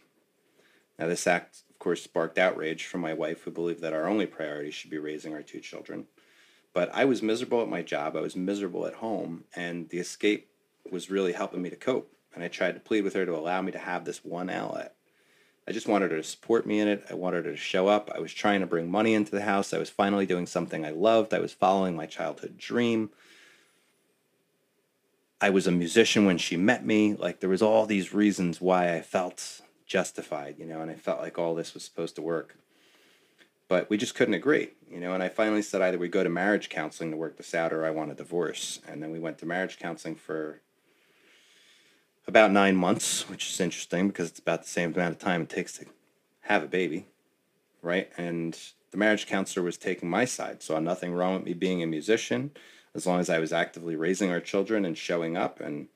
Now, 0.99 1.07
this 1.07 1.27
act, 1.27 1.63
of 1.71 1.79
course, 1.79 2.03
sparked 2.03 2.37
outrage 2.37 2.85
from 2.85 3.01
my 3.01 3.15
wife, 3.15 3.43
who 3.43 3.51
believed 3.51 3.81
that 3.81 3.95
our 3.95 4.07
only 4.07 4.27
priority 4.27 4.71
should 4.71 4.91
be 4.91 4.99
raising 4.99 5.33
our 5.33 5.43
two 5.43 5.61
children. 5.61 6.07
But 6.77 6.95
I 6.95 7.07
was 7.07 7.23
miserable 7.23 7.63
at 7.63 7.71
my 7.71 7.81
job. 7.81 8.17
I 8.17 8.21
was 8.21 8.37
miserable 8.37 8.85
at 8.85 8.93
home, 8.93 9.45
and 9.55 9.89
the 9.89 9.99
escape 9.99 10.51
was 10.93 11.11
really 11.11 11.33
helping 11.33 11.63
me 11.63 11.71
to 11.71 11.77
cope. 11.77 12.13
And 12.35 12.45
I 12.45 12.49
tried 12.49 12.75
to 12.75 12.81
plead 12.81 13.03
with 13.03 13.15
her 13.15 13.25
to 13.25 13.35
allow 13.35 13.63
me 13.63 13.73
to 13.73 13.79
have 13.79 14.05
this 14.05 14.23
one 14.23 14.51
outlet. 14.51 14.95
I 15.67 15.73
just 15.73 15.89
wanted 15.89 16.11
her 16.11 16.19
to 16.19 16.23
support 16.23 16.67
me 16.67 16.79
in 16.79 16.87
it. 16.87 17.07
I 17.09 17.15
wanted 17.15 17.47
her 17.47 17.53
to 17.53 17.57
show 17.57 17.89
up. 17.89 18.11
I 18.15 18.19
was 18.19 18.35
trying 18.35 18.61
to 18.61 18.67
bring 18.67 18.91
money 18.91 19.15
into 19.15 19.31
the 19.31 19.41
house. 19.41 19.73
I 19.73 19.79
was 19.79 19.89
finally 19.89 20.27
doing 20.27 20.47
something 20.47 20.85
I 20.85 20.91
loved. 20.91 21.33
I 21.33 21.39
was 21.39 21.55
following 21.55 21.97
my 21.97 22.05
childhood 22.05 22.59
dream. 22.59 23.09
I 25.41 25.49
was 25.49 25.67
a 25.67 25.73
musician 25.73 26.27
when 26.27 26.37
she 26.37 26.59
met 26.59 26.85
me. 26.85 27.15
Like 27.15 27.41
there 27.41 27.49
was 27.49 27.63
all 27.63 27.87
these 27.87 28.13
reasons 28.13 28.61
why 28.61 28.95
I 28.95 29.01
felt 29.01 29.63
justified, 29.87 30.57
you 30.59 30.67
know, 30.67 30.83
and 30.83 30.91
I 30.91 30.95
felt 30.97 31.23
like 31.23 31.39
all 31.39 31.55
this 31.55 31.73
was 31.73 31.85
supposed 31.85 32.17
to 32.17 32.23
work. 32.23 32.59
But 33.69 33.91
we 33.91 33.97
just 33.97 34.15
couldn't 34.15 34.35
agree, 34.35 34.71
you 34.89 35.01
know, 35.01 35.13
and 35.13 35.23
I 35.23 35.29
finally 35.29 35.63
said 35.63 35.83
either 35.83 35.99
we 35.99 36.09
go 36.09 36.23
to 36.23 36.29
marriage 36.29 36.69
counseling 36.69 37.11
to 37.11 37.17
work 37.17 37.37
this 37.37 37.55
out 37.55 37.73
or 37.73 37.85
I 37.85 37.91
want 37.91 38.13
a 38.13 38.15
divorce. 38.15 38.81
And 38.87 39.03
then 39.03 39.11
we 39.11 39.19
went 39.19 39.39
to 39.39 39.47
marriage 39.47 39.79
counseling 39.79 40.15
for 40.15 40.61
about 42.29 42.53
nine 42.53 42.77
months, 42.77 43.29
which 43.29 43.51
is 43.51 43.61
interesting 43.61 44.09
because 44.09 44.29
it's 44.29 44.39
about 44.39 44.63
the 44.63 44.69
same 44.69 44.95
amount 44.95 45.15
of 45.15 45.19
time 45.19 45.43
it 45.43 45.49
takes 45.49 45.79
to 45.79 45.87
have 46.43 46.63
a 46.63 46.69
baby, 46.69 47.07
right? 47.83 48.11
And 48.17 48.57
the 48.93 48.97
marriage 48.97 49.27
counselor 49.27 49.65
was 49.65 49.77
taking 49.77 50.09
my 50.09 50.25
side, 50.25 50.63
saw 50.63 50.79
nothing 50.79 51.13
wrong 51.13 51.35
with 51.35 51.45
me 51.45 51.53
being 51.53 51.83
a 51.83 51.87
musician 51.87 52.53
as 52.95 53.07
long 53.07 53.21
as 53.21 53.29
I 53.29 53.39
was 53.39 53.53
actively 53.53 53.95
raising 53.95 54.31
our 54.31 54.41
children 54.41 54.85
and 54.85 54.97
showing 54.97 55.37
up. 55.37 55.61
And 55.61 55.89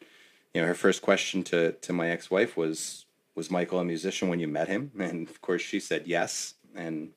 you 0.53 0.61
know, 0.61 0.67
her 0.67 0.75
first 0.75 1.03
question 1.03 1.43
to 1.45 1.73
to 1.73 1.93
my 1.93 2.11
ex 2.11 2.31
wife 2.31 2.57
was, 2.57 3.07
"Was 3.35 3.51
Michael 3.51 3.79
a 3.79 3.85
musician 3.85 4.29
when 4.29 4.41
you 4.41 4.49
met 4.49 4.69
him?" 4.69 4.93
And 4.99 5.29
of 5.29 5.41
course, 5.41 5.63
she 5.63 5.81
said 5.81 6.07
yes. 6.07 6.55
And 6.75 7.13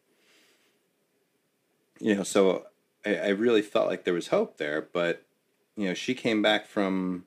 you 2.03 2.13
know, 2.13 2.23
so 2.23 2.65
I, 3.05 3.15
I 3.15 3.27
really 3.29 3.61
felt 3.61 3.87
like 3.87 4.03
there 4.03 4.13
was 4.13 4.27
hope 4.27 4.57
there. 4.57 4.81
But 4.81 5.23
you 5.77 5.87
know, 5.87 5.93
she 5.93 6.13
came 6.13 6.41
back 6.41 6.67
from 6.67 7.23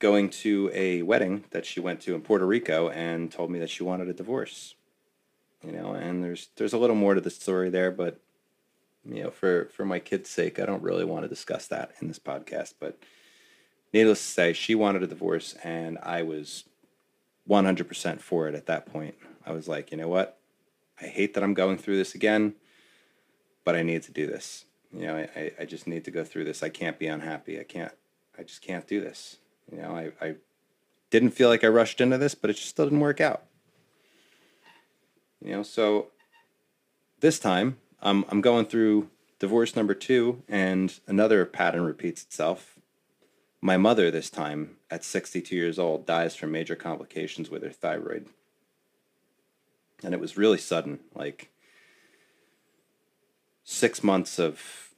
going 0.00 0.28
to 0.28 0.68
a 0.74 1.02
wedding 1.02 1.44
that 1.52 1.64
she 1.64 1.78
went 1.78 2.00
to 2.00 2.14
in 2.14 2.22
Puerto 2.22 2.44
Rico 2.44 2.88
and 2.88 3.30
told 3.30 3.52
me 3.52 3.60
that 3.60 3.70
she 3.70 3.84
wanted 3.84 4.08
a 4.08 4.12
divorce. 4.12 4.74
You 5.64 5.70
know, 5.70 5.92
and 5.92 6.24
there's 6.24 6.48
there's 6.56 6.72
a 6.72 6.78
little 6.78 6.96
more 6.96 7.14
to 7.14 7.20
the 7.20 7.30
story 7.30 7.70
there, 7.70 7.92
but 7.92 8.20
you 9.04 9.22
know, 9.22 9.30
for 9.30 9.66
for 9.66 9.84
my 9.84 10.00
kid's 10.00 10.28
sake, 10.28 10.58
I 10.58 10.66
don't 10.66 10.82
really 10.82 11.04
want 11.04 11.22
to 11.22 11.28
discuss 11.28 11.68
that 11.68 11.92
in 12.00 12.08
this 12.08 12.18
podcast. 12.18 12.74
But 12.80 12.98
needless 13.92 14.18
to 14.18 14.26
say, 14.28 14.52
she 14.52 14.74
wanted 14.74 15.04
a 15.04 15.06
divorce, 15.06 15.54
and 15.62 15.98
I 16.02 16.22
was 16.22 16.64
100% 17.48 18.20
for 18.20 18.48
it 18.48 18.56
at 18.56 18.66
that 18.66 18.86
point. 18.86 19.14
I 19.46 19.52
was 19.52 19.68
like, 19.68 19.92
you 19.92 19.98
know 19.98 20.08
what? 20.08 20.38
I 21.00 21.06
hate 21.06 21.34
that 21.34 21.44
I'm 21.44 21.54
going 21.54 21.78
through 21.78 21.96
this 21.96 22.14
again, 22.14 22.54
but 23.64 23.74
I 23.74 23.82
need 23.82 24.02
to 24.04 24.12
do 24.12 24.26
this. 24.26 24.64
You 24.92 25.06
know, 25.06 25.26
I, 25.36 25.52
I 25.60 25.64
just 25.64 25.86
need 25.86 26.04
to 26.04 26.10
go 26.10 26.24
through 26.24 26.44
this. 26.44 26.62
I 26.62 26.68
can't 26.68 26.98
be 26.98 27.06
unhappy. 27.06 27.58
I 27.58 27.64
can't, 27.64 27.92
I 28.38 28.42
just 28.42 28.62
can't 28.62 28.86
do 28.86 29.00
this. 29.00 29.38
You 29.70 29.80
know, 29.80 29.96
I, 29.96 30.12
I 30.24 30.34
didn't 31.10 31.30
feel 31.30 31.48
like 31.48 31.64
I 31.64 31.68
rushed 31.68 32.00
into 32.00 32.18
this, 32.18 32.34
but 32.34 32.50
it 32.50 32.54
just 32.54 32.68
still 32.68 32.86
didn't 32.86 33.00
work 33.00 33.20
out. 33.20 33.44
You 35.44 35.52
know, 35.52 35.62
so 35.62 36.08
this 37.20 37.38
time 37.38 37.78
um, 38.02 38.24
I'm 38.28 38.40
going 38.40 38.66
through 38.66 39.08
divorce 39.38 39.74
number 39.74 39.94
two, 39.94 40.42
and 40.48 40.98
another 41.06 41.44
pattern 41.44 41.84
repeats 41.84 42.22
itself. 42.22 42.78
My 43.60 43.76
mother, 43.76 44.10
this 44.10 44.28
time 44.28 44.76
at 44.90 45.04
62 45.04 45.54
years 45.54 45.78
old, 45.78 46.04
dies 46.04 46.34
from 46.34 46.50
major 46.50 46.74
complications 46.74 47.48
with 47.48 47.62
her 47.62 47.70
thyroid. 47.70 48.26
And 50.02 50.14
it 50.14 50.20
was 50.20 50.36
really 50.36 50.58
sudden, 50.58 50.98
like 51.14 51.50
six 53.64 54.02
months 54.02 54.38
of 54.38 54.90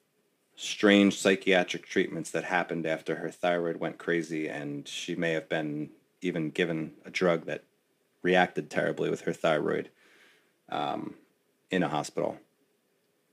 strange 0.57 1.19
psychiatric 1.19 1.87
treatments 1.87 2.31
that 2.31 2.45
happened 2.45 2.87
after 2.87 3.17
her 3.17 3.31
thyroid 3.31 3.77
went 3.77 3.99
crazy, 3.99 4.49
and 4.49 4.87
she 4.89 5.15
may 5.15 5.33
have 5.33 5.49
been 5.49 5.91
even 6.21 6.51
given 6.51 6.93
a 7.05 7.11
drug 7.11 7.47
that 7.47 7.65
reacted 8.23 8.71
terribly 8.71 9.11
with 9.11 9.23
her 9.23 9.33
thyroid 9.33 9.91
um, 10.71 11.15
in 11.71 11.83
a 11.83 11.89
hospital. 11.89 12.39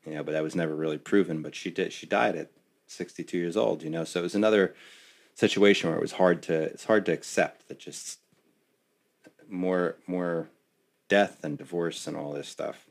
You 0.05 0.15
know, 0.15 0.23
but 0.23 0.31
that 0.31 0.43
was 0.43 0.55
never 0.55 0.75
really 0.75 0.97
proven. 0.97 1.41
But 1.41 1.55
she 1.55 1.69
did. 1.69 1.93
She 1.93 2.07
died 2.07 2.35
at 2.35 2.49
62 2.87 3.37
years 3.37 3.55
old. 3.55 3.83
You 3.83 3.89
know, 3.89 4.03
so 4.03 4.19
it 4.19 4.23
was 4.23 4.35
another 4.35 4.75
situation 5.35 5.89
where 5.89 5.97
it 5.97 6.01
was 6.01 6.13
hard 6.13 6.43
to 6.43 6.53
it's 6.53 6.85
hard 6.85 7.05
to 7.05 7.13
accept 7.13 7.67
that 7.67 7.79
just 7.79 8.19
more 9.47 9.95
more 10.07 10.49
death 11.07 11.43
and 11.43 11.57
divorce 11.57 12.07
and 12.07 12.17
all 12.17 12.33
this 12.33 12.47
stuff. 12.47 12.87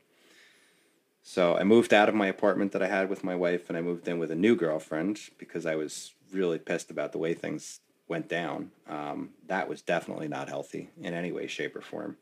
So 1.23 1.57
I 1.57 1.65
moved 1.65 1.93
out 1.93 2.09
of 2.09 2.15
my 2.15 2.27
apartment 2.27 2.73
that 2.73 2.83
I 2.83 2.89
had 2.89 3.09
with 3.09 3.23
my 3.23 3.35
wife 3.35 3.69
and 3.69 3.77
I 3.77 3.83
moved 3.83 4.09
in 4.09 4.19
with 4.19 4.31
a 4.31 4.37
new 4.37 4.57
girlfriend 4.57 5.21
because 5.39 5.67
I 5.67 5.77
was 5.77 6.15
really 6.33 6.59
pissed 6.59 6.91
about 6.91 7.13
the 7.13 7.19
way 7.19 7.35
things 7.35 7.81
went 8.09 8.29
down. 8.29 8.71
Um, 8.89 9.31
that 9.47 9.69
was 9.69 9.83
definitely 9.83 10.29
not 10.29 10.49
healthy 10.49 10.91
in 11.01 11.15
any 11.15 11.31
way, 11.31 11.47
shape, 11.47 11.77
or 11.77 11.81
form. 11.81 12.17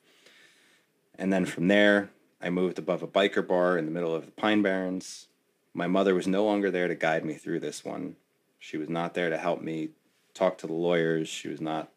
And 1.15 1.33
then 1.33 1.47
from 1.47 1.69
there, 1.69 2.11
I 2.41 2.51
moved 2.51 2.79
above 2.79 3.03
a 3.03 3.09
biker 3.09 3.47
bar 3.47 3.79
in 3.79 3.85
the 3.85 3.91
middle 3.91 4.15
of 4.15 4.27
the 4.27 4.33
Pine 4.33 4.63
Barrens. 4.63 5.29
My 5.75 5.87
mother 5.87 6.15
was 6.15 6.27
no 6.27 6.45
longer 6.45 6.71
there 6.71 6.89
to 6.89 6.95
guide 6.95 7.25
me 7.25 7.35
through 7.35 7.61
this 7.61 7.85
one. 7.85 8.17
She 8.59 8.77
was 8.77 8.89
not 8.89 9.15
there 9.15 9.31
to 9.31 9.39
help 9.39 9.63
me 9.63 9.91
talk 10.35 10.59
to 10.59 10.67
the 10.67 10.73
lawyers. 10.73 11.29
She 11.29 11.49
was 11.49 11.61
not 11.61 11.91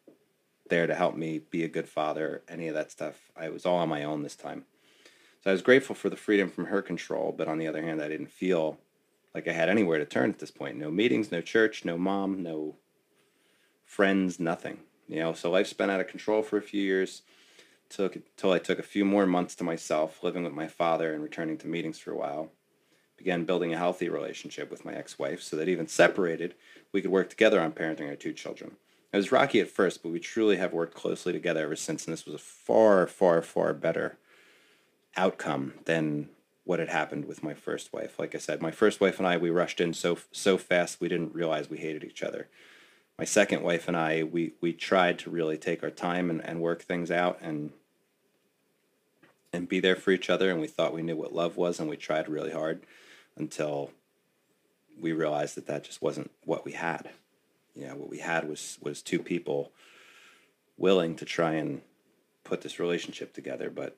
there 0.68 0.86
to 0.86 0.94
help 0.94 1.16
me 1.16 1.38
be 1.38 1.64
a 1.64 1.68
good 1.68 1.88
father, 1.88 2.42
any 2.48 2.68
of 2.68 2.74
that 2.74 2.90
stuff. 2.90 3.30
I 3.36 3.50
was 3.50 3.66
all 3.66 3.76
on 3.76 3.88
my 3.88 4.04
own 4.04 4.22
this 4.22 4.36
time. 4.36 4.64
So 5.42 5.50
I 5.50 5.52
was 5.52 5.62
grateful 5.62 5.96
for 5.96 6.08
the 6.08 6.16
freedom 6.16 6.48
from 6.48 6.66
her 6.66 6.80
control, 6.82 7.34
but 7.36 7.48
on 7.48 7.58
the 7.58 7.66
other 7.66 7.82
hand, 7.82 8.00
I 8.00 8.08
didn't 8.08 8.30
feel 8.30 8.78
like 9.34 9.48
I 9.48 9.52
had 9.52 9.68
anywhere 9.68 9.98
to 9.98 10.04
turn 10.04 10.30
at 10.30 10.38
this 10.38 10.52
point. 10.52 10.76
No 10.76 10.88
meetings, 10.88 11.32
no 11.32 11.40
church, 11.40 11.84
no 11.84 11.98
mom, 11.98 12.44
no 12.44 12.76
friends, 13.84 14.38
nothing. 14.38 14.78
You 15.08 15.18
know, 15.18 15.32
so 15.32 15.50
life 15.50 15.66
spent 15.66 15.90
out 15.90 16.00
of 16.00 16.06
control 16.06 16.42
for 16.42 16.58
a 16.58 16.62
few 16.62 16.80
years 16.80 17.22
took 17.88 18.16
till 18.36 18.52
I 18.52 18.58
took 18.58 18.78
a 18.78 18.84
few 18.84 19.04
more 19.04 19.26
months 19.26 19.56
to 19.56 19.64
myself, 19.64 20.22
living 20.22 20.44
with 20.44 20.52
my 20.52 20.68
father 20.68 21.12
and 21.12 21.22
returning 21.22 21.58
to 21.58 21.66
meetings 21.66 21.98
for 21.98 22.12
a 22.12 22.16
while. 22.16 22.52
Began 23.18 23.44
building 23.44 23.74
a 23.74 23.78
healthy 23.78 24.08
relationship 24.08 24.70
with 24.70 24.84
my 24.84 24.94
ex-wife 24.94 25.42
so 25.42 25.56
that 25.56 25.68
even 25.68 25.88
separated, 25.88 26.54
we 26.92 27.02
could 27.02 27.10
work 27.10 27.28
together 27.28 27.60
on 27.60 27.72
parenting 27.72 28.08
our 28.08 28.16
two 28.16 28.32
children. 28.32 28.76
It 29.12 29.16
was 29.16 29.32
rocky 29.32 29.60
at 29.60 29.68
first, 29.68 30.02
but 30.02 30.10
we 30.10 30.20
truly 30.20 30.56
have 30.56 30.72
worked 30.72 30.94
closely 30.94 31.32
together 31.32 31.64
ever 31.64 31.76
since, 31.76 32.06
and 32.06 32.12
this 32.12 32.24
was 32.24 32.36
a 32.36 32.38
far, 32.38 33.06
far, 33.06 33.42
far 33.42 33.74
better 33.74 34.18
outcome 35.16 35.74
than 35.84 36.28
what 36.64 36.78
had 36.78 36.88
happened 36.88 37.24
with 37.24 37.42
my 37.42 37.54
first 37.54 37.92
wife. 37.92 38.18
Like 38.18 38.34
I 38.34 38.38
said, 38.38 38.62
my 38.62 38.70
first 38.70 39.00
wife 39.00 39.18
and 39.18 39.26
I, 39.26 39.36
we 39.36 39.50
rushed 39.50 39.80
in 39.80 39.94
so 39.94 40.18
so 40.30 40.56
fast 40.56 41.00
we 41.00 41.08
didn't 41.08 41.34
realize 41.34 41.68
we 41.68 41.78
hated 41.78 42.04
each 42.04 42.22
other. 42.22 42.48
My 43.18 43.24
second 43.24 43.62
wife 43.62 43.88
and 43.88 43.96
I, 43.96 44.22
we 44.22 44.52
we 44.60 44.72
tried 44.72 45.18
to 45.20 45.30
really 45.30 45.58
take 45.58 45.82
our 45.82 45.90
time 45.90 46.30
and, 46.30 46.44
and 46.44 46.60
work 46.60 46.82
things 46.82 47.10
out 47.10 47.38
and 47.40 47.72
and 49.52 49.68
be 49.68 49.80
there 49.80 49.96
for 49.96 50.12
each 50.12 50.30
other 50.30 50.50
and 50.50 50.60
we 50.60 50.66
thought 50.66 50.94
we 50.94 51.02
knew 51.02 51.16
what 51.16 51.34
love 51.34 51.56
was 51.56 51.78
and 51.78 51.88
we 51.88 51.96
tried 51.96 52.28
really 52.28 52.52
hard 52.52 52.82
until 53.36 53.90
we 55.00 55.12
realized 55.12 55.56
that 55.56 55.66
that 55.66 55.84
just 55.84 56.00
wasn't 56.00 56.30
what 56.44 56.64
we 56.64 56.72
had. 56.72 57.10
You 57.74 57.88
know, 57.88 57.96
what 57.96 58.08
we 58.08 58.18
had 58.18 58.48
was 58.48 58.78
was 58.82 59.02
two 59.02 59.18
people 59.18 59.72
willing 60.76 61.16
to 61.16 61.24
try 61.24 61.52
and 61.52 61.82
put 62.44 62.62
this 62.62 62.78
relationship 62.78 63.32
together, 63.32 63.70
but 63.70 63.96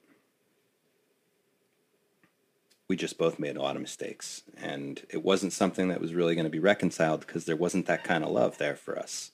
we 2.89 2.97
just 2.97 3.19
both 3.19 3.39
made 3.39 3.57
a 3.57 3.63
lot 3.63 3.77
of 3.77 3.83
mistakes. 3.83 4.43
And 4.57 5.03
it 5.09 5.25
wasn't 5.25 5.53
something 5.53 5.89
that 5.89 6.01
was 6.01 6.15
really 6.15 6.35
going 6.35 6.45
to 6.45 6.51
be 6.51 6.59
reconciled 6.59 7.21
because 7.21 7.45
there 7.45 7.57
wasn't 7.57 7.87
that 7.87 8.05
kind 8.05 8.25
of 8.25 8.31
love 8.31 8.59
there 8.59 8.77
for 8.77 8.99
us. 8.99 9.31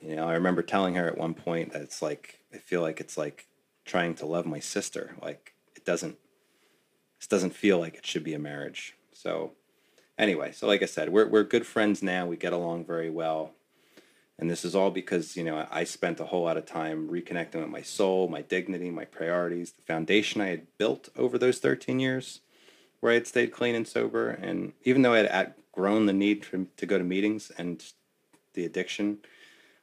You 0.00 0.16
know, 0.16 0.28
I 0.28 0.34
remember 0.34 0.62
telling 0.62 0.94
her 0.94 1.06
at 1.06 1.18
one 1.18 1.34
point 1.34 1.72
that 1.72 1.82
it's 1.82 2.00
like, 2.00 2.38
I 2.54 2.58
feel 2.58 2.82
like 2.82 3.00
it's 3.00 3.18
like 3.18 3.46
trying 3.84 4.14
to 4.16 4.26
love 4.26 4.46
my 4.46 4.60
sister. 4.60 5.16
Like, 5.20 5.54
it 5.74 5.84
doesn't, 5.84 6.16
this 7.18 7.26
doesn't 7.26 7.54
feel 7.54 7.78
like 7.78 7.96
it 7.96 8.06
should 8.06 8.24
be 8.24 8.34
a 8.34 8.38
marriage. 8.38 8.94
So 9.12 9.52
anyway, 10.16 10.52
so 10.52 10.66
like 10.66 10.82
I 10.82 10.86
said, 10.86 11.10
we're 11.10 11.28
we're 11.28 11.44
good 11.44 11.66
friends 11.66 12.02
now. 12.02 12.26
We 12.26 12.36
get 12.36 12.52
along 12.52 12.84
very 12.84 13.10
well. 13.10 13.52
And 14.38 14.48
this 14.48 14.64
is 14.64 14.74
all 14.74 14.90
because, 14.90 15.36
you 15.36 15.42
know, 15.42 15.66
I 15.70 15.82
spent 15.82 16.20
a 16.20 16.26
whole 16.26 16.44
lot 16.44 16.56
of 16.56 16.64
time 16.64 17.08
reconnecting 17.08 17.60
with 17.60 17.68
my 17.68 17.82
soul, 17.82 18.28
my 18.28 18.42
dignity, 18.42 18.90
my 18.90 19.04
priorities, 19.04 19.72
the 19.72 19.82
foundation 19.82 20.40
I 20.40 20.48
had 20.48 20.66
built 20.78 21.08
over 21.16 21.38
those 21.38 21.58
13 21.58 21.98
years 21.98 22.40
where 23.00 23.12
I 23.12 23.14
had 23.14 23.26
stayed 23.26 23.52
clean 23.52 23.74
and 23.74 23.86
sober. 23.86 24.30
And 24.30 24.74
even 24.84 25.02
though 25.02 25.14
I 25.14 25.18
had 25.18 25.30
outgrown 25.30 26.06
the 26.06 26.12
need 26.12 26.42
to, 26.44 26.68
to 26.76 26.86
go 26.86 26.98
to 26.98 27.04
meetings 27.04 27.50
and 27.58 27.84
the 28.54 28.64
addiction, 28.64 29.18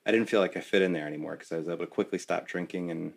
I 0.05 0.11
didn't 0.11 0.29
feel 0.29 0.39
like 0.39 0.55
I 0.55 0.61
fit 0.61 0.81
in 0.81 0.93
there 0.93 1.07
anymore 1.07 1.33
because 1.33 1.51
I 1.51 1.57
was 1.57 1.67
able 1.67 1.79
to 1.79 1.87
quickly 1.87 2.19
stop 2.19 2.47
drinking 2.47 2.91
and 2.91 3.13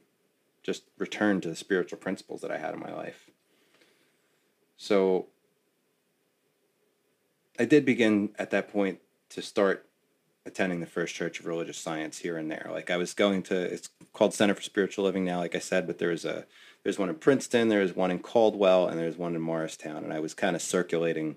just 0.64 0.84
return 0.98 1.40
to 1.40 1.48
the 1.48 1.56
spiritual 1.56 1.98
principles 1.98 2.40
that 2.40 2.50
I 2.50 2.58
had 2.58 2.74
in 2.74 2.80
my 2.80 2.92
life. 2.92 3.30
So 4.76 5.26
I 7.58 7.64
did 7.64 7.84
begin 7.84 8.30
at 8.38 8.50
that 8.50 8.72
point 8.72 9.00
to 9.30 9.42
start 9.42 9.87
attending 10.48 10.80
the 10.80 10.86
First 10.86 11.14
Church 11.14 11.38
of 11.38 11.46
Religious 11.46 11.78
Science 11.78 12.18
here 12.18 12.36
and 12.36 12.50
there. 12.50 12.68
Like 12.70 12.90
I 12.90 12.96
was 12.96 13.14
going 13.14 13.44
to, 13.44 13.56
it's 13.56 13.88
called 14.12 14.34
Center 14.34 14.54
for 14.54 14.62
Spiritual 14.62 15.04
Living 15.04 15.24
now, 15.24 15.38
like 15.38 15.54
I 15.54 15.60
said, 15.60 15.86
but 15.86 15.98
there's 15.98 16.24
a 16.24 16.46
there's 16.82 16.98
one 16.98 17.08
in 17.08 17.16
Princeton, 17.16 17.68
there's 17.68 17.94
one 17.94 18.10
in 18.10 18.20
Caldwell, 18.20 18.88
and 18.88 18.98
there's 18.98 19.16
one 19.16 19.34
in 19.34 19.42
Morristown, 19.42 20.04
and 20.04 20.12
I 20.12 20.20
was 20.20 20.32
kind 20.32 20.56
of 20.56 20.62
circulating. 20.62 21.36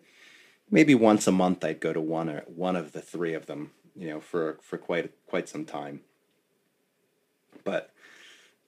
Maybe 0.69 0.95
once 0.95 1.27
a 1.27 1.31
month, 1.31 1.65
I'd 1.65 1.79
go 1.79 1.93
to 1.93 1.99
one 1.99 2.29
or 2.29 2.43
one 2.47 2.75
of 2.75 2.93
the 2.93 3.01
three 3.01 3.33
of 3.33 3.47
them, 3.47 3.71
you 3.95 4.07
know, 4.07 4.19
for 4.19 4.57
for 4.61 4.77
quite 4.77 5.11
quite 5.27 5.49
some 5.49 5.65
time. 5.65 6.01
But 7.63 7.91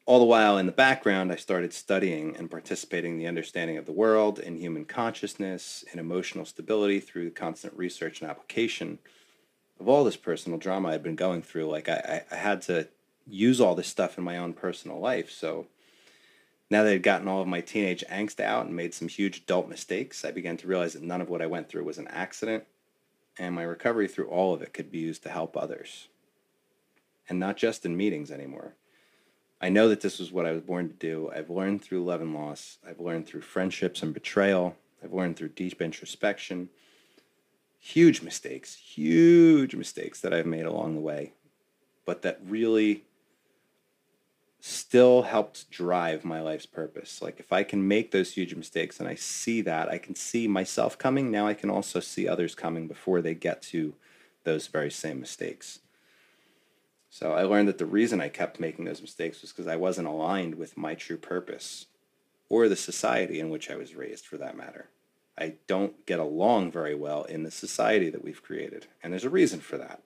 all 0.06 0.20
the 0.20 0.26
while 0.26 0.58
in 0.58 0.66
the 0.66 0.74
background, 0.74 1.32
I 1.32 1.38
started 1.38 1.74
studying 1.74 2.36
and 2.36 2.52
participating 2.52 3.14
in 3.14 3.18
the 3.18 3.28
understanding 3.28 3.78
of 3.78 3.86
the 3.86 3.94
world, 3.94 4.40
in 4.40 4.58
human 4.58 4.84
consciousness, 4.84 5.86
in 5.94 6.00
emotional 6.00 6.46
stability 6.46 7.00
through 7.00 7.32
constant 7.32 7.74
research 7.78 8.20
and 8.20 8.30
application 8.30 9.00
of 9.84 9.90
all 9.90 10.06
this 10.06 10.16
personal 10.16 10.58
drama 10.58 10.90
I'd 10.90 11.04
been 11.04 11.18
going 11.18 11.42
through. 11.42 11.66
Like 11.66 11.90
I, 11.90 12.24
I 12.32 12.36
had 12.36 12.62
to 12.64 12.88
use 13.28 13.60
all 13.60 13.76
this 13.76 13.90
stuff 13.90 14.18
in 14.18 14.24
my 14.24 14.38
own 14.38 14.54
personal 14.54 14.98
life. 14.98 15.30
So 15.30 15.68
now 16.70 16.84
that 16.84 16.94
I'd 16.94 17.04
gotten 17.04 17.28
all 17.28 17.42
of 17.42 17.50
my 17.50 17.60
teenage 17.60 18.02
angst 18.10 18.40
out 18.40 18.66
and 18.66 18.74
made 18.74 18.94
some 18.94 19.10
huge 19.10 19.40
adult 19.40 19.68
mistakes, 19.68 20.24
I 20.24 20.32
began 20.32 20.56
to 20.56 20.68
realize 20.68 20.94
that 20.94 21.04
none 21.04 21.20
of 21.20 21.28
what 21.28 21.42
I 21.42 21.48
went 21.48 21.68
through 21.68 21.84
was 21.84 21.98
an 21.98 22.08
accident, 22.08 22.64
and 23.38 23.54
my 23.54 23.64
recovery 23.64 24.08
through 24.08 24.30
all 24.30 24.54
of 24.54 24.62
it 24.62 24.72
could 24.72 24.90
be 24.90 25.00
used 25.00 25.22
to 25.24 25.30
help 25.30 25.58
others. 25.58 26.08
And 27.28 27.38
not 27.38 27.58
just 27.58 27.86
in 27.86 27.98
meetings 27.98 28.32
anymore. 28.32 28.76
I 29.62 29.68
know 29.68 29.90
that 29.90 30.00
this 30.00 30.18
was 30.18 30.32
what 30.32 30.46
I 30.46 30.54
was 30.54 30.62
born 30.62 30.88
to 30.88 30.94
do. 30.94 31.30
I've 31.36 31.50
learned 31.50 31.82
through 31.82 32.06
love 32.06 32.22
and 32.22 32.34
loss. 32.34 32.78
I've 32.88 33.02
learned 33.02 33.28
through 33.28 33.42
friendships 33.42 34.02
and 34.02 34.14
betrayal. 34.14 34.78
I've 35.04 35.14
learned 35.14 35.36
through 35.36 35.50
deep 35.50 35.82
introspection. 35.82 36.70
Huge 37.86 38.22
mistakes, 38.22 38.76
huge 38.76 39.76
mistakes 39.76 40.22
that 40.22 40.34
I've 40.34 40.46
made 40.46 40.64
along 40.64 40.96
the 40.96 41.02
way, 41.02 41.34
but 42.06 42.22
that 42.22 42.40
really 42.48 43.04
still 44.62 45.24
helped 45.24 45.70
drive 45.70 46.24
my 46.24 46.40
life's 46.40 46.66
purpose. 46.66 47.22
Like 47.22 47.42
if 47.42 47.52
I 47.52 47.64
can 47.64 47.86
make 47.86 48.12
those 48.12 48.32
huge 48.32 48.56
mistakes 48.56 49.02
and 49.02 49.10
I 49.10 49.16
see 49.16 49.60
that, 49.64 49.90
I 49.90 49.98
can 49.98 50.16
see 50.16 50.48
myself 50.48 50.98
coming, 50.98 51.30
now 51.30 51.46
I 51.46 51.54
can 51.54 51.70
also 51.70 52.00
see 52.00 52.26
others 52.26 52.56
coming 52.56 52.88
before 52.88 53.22
they 53.22 53.36
get 53.36 53.62
to 53.64 53.94
those 54.46 54.68
very 54.68 54.90
same 54.90 55.20
mistakes. 55.20 55.80
So 57.10 57.34
I 57.34 57.44
learned 57.44 57.68
that 57.68 57.80
the 57.80 57.86
reason 57.86 58.22
I 58.22 58.30
kept 58.30 58.62
making 58.62 58.86
those 58.86 59.02
mistakes 59.02 59.42
was 59.42 59.52
because 59.52 59.68
I 59.68 59.76
wasn't 59.76 60.08
aligned 60.08 60.56
with 60.56 60.78
my 60.78 60.96
true 60.96 61.18
purpose 61.18 61.88
or 62.48 62.70
the 62.70 62.78
society 62.78 63.42
in 63.42 63.50
which 63.50 63.70
I 63.70 63.76
was 63.76 63.94
raised 63.94 64.26
for 64.26 64.38
that 64.38 64.56
matter. 64.56 64.88
I 65.38 65.56
don't 65.68 66.06
get 66.06 66.20
along 66.20 66.72
very 66.72 66.96
well 66.96 67.24
in 67.24 67.44
the 67.44 67.52
society 67.52 68.10
that 68.10 68.24
we've 68.24 68.44
created. 68.44 68.88
And 69.02 69.12
there's 69.12 69.24
a 69.24 69.30
reason 69.30 69.60
for 69.60 69.78
that. 69.78 70.02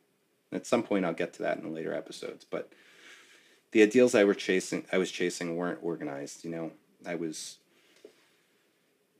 At 0.51 0.65
some 0.65 0.83
point 0.83 1.05
I'll 1.05 1.13
get 1.13 1.33
to 1.33 1.43
that 1.43 1.57
in 1.57 1.73
later 1.73 1.93
episodes, 1.93 2.45
but 2.49 2.71
the 3.71 3.83
ideals 3.83 4.15
I 4.15 4.23
were 4.23 4.33
chasing 4.33 4.85
I 4.91 4.97
was 4.97 5.11
chasing 5.11 5.57
weren't 5.57 5.79
organized, 5.81 6.45
you 6.45 6.49
know. 6.49 6.71
I 7.05 7.15
was 7.15 7.57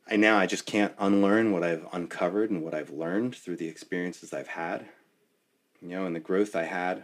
I 0.10 0.16
now 0.16 0.38
I 0.38 0.46
just 0.46 0.66
can't 0.66 0.94
unlearn 0.98 1.52
what 1.52 1.64
I've 1.64 1.86
uncovered 1.92 2.50
and 2.50 2.64
what 2.64 2.74
I've 2.74 2.90
learned 2.90 3.36
through 3.36 3.58
the 3.58 3.68
experiences 3.68 4.34
I've 4.34 4.48
had. 4.48 4.88
You 5.82 5.90
know, 5.90 6.06
and 6.06 6.16
the 6.16 6.22
growth 6.22 6.56
I 6.56 6.64
had 6.64 7.04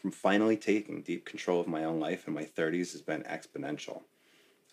from 0.00 0.12
finally 0.12 0.56
taking 0.56 1.02
deep 1.02 1.24
control 1.24 1.60
of 1.60 1.66
my 1.66 1.82
own 1.84 1.98
life 1.98 2.28
in 2.28 2.34
my 2.34 2.44
30s 2.44 2.92
has 2.92 3.02
been 3.02 3.22
exponential. 3.22 4.02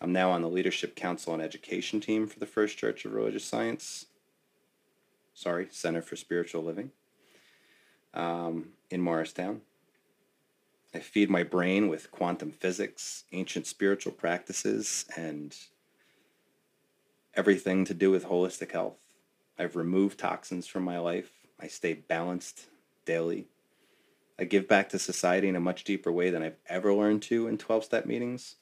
I'm 0.02 0.12
now 0.12 0.32
on 0.32 0.42
the 0.42 0.48
Leadership 0.48 0.96
Council 0.96 1.32
and 1.32 1.40
Education 1.40 2.00
team 2.00 2.26
for 2.26 2.40
the 2.40 2.46
First 2.46 2.76
Church 2.76 3.04
of 3.04 3.12
Religious 3.12 3.44
Science. 3.44 4.06
Sorry, 5.32 5.68
Center 5.70 6.02
for 6.02 6.16
Spiritual 6.16 6.64
Living 6.64 6.90
um, 8.12 8.70
in 8.90 9.00
Morristown. 9.00 9.60
I 10.92 10.98
feed 10.98 11.30
my 11.30 11.44
brain 11.44 11.86
with 11.86 12.10
quantum 12.10 12.50
physics, 12.50 13.22
ancient 13.30 13.68
spiritual 13.68 14.10
practices, 14.10 15.06
and 15.16 15.56
everything 17.34 17.84
to 17.84 17.94
do 17.94 18.10
with 18.10 18.26
holistic 18.26 18.72
health. 18.72 18.96
I've 19.56 19.76
removed 19.76 20.18
toxins 20.18 20.66
from 20.66 20.82
my 20.82 20.98
life. 20.98 21.30
I 21.60 21.68
stay 21.68 21.92
balanced 21.92 22.66
daily. 23.04 23.46
I 24.36 24.46
give 24.46 24.66
back 24.66 24.88
to 24.88 24.98
society 24.98 25.48
in 25.48 25.54
a 25.54 25.60
much 25.60 25.84
deeper 25.84 26.10
way 26.10 26.30
than 26.30 26.42
I've 26.42 26.58
ever 26.66 26.92
learned 26.92 27.22
to 27.22 27.46
in 27.46 27.56
12 27.56 27.84
step 27.84 28.04
meetings. 28.04 28.56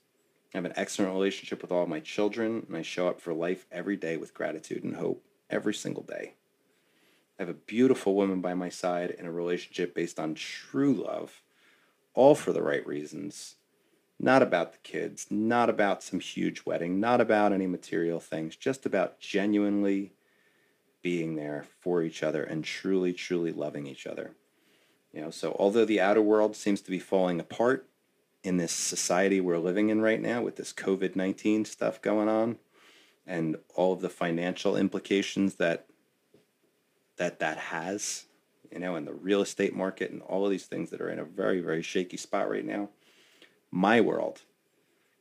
I 0.53 0.59
have 0.59 0.65
an 0.65 0.73
excellent 0.75 1.13
relationship 1.13 1.63
with 1.63 1.71
all 1.71 1.87
my 1.87 2.01
children, 2.01 2.65
and 2.67 2.77
I 2.77 2.83
show 2.83 3.07
up 3.07 3.21
for 3.21 3.33
life 3.33 3.67
every 3.71 3.97
day 3.97 4.17
with 4.17 4.35
gratitude 4.35 4.83
and 4.83 4.97
hope 4.97 5.25
every 5.49 5.75
single 5.75 6.03
day. 6.03 6.35
I 7.39 7.43
have 7.43 7.49
a 7.49 7.55
beautiful 7.55 8.15
woman 8.15 8.41
by 8.41 8.55
my 8.55 8.69
side 8.69 9.11
in 9.11 9.27
a 9.27 9.33
relationship 9.33 9.95
based 9.95 10.19
on 10.19 10.35
true 10.35 10.93
love, 10.93 11.41
all 12.15 12.35
for 12.35 12.53
the 12.53 12.63
right 12.63 12.85
reasons. 12.87 13.55
Not 14.19 14.43
about 14.43 14.73
the 14.73 14.79
kids, 14.79 15.29
not 15.31 15.71
about 15.71 16.03
some 16.03 16.21
huge 16.21 16.67
wedding, 16.67 17.01
not 17.01 17.21
about 17.21 17.53
any 17.53 17.67
material 17.67 18.21
things, 18.21 18.57
just 18.57 18.85
about 18.85 19.21
genuinely 19.21 20.13
being 21.01 21.37
there 21.37 21.65
for 21.81 22.03
each 22.03 22.23
other 22.23 22.43
and 22.43 22.65
truly, 22.65 23.13
truly 23.13 23.53
loving 23.53 23.87
each 23.87 24.07
other. 24.07 24.33
You 25.13 25.23
know, 25.23 25.31
so 25.31 25.57
although 25.59 25.85
the 25.85 26.01
outer 26.01 26.23
world 26.23 26.55
seems 26.57 26.81
to 26.83 26.91
be 26.91 26.99
falling 26.99 27.41
apart 27.41 27.89
in 28.43 28.57
this 28.57 28.73
society 28.73 29.41
we're 29.41 29.59
living 29.59 29.91
in 29.91 30.01
right 30.01 30.21
now 30.21 30.43
with 30.43 30.57
this 30.57 30.73
COVID 30.73 31.15
19 31.15 31.65
stuff 31.65 32.01
going 32.01 32.29
on 32.29 32.59
and 33.27 33.57
all 33.75 33.93
of 33.93 34.01
the 34.01 34.09
financial 34.09 34.77
implications 34.77 35.57
that 35.57 35.87
that 37.21 37.39
that 37.39 37.59
has, 37.59 38.25
you 38.73 38.79
know, 38.79 38.97
in 38.97 39.05
the 39.05 39.13
real 39.13 39.43
estate 39.43 39.77
market 39.77 40.11
and 40.11 40.23
all 40.23 40.47
of 40.47 40.51
these 40.51 40.65
things 40.65 40.89
that 40.89 41.03
are 41.03 41.11
in 41.11 41.19
a 41.19 41.25
very, 41.25 41.61
very 41.61 41.83
shaky 41.83 42.17
spot 42.17 42.49
right 42.49 42.65
now, 42.65 42.89
my 43.71 44.01
world 44.01 44.41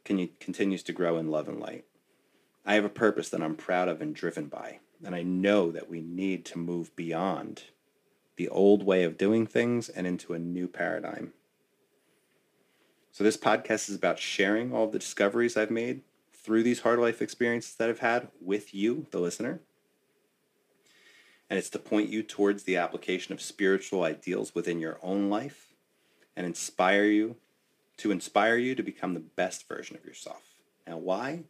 can, 0.06 0.30
continues 0.40 0.82
to 0.84 0.94
grow 0.94 1.18
in 1.18 1.30
love 1.30 1.50
and 1.50 1.60
light. 1.60 1.84
I 2.66 2.76
have 2.76 2.86
a 2.86 2.90
purpose 2.90 3.28
that 3.30 3.44
I'm 3.44 3.56
proud 3.56 3.90
of 3.90 4.02
and 4.02 4.16
driven 4.16 4.46
by, 4.46 4.80
and 5.04 5.14
I 5.14 5.24
know 5.24 5.72
that 5.72 5.90
we 5.90 6.00
need 6.00 6.46
to 6.46 6.58
move 6.58 6.96
beyond 6.96 7.64
the 8.38 8.48
old 8.48 8.84
way 8.84 9.04
of 9.04 9.18
doing 9.18 9.46
things 9.46 9.90
and 9.90 10.08
into 10.08 10.34
a 10.34 10.40
new 10.40 10.70
paradigm. 10.70 11.34
So, 13.12 13.24
this 13.24 13.38
podcast 13.38 13.90
is 13.90 13.96
about 13.96 14.20
sharing 14.20 14.74
all 14.74 14.88
the 14.88 15.00
discoveries 15.00 15.58
I've 15.58 15.72
made 15.72 16.02
through 16.34 16.64
these 16.64 16.82
hard 16.82 17.00
life 17.00 17.22
experiences 17.22 17.76
that 17.76 17.90
I've 17.90 18.00
had 18.00 18.30
with 18.40 18.74
you, 18.74 19.08
the 19.12 19.20
listener. 19.20 19.60
And 21.50 21.58
it's 21.58 21.70
to 21.72 21.80
point 21.80 22.10
you 22.10 22.22
towards 22.22 22.64
the 22.64 22.78
application 22.78 23.34
of 23.34 23.42
spiritual 23.42 24.04
ideals 24.04 24.54
within 24.54 24.80
your 24.80 25.00
own 25.02 25.30
life 25.30 25.74
and 26.36 26.46
inspire 26.46 27.06
you 27.06 27.36
to 27.98 28.12
inspire 28.12 28.56
you 28.56 28.76
to 28.76 28.84
become 28.84 29.14
the 29.14 29.20
best 29.20 29.68
version 29.68 29.98
of 29.98 30.06
yourself. 30.06 30.44
Now, 30.88 30.98
why? 30.98 31.44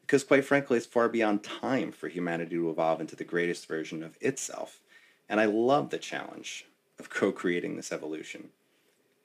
Because, 0.00 0.24
quite 0.24 0.44
frankly, 0.44 0.78
it's 0.78 0.86
far 0.86 1.08
beyond 1.08 1.44
time 1.44 1.92
for 1.92 2.08
humanity 2.08 2.56
to 2.56 2.70
evolve 2.70 3.00
into 3.00 3.16
the 3.16 3.24
greatest 3.24 3.68
version 3.68 4.02
of 4.02 4.16
itself 4.20 4.80
and 5.28 5.40
I 5.40 5.46
love 5.46 5.90
the 5.90 5.98
challenge 5.98 6.66
of 6.98 7.10
co 7.10 7.32
creating 7.32 7.76
this 7.76 7.92
evolution. 7.92 8.50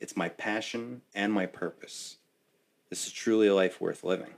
It's 0.01 0.17
my 0.17 0.29
passion 0.29 1.03
and 1.13 1.31
my 1.31 1.45
purpose. 1.45 2.17
This 2.89 3.05
is 3.05 3.13
truly 3.13 3.47
a 3.47 3.55
life 3.55 3.79
worth 3.79 4.03
living. 4.03 4.33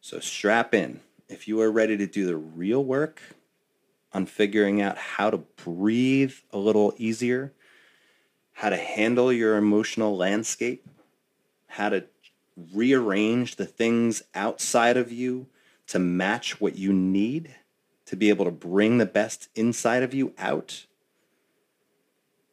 So 0.00 0.20
strap 0.20 0.74
in 0.74 1.00
if 1.28 1.48
you 1.48 1.60
are 1.60 1.70
ready 1.70 1.96
to 1.96 2.06
do 2.06 2.26
the 2.26 2.36
real 2.36 2.84
work 2.84 3.22
on 4.12 4.26
figuring 4.26 4.82
out 4.82 4.98
how 4.98 5.30
to 5.30 5.38
breathe 5.38 6.34
a 6.50 6.58
little 6.58 6.92
easier, 6.98 7.52
how 8.52 8.68
to 8.68 8.76
handle 8.76 9.32
your 9.32 9.56
emotional 9.56 10.16
landscape, 10.16 10.86
how 11.68 11.88
to 11.88 12.04
rearrange 12.74 13.56
the 13.56 13.66
things 13.66 14.22
outside 14.34 14.96
of 14.96 15.10
you 15.10 15.46
to 15.86 15.98
match 15.98 16.60
what 16.60 16.76
you 16.76 16.92
need 16.92 17.54
to 18.06 18.16
be 18.16 18.28
able 18.28 18.44
to 18.44 18.50
bring 18.50 18.98
the 18.98 19.06
best 19.06 19.48
inside 19.54 20.02
of 20.02 20.12
you 20.12 20.34
out, 20.36 20.86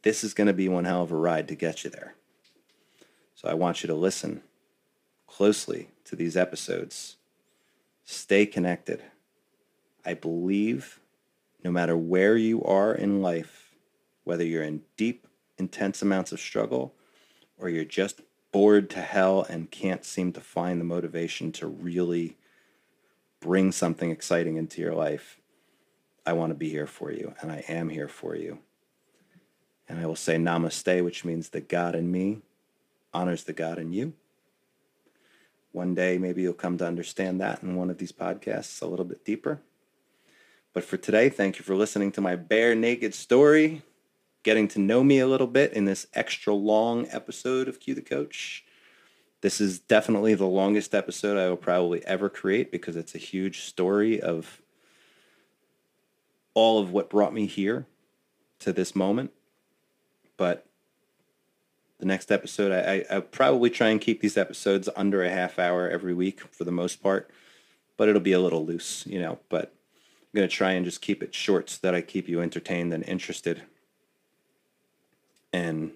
this 0.03 0.23
is 0.23 0.33
going 0.33 0.47
to 0.47 0.53
be 0.53 0.67
one 0.67 0.85
hell 0.85 1.03
of 1.03 1.11
a 1.11 1.15
ride 1.15 1.47
to 1.47 1.55
get 1.55 1.83
you 1.83 1.89
there. 1.89 2.15
So 3.35 3.49
I 3.49 3.53
want 3.53 3.83
you 3.83 3.87
to 3.87 3.93
listen 3.93 4.41
closely 5.27 5.89
to 6.05 6.15
these 6.15 6.37
episodes. 6.37 7.17
Stay 8.03 8.45
connected. 8.45 9.03
I 10.05 10.13
believe 10.13 10.99
no 11.63 11.71
matter 11.71 11.95
where 11.95 12.37
you 12.37 12.63
are 12.63 12.93
in 12.93 13.21
life, 13.21 13.75
whether 14.23 14.43
you're 14.43 14.63
in 14.63 14.81
deep, 14.97 15.27
intense 15.57 16.01
amounts 16.01 16.31
of 16.31 16.39
struggle 16.39 16.93
or 17.57 17.69
you're 17.69 17.85
just 17.85 18.21
bored 18.51 18.89
to 18.89 19.01
hell 19.01 19.45
and 19.49 19.71
can't 19.71 20.03
seem 20.03 20.33
to 20.33 20.41
find 20.41 20.79
the 20.79 20.85
motivation 20.85 21.51
to 21.53 21.67
really 21.67 22.37
bring 23.39 23.71
something 23.71 24.11
exciting 24.11 24.57
into 24.57 24.81
your 24.81 24.93
life, 24.93 25.39
I 26.25 26.33
want 26.33 26.51
to 26.51 26.55
be 26.55 26.69
here 26.69 26.87
for 26.87 27.11
you, 27.11 27.33
and 27.41 27.51
I 27.51 27.63
am 27.67 27.89
here 27.89 28.07
for 28.07 28.35
you. 28.35 28.59
And 29.91 29.99
I 29.99 30.05
will 30.05 30.15
say 30.15 30.37
namaste, 30.37 31.03
which 31.03 31.25
means 31.25 31.49
the 31.49 31.59
God 31.59 31.95
in 31.95 32.09
me 32.09 32.37
honors 33.13 33.43
the 33.43 33.51
God 33.51 33.77
in 33.77 33.91
you. 33.91 34.13
One 35.73 35.93
day, 35.93 36.17
maybe 36.17 36.41
you'll 36.41 36.53
come 36.53 36.77
to 36.77 36.87
understand 36.87 37.41
that 37.41 37.61
in 37.61 37.75
one 37.75 37.89
of 37.89 37.97
these 37.97 38.13
podcasts 38.13 38.81
a 38.81 38.85
little 38.85 39.03
bit 39.03 39.25
deeper. 39.25 39.59
But 40.71 40.85
for 40.85 40.95
today, 40.95 41.27
thank 41.27 41.59
you 41.59 41.65
for 41.65 41.75
listening 41.75 42.13
to 42.13 42.21
my 42.21 42.37
bare 42.37 42.73
naked 42.73 43.13
story, 43.13 43.81
getting 44.43 44.69
to 44.69 44.79
know 44.79 45.03
me 45.03 45.19
a 45.19 45.27
little 45.27 45.45
bit 45.45 45.73
in 45.73 45.83
this 45.83 46.07
extra 46.13 46.53
long 46.53 47.05
episode 47.11 47.67
of 47.67 47.81
Queue 47.81 47.95
the 47.95 48.01
Coach. 48.01 48.63
This 49.41 49.59
is 49.59 49.77
definitely 49.77 50.35
the 50.35 50.45
longest 50.45 50.95
episode 50.95 51.37
I 51.37 51.49
will 51.49 51.57
probably 51.57 52.01
ever 52.05 52.29
create 52.29 52.71
because 52.71 52.95
it's 52.95 53.13
a 53.13 53.17
huge 53.17 53.63
story 53.63 54.21
of 54.21 54.61
all 56.53 56.79
of 56.79 56.93
what 56.93 57.09
brought 57.09 57.33
me 57.33 57.45
here 57.45 57.87
to 58.59 58.71
this 58.71 58.95
moment. 58.95 59.31
But 60.41 60.65
the 61.99 62.07
next 62.07 62.31
episode, 62.31 62.71
I, 62.71 63.05
I, 63.07 63.13
will 63.13 63.21
probably 63.21 63.69
try 63.69 63.89
and 63.89 64.01
keep 64.01 64.21
these 64.21 64.37
episodes 64.37 64.89
under 64.95 65.23
a 65.23 65.29
half 65.29 65.59
hour 65.59 65.87
every 65.87 66.15
week 66.15 66.41
for 66.51 66.63
the 66.63 66.71
most 66.71 67.03
part, 67.03 67.29
but 67.95 68.09
it'll 68.09 68.21
be 68.21 68.31
a 68.31 68.39
little 68.39 68.65
loose, 68.65 69.05
you 69.05 69.19
know. 69.19 69.37
But 69.49 69.65
I'm 69.65 70.37
going 70.37 70.49
to 70.49 70.55
try 70.55 70.71
and 70.71 70.83
just 70.83 70.99
keep 70.99 71.21
it 71.21 71.35
short 71.35 71.69
so 71.69 71.77
that 71.83 71.93
I 71.93 72.01
keep 72.01 72.27
you 72.27 72.41
entertained 72.41 72.91
and 72.91 73.07
interested 73.07 73.61
and, 75.53 75.91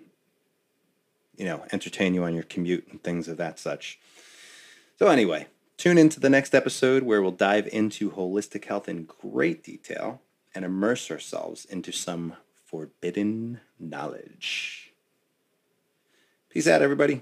you 1.35 1.45
know, 1.45 1.65
entertain 1.71 2.13
you 2.13 2.23
on 2.23 2.35
your 2.35 2.43
commute 2.43 2.87
and 2.91 3.01
things 3.01 3.27
of 3.27 3.37
that 3.37 3.57
such. 3.57 3.97
So, 4.99 5.07
anyway, 5.07 5.47
tune 5.75 5.97
into 5.97 6.19
the 6.19 6.29
next 6.29 6.53
episode 6.53 7.01
where 7.01 7.19
we'll 7.19 7.31
dive 7.31 7.67
into 7.73 8.11
holistic 8.11 8.65
health 8.65 8.87
in 8.87 9.05
great 9.05 9.63
detail 9.63 10.21
and 10.53 10.63
immerse 10.63 11.09
ourselves 11.09 11.65
into 11.65 11.91
some 11.91 12.35
forbidden 12.75 13.61
knowledge. 13.79 14.91
Peace 16.49 16.67
out, 16.67 16.81
everybody. 16.81 17.21